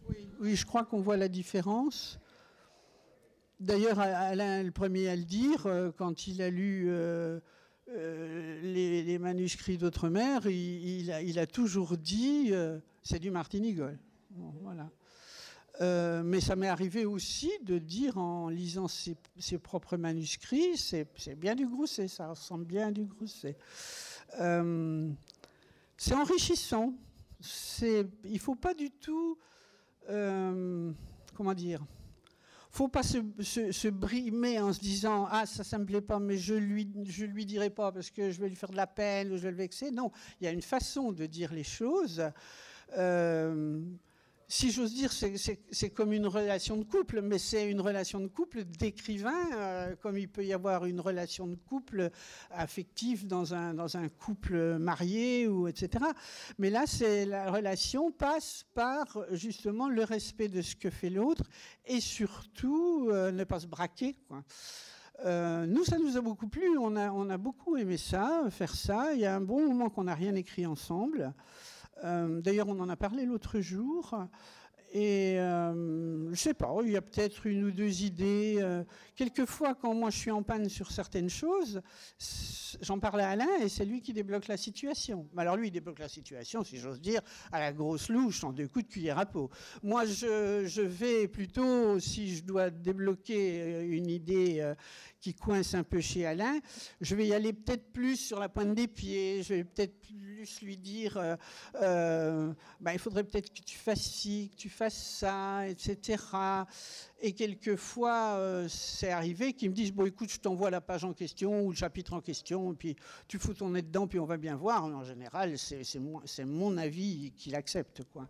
Oui, 0.09 0.27
oui, 0.39 0.55
je 0.55 0.65
crois 0.65 0.85
qu'on 0.85 1.01
voit 1.01 1.17
la 1.17 1.27
différence. 1.27 2.19
D'ailleurs, 3.59 3.99
Alain 3.99 4.63
le 4.63 4.71
premier 4.71 5.09
à 5.09 5.17
le 5.17 5.23
dire, 5.23 5.65
euh, 5.65 5.91
quand 5.97 6.27
il 6.27 6.41
a 6.41 6.49
lu 6.49 6.85
euh, 6.87 7.41
euh, 7.89 8.61
les, 8.61 9.19
manuscrits 9.19 9.77
d'Outre-mer, 9.77 10.47
il, 10.47 11.39
a, 11.39 11.45
toujours 11.45 11.97
dit 11.97 12.53
c'est 13.03 13.19
du 13.19 13.31
Martinigol. 13.31 13.99
mais 15.81 16.39
ça 16.39 16.55
m'est 16.55 16.69
arrivé 16.69 17.03
aussi 17.03 17.51
de 17.63 17.79
dire 17.79 18.17
en 18.17 18.47
lisant 18.47 18.87
ses, 18.87 19.17
propres 19.61 19.97
manuscrits, 19.97 20.77
c'est 20.77 21.35
bien 21.35 21.55
du 21.55 21.67
Grousset, 21.67 22.07
ça 22.07 22.29
ressemble 22.29 22.63
bien 22.63 22.87
à 22.87 22.91
du 22.91 23.03
Grousset. 23.03 23.57
c'est 25.97 26.15
enrichissant. 26.15 26.93
Il 27.83 28.07
ne 28.23 28.39
faut 28.39 28.55
pas 28.55 28.73
du 28.73 28.89
tout, 28.89 29.37
comment 30.07 31.53
dire, 31.53 31.83
faut 32.79 32.87
pas 32.87 33.03
se, 33.03 33.89
brimer 33.89 34.57
en 34.61 34.71
se 34.71 34.79
disant 34.79 35.27
ah 35.29 35.45
ça 35.45 35.65
ça 35.65 35.77
me 35.77 35.85
plaît 35.85 35.99
pas 35.99 36.17
mais 36.17 36.37
je 36.37 36.53
lui 36.53 36.89
je 37.03 37.25
lui 37.25 37.45
dirai 37.45 37.69
pas 37.69 37.91
parce 37.91 38.09
que 38.09 38.31
je 38.31 38.39
vais 38.39 38.47
lui 38.47 38.55
faire 38.55 38.69
de 38.69 38.77
la 38.77 38.87
peine 38.87 39.33
ou 39.33 39.35
je 39.35 39.41
vais 39.41 39.51
le 39.51 39.57
vexer. 39.57 39.91
Non 39.91 40.11
il 40.39 40.45
y 40.45 40.47
a 40.47 40.51
une 40.51 40.61
façon 40.61 41.11
de 41.11 41.25
dire 41.25 41.51
les 41.51 41.65
choses 41.65 42.23
euh, 42.97 43.81
si 44.51 44.71
j'ose 44.71 44.95
dire, 44.95 45.11
c'est 45.13 45.89
comme 45.91 46.11
une 46.11 46.25
relation 46.25 46.75
de 46.75 46.83
couple, 46.83 47.21
mais 47.21 47.37
c'est 47.37 47.69
une 47.69 47.81
relation 47.81 48.19
de 48.19 48.25
couple 48.27 48.63
d'écrivain, 48.63 49.45
euh, 49.55 49.95
comme 50.01 50.17
il 50.17 50.27
peut 50.27 50.43
y 50.43 50.53
avoir 50.53 50.85
une 50.85 50.99
relation 50.99 51.45
de 51.45 51.53
couple 51.53 52.09
affective 52.49 53.27
dans 53.27 53.53
un, 53.53 53.75
dans 53.75 53.95
un 53.95 54.09
couple 54.09 54.79
marié, 54.79 55.47
ou 55.47 55.67
etc. 55.67 56.03
Mais 56.57 56.71
là, 56.71 56.85
la 57.27 57.51
relation 57.51 58.11
passe 58.11 58.65
par 58.73 59.05
justement 59.31 59.87
le 59.87 60.03
respect 60.03 60.47
de 60.47 60.63
ce 60.63 60.75
que 60.75 60.89
fait 60.89 61.11
l'autre 61.11 61.43
et 61.85 62.01
surtout 62.01 63.09
euh, 63.11 63.31
ne 63.31 63.43
pas 63.43 63.59
se 63.59 63.67
braquer. 63.67 64.15
Euh, 65.25 65.67
nous, 65.67 65.83
ça 65.83 65.99
nous 65.99 66.17
a 66.17 66.21
beaucoup 66.21 66.47
plu, 66.47 66.75
on 66.79 66.95
a, 66.95 67.11
on 67.11 67.29
a 67.29 67.37
beaucoup 67.37 67.77
aimé 67.77 67.97
ça, 67.97 68.45
faire 68.49 68.73
ça. 68.73 69.13
Il 69.13 69.19
y 69.19 69.25
a 69.27 69.35
un 69.35 69.41
bon 69.41 69.67
moment 69.67 69.89
qu'on 69.89 70.05
n'a 70.05 70.15
rien 70.15 70.33
écrit 70.33 70.65
ensemble. 70.65 71.33
Euh, 72.03 72.41
d'ailleurs, 72.41 72.67
on 72.67 72.79
en 72.79 72.89
a 72.89 72.95
parlé 72.95 73.25
l'autre 73.25 73.59
jour. 73.59 74.15
Et 74.91 75.37
euh, 75.37 76.33
je 76.33 76.35
sais 76.35 76.55
pas, 76.55 76.73
il 76.83 76.91
y 76.91 76.97
a 76.97 77.01
peut-être 77.01 77.45
une 77.45 77.63
ou 77.65 77.71
deux 77.71 78.01
idées. 78.01 78.57
Euh, 78.59 78.83
quelquefois, 79.15 79.75
quand 79.75 79.93
moi 79.93 80.09
je 80.09 80.17
suis 80.17 80.31
en 80.31 80.41
panne 80.41 80.67
sur 80.67 80.91
certaines 80.91 81.29
choses, 81.29 81.79
j'en 82.81 82.97
parle 82.97 83.21
à 83.21 83.29
Alain 83.29 83.59
et 83.61 83.69
c'est 83.69 83.85
lui 83.85 84.01
qui 84.01 84.13
débloque 84.13 84.47
la 84.47 84.57
situation. 84.57 85.27
Alors 85.37 85.57
lui, 85.57 85.67
il 85.67 85.71
débloque 85.71 85.99
la 85.99 86.09
situation, 86.09 86.63
si 86.63 86.77
j'ose 86.77 86.99
dire, 86.99 87.21
à 87.51 87.59
la 87.59 87.71
grosse 87.71 88.09
louche, 88.09 88.43
en 88.43 88.51
deux 88.51 88.67
coups 88.67 88.85
de 88.85 88.91
cuillère 88.91 89.19
à 89.19 89.27
peau. 89.27 89.51
Moi, 89.83 90.05
je 90.05 90.81
vais 90.81 91.27
plutôt, 91.27 91.99
si 91.99 92.35
je 92.35 92.43
dois 92.43 92.71
débloquer 92.71 93.81
une 93.83 94.09
idée 94.09 94.73
qui 95.19 95.33
coince 95.33 95.73
un 95.73 95.83
peu 95.83 95.99
chez 95.99 96.25
Alain, 96.25 96.59
je 97.01 97.15
vais 97.15 97.27
y 97.27 97.33
aller 97.33 97.53
peut-être 97.53 97.91
plus 97.91 98.15
sur 98.15 98.39
la 98.39 98.49
pointe 98.49 98.73
des 98.73 98.87
pieds, 98.87 99.43
je 99.43 99.55
vais 99.55 99.63
peut-être 99.63 99.99
plus 100.01 100.61
lui 100.61 100.77
dire, 100.77 101.37
bah, 101.73 102.93
il 102.93 102.99
faudrait 102.99 103.23
peut-être 103.23 103.53
que 103.53 103.61
tu 103.61 103.77
fasses 103.77 104.01
ci, 104.01 104.49
que 104.51 104.55
tu 104.55 104.69
fasses 104.69 105.17
ça, 105.19 105.67
etc. 105.67 106.17
Et 107.21 107.33
quelquefois, 107.33 108.35
euh, 108.37 108.67
c'est 108.69 109.11
arrivé 109.11 109.53
qu'ils 109.53 109.69
me 109.69 109.75
disent, 109.75 109.91
bon 109.91 110.05
écoute, 110.05 110.31
je 110.31 110.39
t'envoie 110.39 110.69
la 110.69 110.79
page 110.79 111.03
en 111.03 111.13
question 111.13 111.65
ou 111.65 111.71
le 111.71 111.75
chapitre 111.75 112.13
en 112.13 112.21
question, 112.21 112.71
et 112.71 112.75
puis 112.75 112.95
tu 113.27 113.37
fous 113.37 113.53
ton 113.53 113.69
nez 113.69 113.81
dedans, 113.81 114.07
puis 114.07 114.19
on 114.19 114.25
va 114.25 114.37
bien 114.37 114.55
voir. 114.55 114.85
En 114.85 115.03
général, 115.03 115.57
c'est 115.57 115.99
mon, 115.99 116.21
mon, 116.45 116.77
avis 116.77 117.33
qu'il 117.35 117.55
accepte. 117.55 118.03
Quoi. 118.13 118.27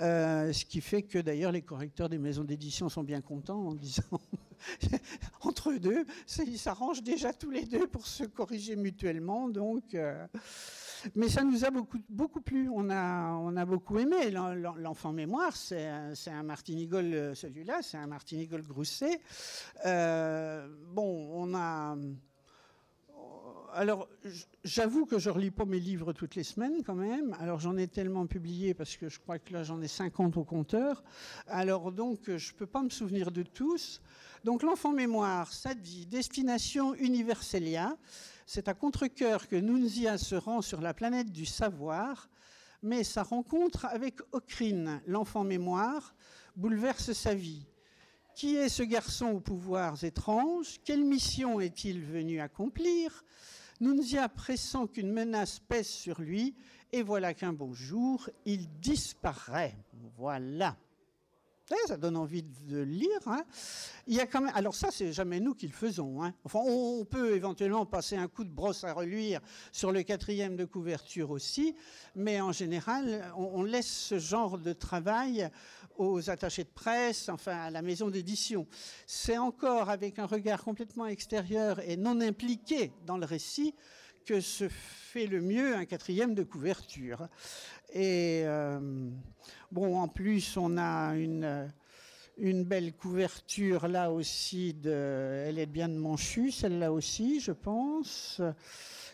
ce 0.00 0.64
qui 0.64 0.80
fait 0.80 1.02
que 1.02 1.18
d'ailleurs, 1.18 1.52
les 1.52 1.62
correcteurs 1.62 2.08
des 2.08 2.18
maisons 2.18 2.44
d'édition 2.44 2.88
sont 2.88 3.04
bien 3.04 3.20
contents 3.20 3.68
en 3.68 3.74
disant... 3.74 4.02
entre 5.42 5.70
eux 5.70 5.78
deux, 5.78 6.04
ils 6.46 6.58
s'arrangent 6.58 7.02
déjà 7.02 7.32
tous 7.32 7.50
les 7.50 7.64
deux 7.64 7.86
pour 7.86 8.06
se 8.06 8.24
corriger 8.24 8.76
mutuellement. 8.76 9.48
Donc, 9.48 9.94
euh, 9.94 10.26
mais 11.14 11.28
ça 11.28 11.44
nous 11.44 11.64
a 11.64 11.70
beaucoup, 11.70 11.98
beaucoup 12.08 12.40
plu. 12.40 12.68
On 12.72 12.90
a, 12.90 13.32
on 13.32 13.56
a 13.56 13.64
beaucoup 13.64 13.98
aimé. 13.98 14.30
L'enfant 14.30 15.12
mémoire, 15.12 15.56
c'est 15.56 15.86
un 15.86 16.42
Martinigol, 16.42 17.04
euh, 17.14 17.34
celui-là, 17.34 17.80
c'est 17.82 17.96
un 17.96 18.06
Martinigol 18.06 18.62
Grousset. 18.62 19.20
Euh, 19.86 20.68
bon, 20.92 21.30
on 21.34 21.54
a 21.54 21.96
alors, 23.74 24.08
j'avoue 24.64 25.04
que 25.04 25.18
je 25.18 25.28
relis 25.28 25.50
pas 25.50 25.66
mes 25.66 25.78
livres 25.78 26.12
toutes 26.12 26.34
les 26.34 26.42
semaines 26.42 26.82
quand 26.84 26.94
même. 26.94 27.36
Alors, 27.38 27.60
j'en 27.60 27.76
ai 27.76 27.86
tellement 27.86 28.26
publié 28.26 28.72
parce 28.72 28.96
que 28.96 29.08
je 29.08 29.20
crois 29.20 29.38
que 29.38 29.52
là, 29.52 29.62
j'en 29.62 29.80
ai 29.82 29.88
50 29.88 30.36
au 30.38 30.44
compteur. 30.44 31.04
Alors, 31.46 31.92
donc, 31.92 32.20
je 32.24 32.52
ne 32.52 32.58
peux 32.58 32.66
pas 32.66 32.82
me 32.82 32.88
souvenir 32.88 33.30
de 33.30 33.42
tous. 33.42 34.00
Donc, 34.44 34.62
l'enfant 34.62 34.92
mémoire, 34.92 35.50
dit 35.82 36.06
Destination 36.06 36.94
Universelia. 36.94 37.96
C'est 38.46 38.68
à 38.68 38.74
contre-coeur 38.74 39.48
que 39.48 39.56
Nunzia 39.56 40.16
se 40.16 40.34
rend 40.34 40.62
sur 40.62 40.80
la 40.80 40.94
planète 40.94 41.30
du 41.30 41.44
savoir, 41.44 42.30
mais 42.82 43.04
sa 43.04 43.22
rencontre 43.22 43.84
avec 43.84 44.20
Okrine, 44.32 45.02
l'enfant 45.06 45.44
mémoire, 45.44 46.14
bouleverse 46.56 47.12
sa 47.12 47.34
vie. 47.34 47.66
Qui 48.34 48.54
est 48.54 48.68
ce 48.68 48.84
garçon 48.84 49.26
aux 49.26 49.40
pouvoirs 49.40 50.02
étranges? 50.04 50.78
Quelle 50.84 51.04
mission 51.04 51.60
est-il 51.60 52.00
venu 52.00 52.40
accomplir? 52.40 53.24
Nunzia 53.80 54.28
pressent 54.28 54.86
qu'une 54.92 55.12
menace 55.12 55.58
pèse 55.58 55.88
sur 55.88 56.20
lui, 56.20 56.54
et 56.92 57.02
voilà 57.02 57.34
qu'un 57.34 57.52
beau 57.52 57.74
jour, 57.74 58.30
il 58.46 58.68
disparaît. 58.80 59.76
Voilà. 60.16 60.76
Ça 61.86 61.96
donne 61.96 62.16
envie 62.16 62.42
de 62.42 62.80
lire. 62.80 63.20
Hein. 63.26 63.44
Il 64.06 64.14
y 64.14 64.20
a 64.20 64.26
quand 64.26 64.40
même, 64.40 64.52
alors 64.54 64.74
ça, 64.74 64.88
c'est 64.90 65.12
jamais 65.12 65.40
nous 65.40 65.54
qui 65.54 65.66
le 65.66 65.72
faisons. 65.72 66.22
Hein. 66.22 66.34
Enfin, 66.44 66.60
on 66.64 67.04
peut 67.04 67.34
éventuellement 67.34 67.84
passer 67.86 68.16
un 68.16 68.28
coup 68.28 68.44
de 68.44 68.50
brosse 68.50 68.84
à 68.84 68.92
reluire 68.92 69.40
sur 69.72 69.92
le 69.92 70.02
quatrième 70.02 70.56
de 70.56 70.64
couverture 70.64 71.30
aussi, 71.30 71.74
mais 72.14 72.40
en 72.40 72.52
général, 72.52 73.32
on, 73.36 73.62
laisse 73.62 73.88
ce 73.88 74.18
genre 74.18 74.58
de 74.58 74.72
travail 74.72 75.50
aux 75.96 76.30
attachés 76.30 76.64
de 76.64 76.70
presse, 76.70 77.28
enfin 77.28 77.56
à 77.56 77.70
la 77.70 77.82
maison 77.82 78.08
d'édition. 78.08 78.66
C'est 79.06 79.38
encore 79.38 79.90
avec 79.90 80.18
un 80.18 80.26
regard 80.26 80.62
complètement 80.62 81.06
extérieur 81.06 81.80
et 81.80 81.96
non 81.96 82.20
impliqué 82.20 82.92
dans 83.04 83.18
le 83.18 83.26
récit 83.26 83.74
que 84.28 84.40
se 84.42 84.68
fait 84.68 85.26
le 85.26 85.40
mieux 85.40 85.74
un 85.74 85.86
quatrième 85.86 86.34
de 86.34 86.42
couverture. 86.42 87.28
Et 87.94 88.42
euh, 88.44 89.08
bon, 89.72 89.98
en 89.98 90.06
plus, 90.06 90.58
on 90.58 90.76
a 90.76 91.16
une, 91.16 91.72
une 92.36 92.64
belle 92.64 92.92
couverture 92.92 93.88
là 93.88 94.12
aussi. 94.12 94.74
De, 94.74 95.44
elle 95.46 95.58
est 95.58 95.64
bien 95.64 95.88
de 95.88 95.96
Manchu, 95.96 96.50
celle-là 96.50 96.92
aussi, 96.92 97.40
je 97.40 97.52
pense. 97.52 98.42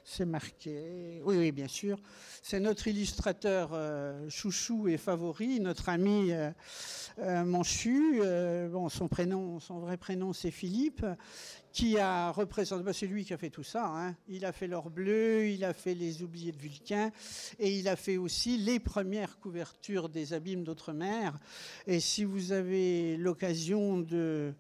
C'est 0.07 0.27
marqué. 0.27 1.23
Oui, 1.25 1.37
oui, 1.39 1.51
bien 1.51 1.67
sûr. 1.67 1.99
C'est 2.43 2.61
notre 2.61 2.87
illustrateur 2.89 3.71
euh, 3.73 4.29
chouchou 4.29 4.87
et 4.87 4.99
favori, 4.99 5.61
notre 5.61 5.89
ami 5.89 6.31
euh, 6.31 7.45
Manchu. 7.45 8.21
bon, 8.71 8.91
son 8.91 9.09
vrai 9.81 9.97
prénom, 9.97 10.33
c'est 10.35 10.51
Philippe 10.51 11.07
qui 11.75 11.99
a 11.99 12.31
représenté, 12.31 12.85
bah, 12.85 12.93
c'est 12.93 13.09
lui 13.09 13.25
qui 13.25 13.35
a 13.35 13.37
fait 13.37 13.51
tout 13.51 13.65
ça. 13.65 13.87
Hein. 13.87 14.15
Il 14.29 14.45
a 14.45 14.53
fait 14.53 14.69
l'or 14.69 14.91
bleu, 14.91 15.49
il 15.49 15.65
a 15.65 15.75
fait 15.75 15.95
les 15.95 16.23
oubliés 16.23 16.53
de 16.53 16.57
Vulcain, 16.57 17.11
et 17.59 17.77
il 17.77 17.89
a 17.89 17.97
fait 17.97 18.17
aussi 18.17 18.59
les 18.59 18.79
premières 18.79 19.41
couvertures 19.41 20.09
des 20.09 20.35
abîmes 20.35 20.63
d'outre-mer. 20.63 21.37
Et 21.89 21.99
si 21.99 22.23
vous 22.23 22.53
avez 22.53 23.17
l'occasion 23.17 23.99
de 23.99 24.55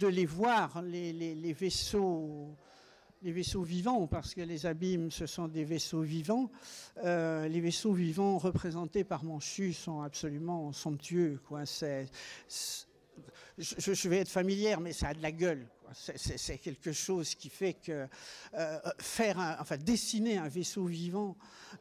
les 0.00 0.26
voir, 0.26 0.82
les, 0.82 1.52
vaisseaux 1.52 2.56
les 3.24 3.32
vaisseaux 3.32 3.62
vivants, 3.62 4.06
parce 4.06 4.34
que 4.34 4.42
les 4.42 4.66
abîmes, 4.66 5.10
ce 5.10 5.24
sont 5.24 5.48
des 5.48 5.64
vaisseaux 5.64 6.02
vivants. 6.02 6.50
Euh, 7.04 7.48
les 7.48 7.60
vaisseaux 7.60 7.94
vivants 7.94 8.36
représentés 8.36 9.02
par 9.02 9.24
Manchu 9.24 9.72
sont 9.72 10.02
absolument 10.02 10.72
somptueux. 10.72 11.40
Je, 13.56 14.08
vais 14.08 14.18
être 14.18 14.28
familière, 14.28 14.80
mais 14.80 14.92
ça 14.92 15.08
a 15.08 15.14
de 15.14 15.22
la 15.22 15.32
gueule. 15.32 15.66
C'est 15.94 16.58
quelque 16.58 16.92
chose 16.92 17.34
qui 17.34 17.48
fait 17.48 17.74
que 17.74 18.06
euh, 18.54 18.78
faire, 18.98 19.56
enfin 19.60 19.78
dessiner 19.78 20.36
un 20.38 20.48
vaisseau 20.48 20.84
vivant 20.84 21.36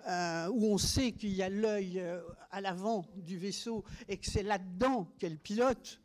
euh, 0.08 0.48
où 0.50 0.68
on 0.68 0.78
sait 0.78 1.12
qu'il 1.14 1.34
y 1.34 1.41
a 1.41 1.50
l'œil 1.50 2.02
à 2.52 2.62
l'avant 2.62 3.06
du 3.18 3.38
vaisseau 3.38 3.84
et 4.08 4.18
que 4.18 4.30
c'est 4.30 4.44
là-dedans 4.44 5.10
qu'elle 5.18 5.38
pilote, 5.38 6.00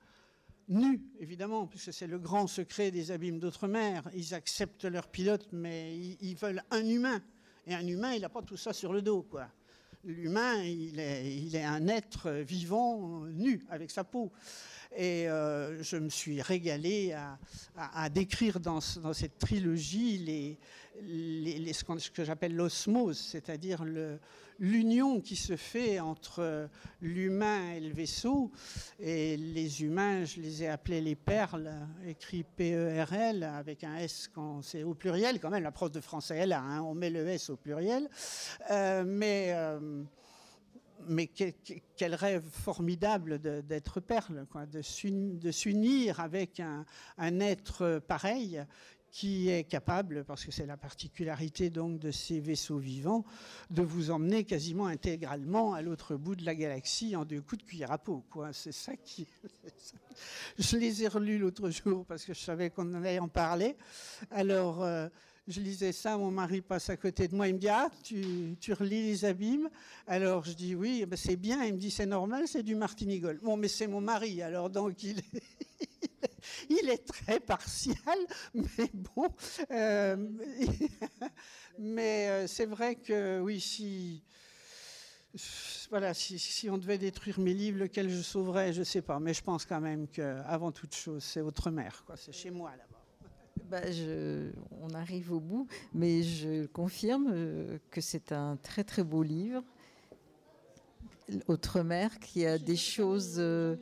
nu 0.68 1.00
évidemment, 1.18 1.66
puisque 1.66 1.92
c'est 1.92 2.06
le 2.06 2.18
grand 2.18 2.46
secret 2.46 2.90
des 2.90 3.10
abîmes 3.10 3.38
d'outre-mer. 3.38 4.08
Ils 4.14 4.34
acceptent 4.34 4.84
leur 4.84 5.08
pilote, 5.08 5.48
mais 5.52 5.96
ils, 5.96 6.36
veulent 6.36 6.62
un 6.70 6.84
humain. 6.84 7.22
Et 7.66 7.74
un 7.74 7.86
humain, 7.86 8.12
il 8.14 8.22
n'a 8.22 8.28
pas 8.28 8.42
tout 8.42 8.56
ça 8.56 8.72
sur 8.72 8.92
le 8.92 9.02
dos, 9.02 9.22
quoi. 9.22 9.48
L'humain, 10.04 10.62
il 10.62 11.00
est, 11.00 11.36
il 11.36 11.56
est, 11.56 11.64
un 11.64 11.88
être 11.88 12.30
vivant, 12.30 13.24
nu, 13.26 13.64
avec 13.68 13.90
sa 13.90 14.04
peau. 14.04 14.32
Et 14.96 15.28
euh, 15.28 15.82
je 15.82 15.96
me 15.96 16.08
suis 16.08 16.40
régalé 16.40 17.14
à, 17.76 18.08
décrire 18.08 18.58
dans, 18.58 18.80
cette 18.80 19.38
trilogie 19.38 20.58
ce 21.00 22.10
que 22.10 22.24
j'appelle 22.24 22.54
l'osmose, 22.54 23.18
c'est-à-dire 23.18 23.84
l'union 24.58 25.20
qui 25.20 25.36
se 25.36 25.56
fait 25.56 26.00
entre 26.00 26.68
l'humain 27.00 27.74
et 27.74 27.80
le 27.80 27.92
vaisseau. 27.92 28.50
Et 28.98 29.36
les 29.36 29.82
humains, 29.82 30.24
je 30.24 30.40
les 30.40 30.64
ai 30.64 30.68
appelés 30.68 31.00
les 31.00 31.16
perles, 31.16 31.70
écrit 32.06 32.44
P-E-R-L, 32.44 33.44
avec 33.44 33.84
un 33.84 33.96
S 33.96 34.28
quand 34.34 34.62
c'est 34.62 34.82
au 34.82 34.94
pluriel, 34.94 35.38
quand 35.38 35.50
même, 35.50 35.62
la 35.62 35.72
prof 35.72 35.92
de 35.92 36.00
français 36.00 36.38
est 36.38 36.46
là, 36.46 36.60
hein, 36.60 36.82
on 36.82 36.94
met 36.94 37.10
le 37.10 37.26
S 37.28 37.50
au 37.50 37.56
pluriel. 37.56 38.08
Euh, 38.70 39.04
mais. 39.06 39.52
Euh, 39.52 40.02
mais 41.08 41.26
quel, 41.26 42.14
rêve 42.14 42.44
formidable 42.50 43.38
d'être 43.38 44.00
perle, 44.00 44.46
de 44.66 45.50
s'unir 45.50 46.20
avec 46.20 46.60
un, 46.60 46.84
être 47.40 48.00
pareil 48.06 48.64
qui 49.10 49.48
est 49.48 49.64
capable, 49.64 50.24
parce 50.24 50.44
que 50.44 50.52
c'est 50.52 50.66
la 50.66 50.76
particularité 50.76 51.70
donc 51.70 51.98
de 51.98 52.10
ces 52.10 52.40
vaisseaux 52.40 52.78
vivants, 52.78 53.24
de 53.70 53.82
vous 53.82 54.10
emmener 54.10 54.44
quasiment 54.44 54.86
intégralement 54.86 55.72
à 55.72 55.80
l'autre 55.80 56.16
bout 56.16 56.36
de 56.36 56.44
la 56.44 56.54
galaxie 56.54 57.16
en 57.16 57.24
deux 57.24 57.40
coups 57.40 57.62
de 57.62 57.66
cuillère 57.66 57.90
à 57.90 57.98
peau. 57.98 58.22
C'est 58.52 58.72
ça 58.72 58.96
qui. 58.96 59.26
Je 60.58 60.76
les 60.76 61.04
ai 61.04 61.08
relus 61.08 61.38
l'autre 61.38 61.70
jour 61.70 62.04
parce 62.04 62.24
que 62.24 62.34
je 62.34 62.40
savais 62.40 62.70
qu'on 62.70 62.92
allait 62.94 63.18
en 63.18 63.28
parler. 63.28 63.76
Alors. 64.30 64.82
Euh, 64.82 65.08
je 65.48 65.60
lisais 65.60 65.92
ça, 65.92 66.16
mon 66.18 66.30
mari 66.30 66.60
passe 66.60 66.90
à 66.90 66.96
côté 66.96 67.26
de 67.26 67.34
moi, 67.34 67.48
il 67.48 67.54
me 67.54 67.58
dit 67.58 67.68
Ah, 67.68 67.90
tu, 68.02 68.54
relis 68.72 69.06
les 69.06 69.24
abîmes? 69.24 69.70
Alors 70.06 70.44
je 70.44 70.52
dis 70.52 70.74
Oui, 70.74 71.04
ben 71.06 71.16
c'est 71.16 71.36
bien. 71.36 71.64
Il 71.64 71.74
me 71.74 71.78
dit 71.78 71.90
C'est 71.90 72.06
normal, 72.06 72.46
c'est 72.46 72.62
du 72.62 72.74
Martinigol. 72.74 73.38
Bon, 73.42 73.56
mais 73.56 73.68
c'est 73.68 73.86
mon 73.86 74.02
mari, 74.02 74.42
alors 74.42 74.68
donc 74.68 75.02
il 75.02 75.18
est, 76.90 77.06
très 77.06 77.40
partial, 77.40 78.18
mais 78.54 78.90
bon. 78.92 79.28
Euh, 79.70 80.16
mais 81.78 82.28
euh, 82.28 82.46
c'est 82.46 82.66
vrai 82.66 82.96
que 82.96 83.40
oui, 83.40 83.60
si. 83.60 84.22
Voilà, 85.90 86.14
si, 86.14 86.68
on 86.70 86.78
devait 86.78 86.98
détruire 86.98 87.38
mes 87.38 87.54
livres, 87.54 87.78
lequel 87.78 88.10
je 88.10 88.20
sauverais, 88.20 88.72
je 88.72 88.80
ne 88.80 88.84
sais 88.84 89.02
pas. 89.02 89.20
Mais 89.20 89.32
je 89.32 89.42
pense 89.42 89.64
quand 89.64 89.80
même 89.80 90.08
qu'avant 90.08 90.72
toute 90.72 90.94
chose, 90.94 91.22
c'est 91.22 91.40
Outre-mer. 91.40 92.04
C'est 92.16 92.32
chez 92.32 92.50
moi 92.50 92.70
là-bas. 92.72 92.87
Bah, 93.70 93.82
on 94.80 94.94
arrive 94.94 95.32
au 95.32 95.40
bout, 95.40 95.66
mais 95.92 96.22
je 96.22 96.66
confirme 96.66 97.28
euh, 97.30 97.78
que 97.90 98.00
c'est 98.00 98.32
un 98.32 98.56
très 98.56 98.82
très 98.82 99.04
beau 99.04 99.22
livre. 99.22 99.62
Outre-mer, 101.48 102.18
qui 102.20 102.46
a 102.46 102.58
des 102.58 102.76
choses. 102.76 103.34
Euh, 103.36 103.76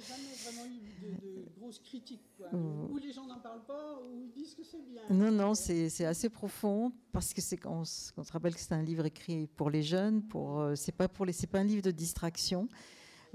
grosses 1.60 1.78
critiques. 1.78 2.20
Ou 2.52 2.96
les 2.98 3.12
gens 3.12 3.26
n'en 3.26 3.38
parlent 3.38 3.64
pas, 3.64 4.00
ou 4.02 4.20
ils 4.20 4.30
disent 4.30 4.54
que 4.54 4.64
c'est 4.64 4.84
bien. 4.84 5.02
Non, 5.10 5.30
non, 5.30 5.54
c'est 5.54 6.04
assez 6.04 6.28
profond 6.28 6.92
parce 7.12 7.32
que 7.32 7.40
c'est 7.40 7.64
on, 7.66 7.84
se 7.84 8.12
rappelle 8.32 8.54
que 8.54 8.60
c'est 8.60 8.74
un 8.74 8.82
livre 8.82 9.06
écrit 9.06 9.46
pour 9.56 9.70
les 9.70 9.82
jeunes. 9.82 10.22
Pour 10.22 10.60
euh, 10.60 10.74
c'est 10.74 10.92
pas 10.92 11.08
pour 11.08 11.26
les, 11.26 11.32
c'est 11.32 11.46
pas 11.46 11.60
un 11.60 11.64
livre 11.64 11.82
de 11.82 11.90
distraction. 11.90 12.68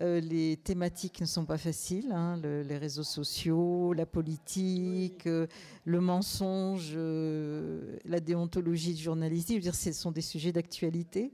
Euh, 0.02 0.20
les 0.20 0.58
thématiques 0.58 1.22
ne 1.22 1.28
sont 1.28 1.46
pas 1.46 1.60
faciles, 1.60 2.12
hein, 2.12 2.40
les 2.42 2.78
réseaux 2.78 3.04
sociaux, 3.04 3.94
la 3.94 4.08
politique, 4.08 5.28
euh, 5.28 5.46
le 5.86 6.02
mensonge, 6.02 6.94
euh, 6.96 7.98
la 8.06 8.20
déontologie 8.20 8.98
journalistique. 8.98 9.58
Je 9.58 9.60
veux 9.60 9.72
dire, 9.72 9.76
ce 9.76 9.92
sont 9.92 10.12
des 10.12 10.22
sujets 10.22 10.52
d'actualité. 10.52 11.34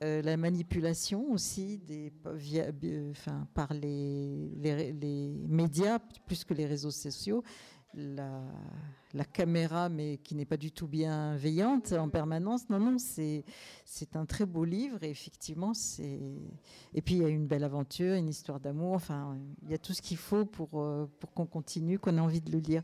la 0.00 0.36
manipulation 0.36 1.32
aussi 1.32 1.78
des, 1.78 2.12
enfin, 3.10 3.48
par 3.54 3.72
les, 3.72 4.50
les, 4.92 5.32
médias 5.48 5.98
plus 6.26 6.44
que 6.44 6.52
les 6.52 6.66
réseaux 6.66 6.90
sociaux 6.90 7.42
la, 7.94 8.42
caméra, 9.22 9.88
mais 9.88 10.18
qui 10.18 10.34
n'est 10.34 10.44
pas 10.44 10.56
du 10.56 10.72
tout 10.72 10.88
bienveillante 10.88 11.92
en 11.92 12.08
permanence. 12.08 12.68
Non, 12.68 12.80
non, 12.80 12.98
c'est, 12.98 13.44
un 14.14 14.26
très 14.26 14.44
beau 14.44 14.64
livre 14.64 15.04
et 15.04 15.10
effectivement, 15.10 15.72
c'est. 15.72 16.20
Et 16.94 17.00
puis 17.00 17.14
il 17.14 17.22
y 17.22 17.24
a 17.24 17.28
une 17.28 17.46
belle 17.46 17.62
aventure, 17.62 18.14
une 18.14 18.28
histoire 18.28 18.58
d'amour. 18.58 18.94
Enfin, 18.94 19.38
il 19.62 19.70
y 19.70 19.74
a 19.74 19.78
tout 19.78 19.92
ce 19.92 20.02
qu'il 20.02 20.16
faut 20.16 20.44
pour, 20.44 20.80
euh, 20.80 21.08
pour 21.20 21.32
qu'on 21.32 21.46
continue, 21.46 22.00
qu'on 22.00 22.16
ait 22.16 22.20
envie 22.20 22.40
de 22.40 22.50
le 22.50 22.58
lire. 22.58 22.82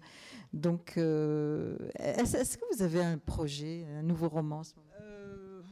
Donc, 0.53 0.95
euh, 0.97 1.77
est-ce, 1.97 2.57
que 2.57 2.77
vous 2.77 2.83
avez 2.83 3.03
un 3.03 3.19
projet, 3.19 3.85
un 3.99 4.03
nouveau 4.03 4.29
roman 4.29 4.63
euh, 5.01 5.63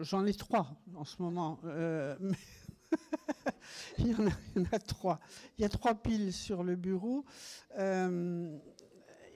J'en 0.00 0.24
ai 0.26 0.34
trois 0.34 0.68
en 0.94 1.04
ce 1.04 1.20
moment. 1.20 1.58
il, 3.98 4.08
y 4.08 4.14
en 4.14 4.26
a, 4.72 4.78
trois. 4.78 5.18
Il 5.58 5.62
y 5.62 5.64
a 5.64 5.68
trois 5.68 5.94
piles 5.94 6.32
sur 6.32 6.62
le 6.62 6.76
bureau. 6.76 7.24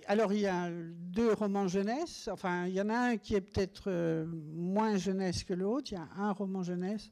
Alors, 0.06 0.32
il 0.32 0.40
y 0.40 0.46
a 0.46 0.68
deux 0.70 1.32
romans 1.32 1.68
jeunesse. 1.68 2.28
Enfin, 2.32 2.66
il 2.66 2.74
y 2.74 2.80
en 2.80 2.88
a 2.88 2.96
un 2.96 3.16
qui 3.16 3.34
est 3.34 3.40
peut-être 3.40 3.84
euh, 3.88 4.26
moins 4.54 4.96
jeunesse 4.96 5.44
que 5.44 5.54
l'autre. 5.54 5.92
Il 5.92 5.94
y 5.94 5.98
a 5.98 6.08
un 6.16 6.32
roman 6.32 6.62
jeunesse 6.62 7.10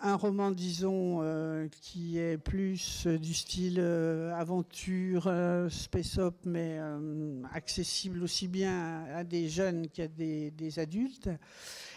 un 0.00 0.14
roman, 0.14 0.50
disons, 0.50 1.20
euh, 1.22 1.68
qui 1.80 2.18
est 2.18 2.38
plus 2.38 3.06
du 3.06 3.34
style 3.34 3.80
aventure, 3.80 5.32
space-up, 5.70 6.34
mais 6.44 6.78
accessible 7.52 8.22
aussi 8.22 8.48
bien 8.48 9.04
à, 9.14 9.24
des 9.24 9.48
jeunes 9.48 9.88
qu'à 9.88 10.08
des, 10.08 10.78
adultes. 10.78 11.30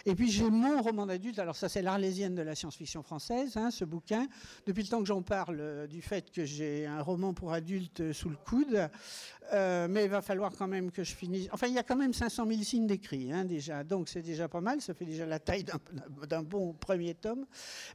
Et 0.06 0.16
puis 0.16 0.32
j'ai 0.32 0.50
mon 0.50 0.82
roman 0.82 1.06
d'adulte, 1.06 1.40
alors 1.40 1.56
ça 1.56 1.68
c'est 1.68 1.82
l'Arlésienne 1.82 2.34
de 2.34 2.42
la 2.42 2.56
science-fiction 2.56 3.04
française, 3.04 3.58
hein, 3.58 3.70
ce 3.70 3.84
bouquin. 3.84 4.28
Depuis 4.66 4.84
le 4.84 4.88
temps 4.88 5.00
que 5.00 5.06
j'en 5.06 5.22
parle 5.22 5.58
euh, 5.60 5.88
du 5.88 6.02
fait 6.02 6.32
que 6.32 6.46
j'ai 6.46 6.86
un 6.86 7.02
roman 7.02 7.34
pour 7.34 7.52
adultes 7.52 8.14
sous 8.14 8.30
le 8.30 8.38
coude, 8.38 8.90
euh, 9.54 9.88
mais 9.90 10.06
il 10.06 10.10
va 10.10 10.22
falloir 10.22 10.52
quand 10.58 10.68
même 10.68 10.92
que 10.92 11.04
je 11.04 11.14
finisse. 11.14 11.50
Enfin, 11.52 11.68
il 11.68 11.74
y 11.74 11.80
a 11.80 11.84
quand 11.84 11.96
même 11.96 12.14
500 12.14 12.48
000 12.48 12.62
signes 12.64 12.88
d'écrit 12.88 13.32
hein, 13.32 13.46
déjà, 13.46 13.84
donc 13.84 14.10
c'est 14.10 14.22
déjà 14.22 14.48
pas 14.48 14.62
mal, 14.62 14.82
ça 14.82 14.94
fait 14.94 15.06
déjà 15.06 15.26
la 15.26 15.40
taille 15.40 15.66
d'un 16.28 16.44
bon 16.44 16.74
premier 16.74 17.14
tome. 17.16 17.46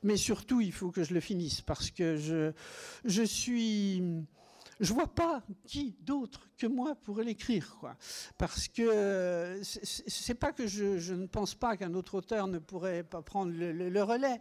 Mais 0.02 0.16
surtout, 0.16 0.60
il 0.60 0.72
faut 0.72 0.90
que 0.90 1.04
je 1.04 1.14
le 1.14 1.20
finisse 1.20 1.60
parce 1.60 1.90
que 1.90 2.16
je, 2.16 2.52
je 3.04 3.22
suis 3.22 4.02
je 4.80 4.92
vois 4.92 5.06
pas 5.06 5.42
qui 5.66 5.96
d'autre 6.00 6.48
que 6.58 6.66
moi 6.66 6.96
pourrait 6.96 7.24
l'écrire. 7.24 7.76
Parce 8.38 8.68
que 8.68 9.60
c'est 9.62 10.34
pas 10.34 10.52
que 10.52 10.66
je, 10.66 11.14
ne 11.14 11.26
pense 11.26 11.54
pas 11.54 11.76
qu'un 11.76 11.94
autre 11.94 12.16
auteur 12.16 12.48
ne 12.48 12.58
pourrait 12.58 13.04
pas 13.04 13.22
prendre 13.22 13.52
le 13.54 14.02
relais, 14.02 14.40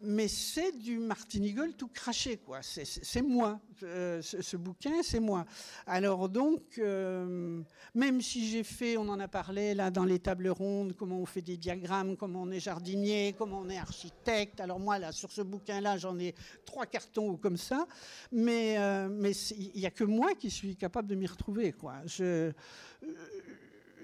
mais 0.00 0.28
c'est 0.28 0.78
du 0.78 0.98
Martinigol 0.98 1.74
tout 1.74 1.88
craché, 1.88 2.36
quoi. 2.36 2.60
C'est 2.62 3.22
moi, 3.22 3.60
euh, 3.82 4.22
ce, 4.22 4.56
bouquin, 4.56 5.02
c'est 5.02 5.18
moi. 5.18 5.44
Alors 5.86 6.28
donc, 6.28 6.78
euh, 6.78 7.60
même 7.94 8.20
si 8.20 8.48
j'ai 8.48 8.62
fait, 8.62 8.96
on 8.96 9.08
en 9.08 9.18
a 9.18 9.26
parlé 9.26 9.74
là 9.74 9.90
dans 9.90 10.04
les 10.04 10.20
tables 10.20 10.48
rondes, 10.48 10.94
comment 10.96 11.18
on 11.18 11.26
fait 11.26 11.42
des 11.42 11.56
diagrammes, 11.56 12.16
comment 12.16 12.42
on 12.42 12.50
est 12.50 12.60
jardinier, 12.60 13.34
comment 13.36 13.60
on 13.60 13.68
est 13.68 13.78
architecte. 13.78 14.60
Alors 14.60 14.78
moi 14.78 14.98
là, 14.98 15.10
sur 15.10 15.32
ce 15.32 15.42
bouquin-là, 15.42 15.96
j'en 15.96 16.18
ai 16.18 16.34
trois 16.64 16.86
cartons 16.86 17.30
ou 17.30 17.36
comme 17.36 17.56
ça, 17.56 17.86
mais 18.30 18.78
euh, 18.78 19.08
mais 19.10 19.32
il 19.32 19.80
n'y 19.80 19.86
a 19.86 19.90
que 19.90 20.04
moi 20.04 20.34
qui 20.34 20.50
suis 20.50 20.76
capable 20.76 21.08
de 21.08 21.16
m'y 21.16 21.26
retrouver, 21.26 21.72
quoi. 21.72 21.96
Je 22.06 22.52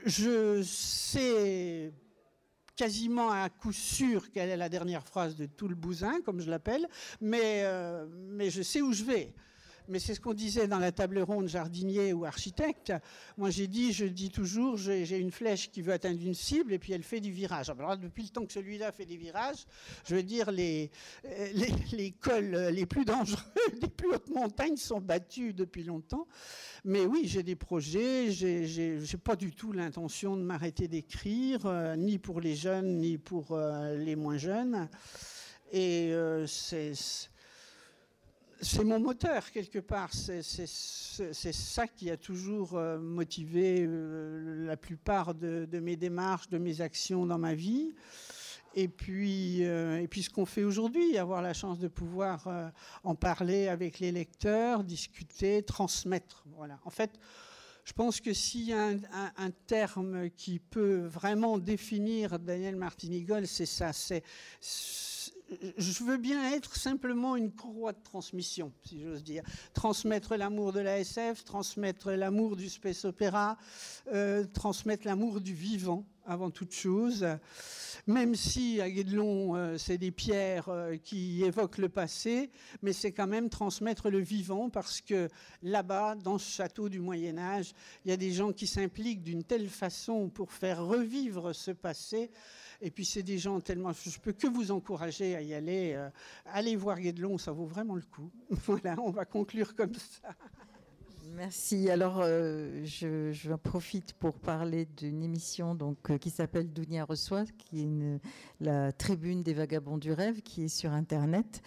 je 0.05 0.61
sais 0.63 1.93
quasiment 2.77 3.31
à 3.31 3.49
coup 3.49 3.73
sûr 3.73 4.31
quelle 4.31 4.51
est 4.51 4.57
la 4.57 4.69
dernière 4.69 5.03
phrase 5.03 5.37
de 5.37 5.47
tout 5.47 5.69
le 5.69 5.75
bousin, 5.75 6.21
comme 6.23 6.41
je 6.41 6.51
l'appelle, 6.51 6.89
mais, 7.21 7.63
euh, 7.65 8.07
mais 8.11 8.51
je 8.51 8.63
sais 8.63 8.81
où 8.81 8.93
je 8.93 9.05
vais 9.05 9.33
mais 9.89 9.99
c'est 9.99 10.15
ce 10.15 10.21
qu'on 10.21 10.35
disait 10.35 10.67
dans 10.67 10.79
la 10.79 10.93
table 10.93 11.19
ronde 11.21 11.49
jardinier 11.49 12.13
ou 12.13 12.25
architecte. 12.25 12.93
Moi, 13.37 13.51
j'ai 13.51 13.67
dit, 13.67 13.93
je 13.93 14.07
dis 14.07 14.31
toujours, 14.31 14.77
j'ai 14.77 15.19
une 15.19 15.31
flèche 15.31 15.71
qui 15.71 15.83
veut 15.83 15.93
atteindre 15.93 16.21
une 16.23 16.35
cible 16.35 16.73
et 16.73 16.79
puis 16.79 16.93
elle 16.93 17.03
fait 17.03 17.21
du 17.21 17.33
virage. 17.33 17.71
Alors, 17.71 17.97
depuis 17.97 18.23
le 18.23 18.29
temps 18.29 18.45
que 18.45 18.53
celui-là 18.53 18.93
fait 18.93 19.07
des 19.07 19.17
virages, 19.17 19.67
je 20.07 20.17
veux 20.17 20.23
dire, 20.23 20.51
les, 20.51 20.91
les, 21.55 21.73
les 21.93 22.11
cols 22.13 22.69
les 22.71 22.87
plus 22.87 23.05
dangereux, 23.05 23.43
les 23.83 23.89
plus 23.89 24.09
hautes 24.09 24.31
montagnes 24.31 24.77
sont 24.77 25.01
battues 25.01 25.53
depuis 25.53 25.85
longtemps. 25.85 26.27
Mais 26.87 27.07
oui, 27.07 27.23
j'ai 27.25 27.43
des 27.43 27.57
projets, 27.57 28.31
j'ai 28.31 29.19
pas 29.23 29.37
du 29.37 29.53
tout 29.53 29.73
l'intention 29.73 30.37
de 30.37 30.43
m'arrêter 30.43 30.87
d'écrire, 30.87 31.65
euh, 31.65 31.97
ni 31.97 32.19
pour 32.19 32.41
les 32.41 32.55
jeunes, 32.55 32.99
ni 32.99 33.17
pour 33.17 33.53
euh, 33.53 33.97
les 33.97 34.17
moins 34.17 34.37
jeunes. 34.37 34.89
Et 35.73 36.13
euh, 36.13 36.47
c'est 36.47 36.93
c'est 38.61 38.85
mon 38.85 39.01
moteur 39.01 39.51
quelque 39.51 39.79
part. 39.79 40.11
C'est 40.13 40.67
ça 41.53 41.87
qui 41.87 42.11
a 42.11 42.17
toujours 42.17 42.77
euh, 42.77 42.99
motivé 42.99 43.85
euh, 43.87 44.67
la 44.67 44.77
plupart 44.77 45.35
de, 45.35 45.67
mes 45.81 45.97
démarches, 45.97 46.49
de 46.49 46.59
mes 46.59 46.81
actions 46.81 47.27
dans 47.27 47.39
ma 47.39 47.55
vie. 47.55 47.95
Et 48.77 48.89
puis, 48.89 49.65
euh, 49.65 50.01
et 50.01 50.09
puis 50.09 50.23
ce 50.23 50.31
qu'on 50.31 50.47
fait 50.47 50.65
aujourd'hui, 50.65 51.17
avoir 51.17 51.43
la 51.43 51.55
chance 51.55 51.79
de 51.79 51.87
pouvoir 51.89 52.73
en 53.05 53.15
parler 53.15 53.69
avec 53.69 54.01
les 54.01 54.11
lecteurs, 54.11 54.83
discuter, 54.83 55.63
transmettre. 55.63 56.45
Voilà. 56.57 56.81
En 56.85 56.91
fait, 56.91 57.13
je 57.85 57.93
pense 57.93 58.21
que 58.21 58.33
s'il 58.33 58.65
y 58.65 58.73
a 58.73 58.89
un, 59.37 59.51
terme 59.67 60.31
qui 60.31 60.59
peut 60.59 61.07
vraiment 61.07 61.59
définir 61.59 62.39
Daniel 62.39 62.77
Martinigol, 62.77 63.47
c'est 63.47 63.67
ça. 63.67 63.93
Je 65.77 66.05
veux 66.05 66.17
bien 66.17 66.53
être 66.53 66.77
simplement 66.77 67.37
une 67.37 67.53
courroie 67.53 67.93
de 67.93 68.03
transmission, 68.03 68.73
si 68.85 69.01
j'ose 69.01 69.23
dire. 69.23 69.43
Transmettre 69.73 70.37
l'amour 70.37 70.73
de 70.73 70.81
la 70.81 70.99
SF, 71.01 71.45
transmettre 71.45 72.11
l'amour 72.13 72.57
du 72.57 72.69
space 72.69 73.05
opéra, 73.05 73.57
euh, 74.13 74.45
transmettre 74.45 75.07
l'amour 75.07 75.41
du 75.41 75.55
vivant 75.55 76.05
avant 76.27 76.51
toute 76.51 76.73
chose. 76.73 77.27
Même 78.07 78.35
si 78.35 78.81
à 78.83 78.91
Guédelon, 78.91 79.57
euh, 79.57 79.79
c'est 79.79 79.97
des 79.97 80.11
pierres 80.11 80.69
euh, 80.69 80.97
qui 80.97 81.43
évoquent 81.43 81.79
le 81.79 81.89
passé, 81.89 82.51
mais 82.83 82.93
c'est 82.93 83.13
quand 83.13 83.27
même 83.27 83.49
transmettre 83.49 84.11
le 84.11 84.19
vivant 84.19 84.69
parce 84.69 85.01
que 85.01 85.31
là-bas, 85.63 86.15
dans 86.15 86.37
ce 86.37 86.51
château 86.51 86.91
du 86.91 87.01
Moyen 87.01 87.39
Âge, 87.39 87.73
il 88.05 88.11
y 88.11 88.13
a 88.13 88.19
des 88.19 88.33
gens 88.33 88.53
qui 88.53 88.67
s'impliquent 88.67 89.23
d'une 89.23 89.43
telle 89.43 89.69
façon 89.71 90.29
pour 90.29 90.53
faire 90.53 90.85
revivre 90.85 91.55
ce 91.55 91.71
passé. 91.71 92.31
Et 92.83 92.91
puis 92.91 93.07
c'est 93.07 93.23
des 93.23 93.39
gens 93.39 93.61
tellement... 93.61 93.93
Je 93.93 94.19
peux 94.19 94.33
que 94.33 94.47
vous 94.47 94.71
encourager 94.71 95.35
à 95.35 95.41
y 95.41 95.55
aller. 95.55 95.95
Euh, 95.95 96.11
allez 96.45 96.77
voir 96.77 97.01
Guédelon, 97.01 97.39
ça 97.39 97.53
vaut 97.53 97.67
vraiment 97.67 97.95
le 97.95 98.03
coup. 98.03 98.31
Voilà, 98.67 98.97
on 99.01 99.11
va 99.11 99.25
conclure 99.25 99.75
comme 99.75 99.95
ça. 99.95 100.29
Merci. 101.37 101.91
Alors, 101.91 102.21
euh, 102.21 102.85
je, 102.85 103.33
je, 103.33 103.53
profite 103.55 104.13
pour 104.13 104.39
parler 104.39 104.87
d'une 104.97 105.21
émission 105.21 105.75
donc, 105.75 105.99
euh, 106.11 106.19
qui 106.19 106.31
s'appelle 106.31 106.73
Dounia 106.73 107.05
reçoit, 107.05 107.45
qui 107.59 107.83
est 107.83 108.21
la 108.61 108.93
tribune 108.93 109.43
des 109.43 109.53
vagabonds 109.53 109.99
du 109.99 110.13
rêve, 110.13 110.43
qui 110.43 110.65
est 110.65 110.69
sur 110.69 110.93
Internet. 110.93 111.61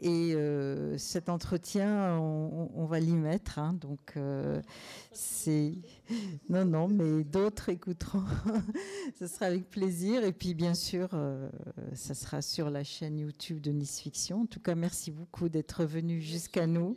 Et 0.00 0.34
euh, 0.34 0.98
cet 0.98 1.30
entretien, 1.30 2.18
on, 2.18 2.84
va 2.84 3.00
l'y 3.00 3.14
mettre. 3.14 3.58
Hein. 3.58 3.72
donc, 3.80 4.14
c'est. 5.12 5.72
Non, 6.50 6.66
non, 6.66 6.88
mais 6.88 7.24
d'autres 7.24 7.70
écouteront. 7.70 8.24
Ce 9.18 9.26
sera 9.26 9.46
avec 9.46 9.70
plaisir. 9.70 10.22
Et 10.24 10.32
puis, 10.32 10.52
bien 10.52 10.74
sûr, 10.74 11.08
ça 11.94 12.12
sera 12.12 12.42
sur 12.42 12.68
la 12.68 12.84
chaîne 12.84 13.18
YouTube 13.18 13.60
de 13.60 13.70
Nice 13.70 14.00
Fiction. 14.00 14.42
En 14.42 14.46
tout 14.46 14.60
cas, 14.60 14.74
merci 14.74 15.12
beaucoup 15.12 15.48
d'être 15.48 15.84
venu 15.84 16.20
jusqu'à 16.20 16.66
nous 16.66 16.94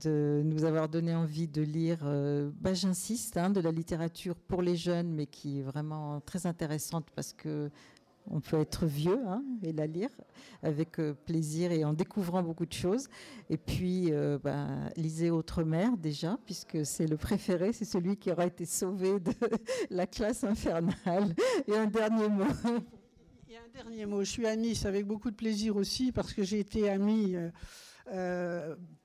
de 0.00 0.42
nous 0.44 0.64
avoir 0.64 0.88
donné 0.88 1.14
envie 1.14 1.48
de 1.48 1.62
lire, 1.62 2.00
euh, 2.04 2.50
bah, 2.60 2.74
j'insiste, 2.74 3.36
hein, 3.36 3.50
de 3.50 3.60
la 3.60 3.70
littérature 3.70 4.36
pour 4.36 4.62
les 4.62 4.76
jeunes, 4.76 5.12
mais 5.12 5.26
qui 5.26 5.60
est 5.60 5.62
vraiment 5.62 6.20
très 6.20 6.46
intéressante 6.46 7.06
parce 7.14 7.32
que 7.32 7.70
on 8.30 8.40
peut 8.40 8.60
être 8.60 8.86
vieux 8.86 9.20
hein, 9.26 9.42
et 9.62 9.72
la 9.72 9.86
lire 9.86 10.10
avec 10.62 10.98
euh, 10.98 11.14
plaisir 11.14 11.72
et 11.72 11.84
en 11.84 11.92
découvrant 11.92 12.42
beaucoup 12.42 12.66
de 12.66 12.72
choses. 12.72 13.08
Et 13.48 13.56
puis, 13.56 14.12
euh, 14.12 14.38
bah, 14.42 14.66
lisez 14.96 15.30
Autre-mère 15.30 15.96
déjà, 15.96 16.38
puisque 16.44 16.84
c'est 16.84 17.06
le 17.06 17.16
préféré, 17.16 17.72
c'est 17.72 17.84
celui 17.84 18.16
qui 18.16 18.30
aura 18.30 18.46
été 18.46 18.64
sauvé 18.64 19.20
de 19.20 19.32
la 19.90 20.06
classe 20.06 20.44
infernale. 20.44 21.34
Et 21.66 21.74
un 21.74 21.86
dernier 21.86 22.28
mot. 22.28 22.44
A 22.44 22.70
un 22.70 23.82
dernier 23.82 24.06
mot. 24.06 24.24
Je 24.24 24.30
suis 24.30 24.46
à 24.46 24.56
Nice 24.56 24.84
avec 24.84 25.06
beaucoup 25.06 25.30
de 25.30 25.36
plaisir 25.36 25.76
aussi 25.76 26.12
parce 26.12 26.32
que 26.32 26.42
j'ai 26.42 26.60
été 26.60 26.88
amie. 26.90 27.34
Euh, 27.36 27.50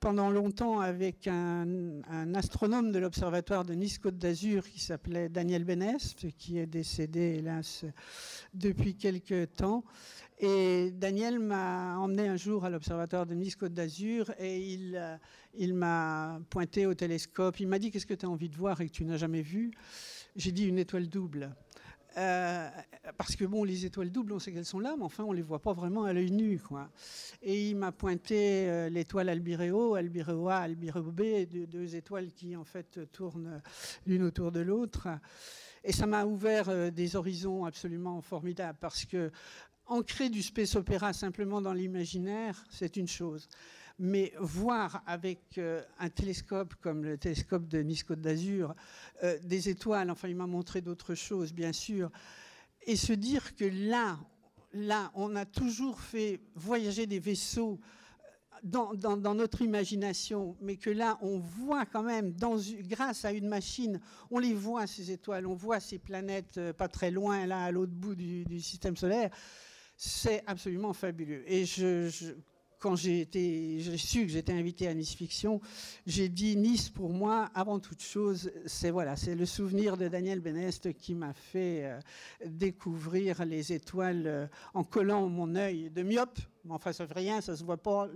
pendant 0.00 0.30
longtemps 0.30 0.80
avec 0.80 1.26
un, 1.28 2.34
astronome 2.34 2.92
de 2.92 2.98
l'Observatoire 2.98 3.64
de 3.64 3.74
Nice-Côte 3.74 4.18
d'Azur 4.18 4.68
qui 4.68 4.80
s'appelait 4.80 5.28
Daniel 5.28 5.64
Benest, 5.64 6.26
qui 6.36 6.58
est 6.58 6.66
décédé, 6.66 7.36
hélas, 7.38 7.84
depuis 8.52 8.96
quelques 8.96 9.54
temps. 9.54 9.84
Et 10.38 10.90
Daniel 10.90 11.38
m'a 11.38 11.96
emmené 11.98 12.28
un 12.28 12.36
jour 12.36 12.64
à 12.64 12.70
l'Observatoire 12.70 13.24
de 13.24 13.34
Nice-Côte 13.34 13.72
d'Azur 13.72 14.32
et 14.38 14.58
il, 14.58 14.96
euh, 14.96 15.16
il 15.54 15.74
m'a 15.74 16.40
pointé 16.50 16.86
au 16.86 16.94
télescope. 16.94 17.60
Il 17.60 17.68
m'a 17.68 17.78
dit 17.78 17.90
Qu'est-ce 17.90 18.06
que 18.06 18.14
tu 18.14 18.26
as 18.26 18.28
envie 18.28 18.48
de 18.48 18.56
voir 18.56 18.80
et 18.80 18.88
que 18.88 18.92
tu 18.92 19.04
n'as 19.04 19.16
jamais 19.16 19.42
vu? 19.42 19.70
J'ai 20.34 20.50
dit 20.50 20.66
Une 20.66 20.78
étoile 20.78 21.08
double. 21.08 21.54
Euh, 22.16 22.68
parce 23.16 23.34
que 23.34 23.44
bon, 23.44 23.64
les 23.64 23.86
étoiles 23.86 24.10
doubles, 24.10 24.32
on 24.32 24.38
sait 24.38 24.52
qu'elles 24.52 24.64
sont 24.64 24.78
là, 24.78 24.94
mais 24.96 25.04
enfin, 25.04 25.24
on 25.24 25.32
les 25.32 25.42
voit 25.42 25.60
pas 25.60 25.72
vraiment 25.72 26.04
à 26.04 26.12
l'œil 26.12 26.30
nu, 26.30 26.58
quoi. 26.60 26.88
Et 27.42 27.70
il 27.70 27.76
m'a 27.76 27.92
pointé 27.92 28.68
euh, 28.68 28.88
l'étoile 28.88 29.28
Albireo, 29.28 29.94
Albireo 29.94 30.48
A, 30.48 30.56
Albireo 30.58 31.10
B, 31.10 31.22
deux, 31.66 31.96
étoiles 31.96 32.32
qui 32.32 32.54
en 32.54 32.64
fait 32.64 33.00
tournent 33.12 33.60
l'une 34.06 34.22
autour 34.22 34.52
de 34.52 34.60
l'autre. 34.60 35.08
Et 35.82 35.92
ça 35.92 36.06
m'a 36.06 36.24
ouvert 36.24 36.68
euh, 36.68 36.90
des 36.90 37.16
horizons 37.16 37.64
absolument 37.64 38.20
formidables, 38.20 38.78
parce 38.80 39.04
que 39.04 39.30
ancrer 39.86 40.30
du 40.30 40.42
space 40.42 40.76
opéra 40.76 41.12
simplement 41.12 41.60
dans 41.60 41.74
l'imaginaire, 41.74 42.64
c'est 42.70 42.96
une 42.96 43.08
chose 43.08 43.48
mais 43.98 44.32
voir 44.40 45.02
avec 45.06 45.58
euh, 45.58 45.82
un 45.98 46.08
télescope 46.08 46.74
comme 46.80 47.04
le 47.04 47.16
télescope 47.16 47.68
de 47.68 47.78
Nice-Côte 47.78 48.20
d'Azur 48.20 48.74
euh, 49.22 49.38
des 49.44 49.68
étoiles, 49.68 50.10
enfin 50.10 50.28
il 50.28 50.36
m'a 50.36 50.46
montré 50.46 50.80
d'autres 50.80 51.14
choses 51.14 51.52
bien 51.52 51.72
sûr, 51.72 52.10
et 52.86 52.96
se 52.96 53.12
dire 53.12 53.54
que 53.54 53.64
là, 53.64 54.18
là, 54.72 55.12
on 55.14 55.36
a 55.36 55.46
toujours 55.46 56.00
fait 56.00 56.40
voyager 56.56 57.06
des 57.06 57.20
vaisseaux 57.20 57.78
euh, 58.64 58.96
dans, 58.96 59.34
notre 59.34 59.62
imagination, 59.62 60.56
mais 60.60 60.76
que 60.76 60.90
là, 60.90 61.16
on 61.22 61.38
voit 61.38 61.86
quand 61.86 62.02
même, 62.02 62.34
grâce 62.88 63.24
à 63.24 63.30
une 63.30 63.46
machine, 63.46 64.00
on 64.30 64.40
les 64.40 64.54
voit, 64.54 64.88
ces 64.88 65.12
étoiles, 65.12 65.46
on 65.46 65.54
voit 65.54 65.78
ces 65.78 65.98
planètes 65.98 66.60
pas 66.72 66.88
très 66.88 67.12
loin, 67.12 67.46
là, 67.46 67.64
à 67.64 67.70
l'autre 67.70 67.92
bout 67.92 68.16
du, 68.16 68.60
système 68.60 68.96
solaire. 68.96 69.30
C'est 69.96 70.42
absolument 70.48 70.92
fabuleux. 70.92 71.44
Et 71.46 71.64
je, 71.64 72.34
quand 72.84 72.96
j'ai 72.96 73.26
su 73.96 74.26
que 74.26 74.28
j'étais 74.28 74.52
invité 74.52 74.88
à 74.88 74.92
Nice 74.92 75.14
Fiction, 75.14 75.58
j'ai 76.04 76.28
dit 76.28 76.54
Nice 76.54 76.90
pour 76.90 77.08
moi, 77.08 77.48
avant 77.54 77.80
toute 77.80 78.02
chose, 78.02 78.52
c'est 78.66 78.90
voilà, 78.90 79.16
c'est 79.16 79.34
le 79.34 79.46
souvenir 79.46 79.96
de 79.96 80.06
Daniel 80.06 80.40
Benest 80.40 80.92
qui 80.92 81.14
m'a 81.14 81.32
fait 81.32 81.86
euh, 81.86 81.98
découvrir 82.44 83.42
les 83.46 83.72
étoiles 83.72 84.26
euh, 84.26 84.46
en 84.74 84.84
collant 84.84 85.30
mon 85.30 85.56
œil 85.56 85.88
de 85.88 86.02
myope. 86.02 86.38
Enfin, 86.68 86.92
ça 86.92 87.06
fait 87.06 87.14
rien, 87.14 87.40
ça 87.40 87.56
se 87.56 87.64
voit 87.64 87.82
pas. 87.82 88.06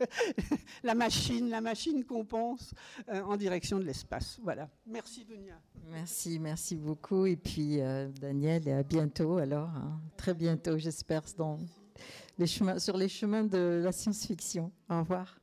la 0.82 0.94
machine, 0.94 1.50
la 1.50 1.60
machine 1.60 2.02
qu'on 2.02 2.24
pense 2.24 2.72
euh, 3.10 3.20
en 3.20 3.36
direction 3.36 3.78
de 3.78 3.84
l'espace. 3.84 4.40
Voilà. 4.42 4.70
Merci 4.86 5.26
Dunia. 5.26 5.60
Merci, 5.90 6.38
merci 6.38 6.76
beaucoup. 6.76 7.26
Et 7.26 7.36
puis 7.36 7.80
Daniel, 8.18 8.66
et 8.68 8.72
à 8.72 8.82
bientôt 8.82 9.36
alors, 9.36 9.68
hein. 9.68 10.00
très 10.16 10.32
bientôt, 10.32 10.78
j'espère 10.78 11.24
dans 11.36 11.58
sur 12.46 12.96
les 12.96 13.08
chemins 13.08 13.44
de 13.44 13.80
la 13.82 13.92
science-fiction. 13.92 14.70
Au 14.88 15.00
revoir. 15.00 15.38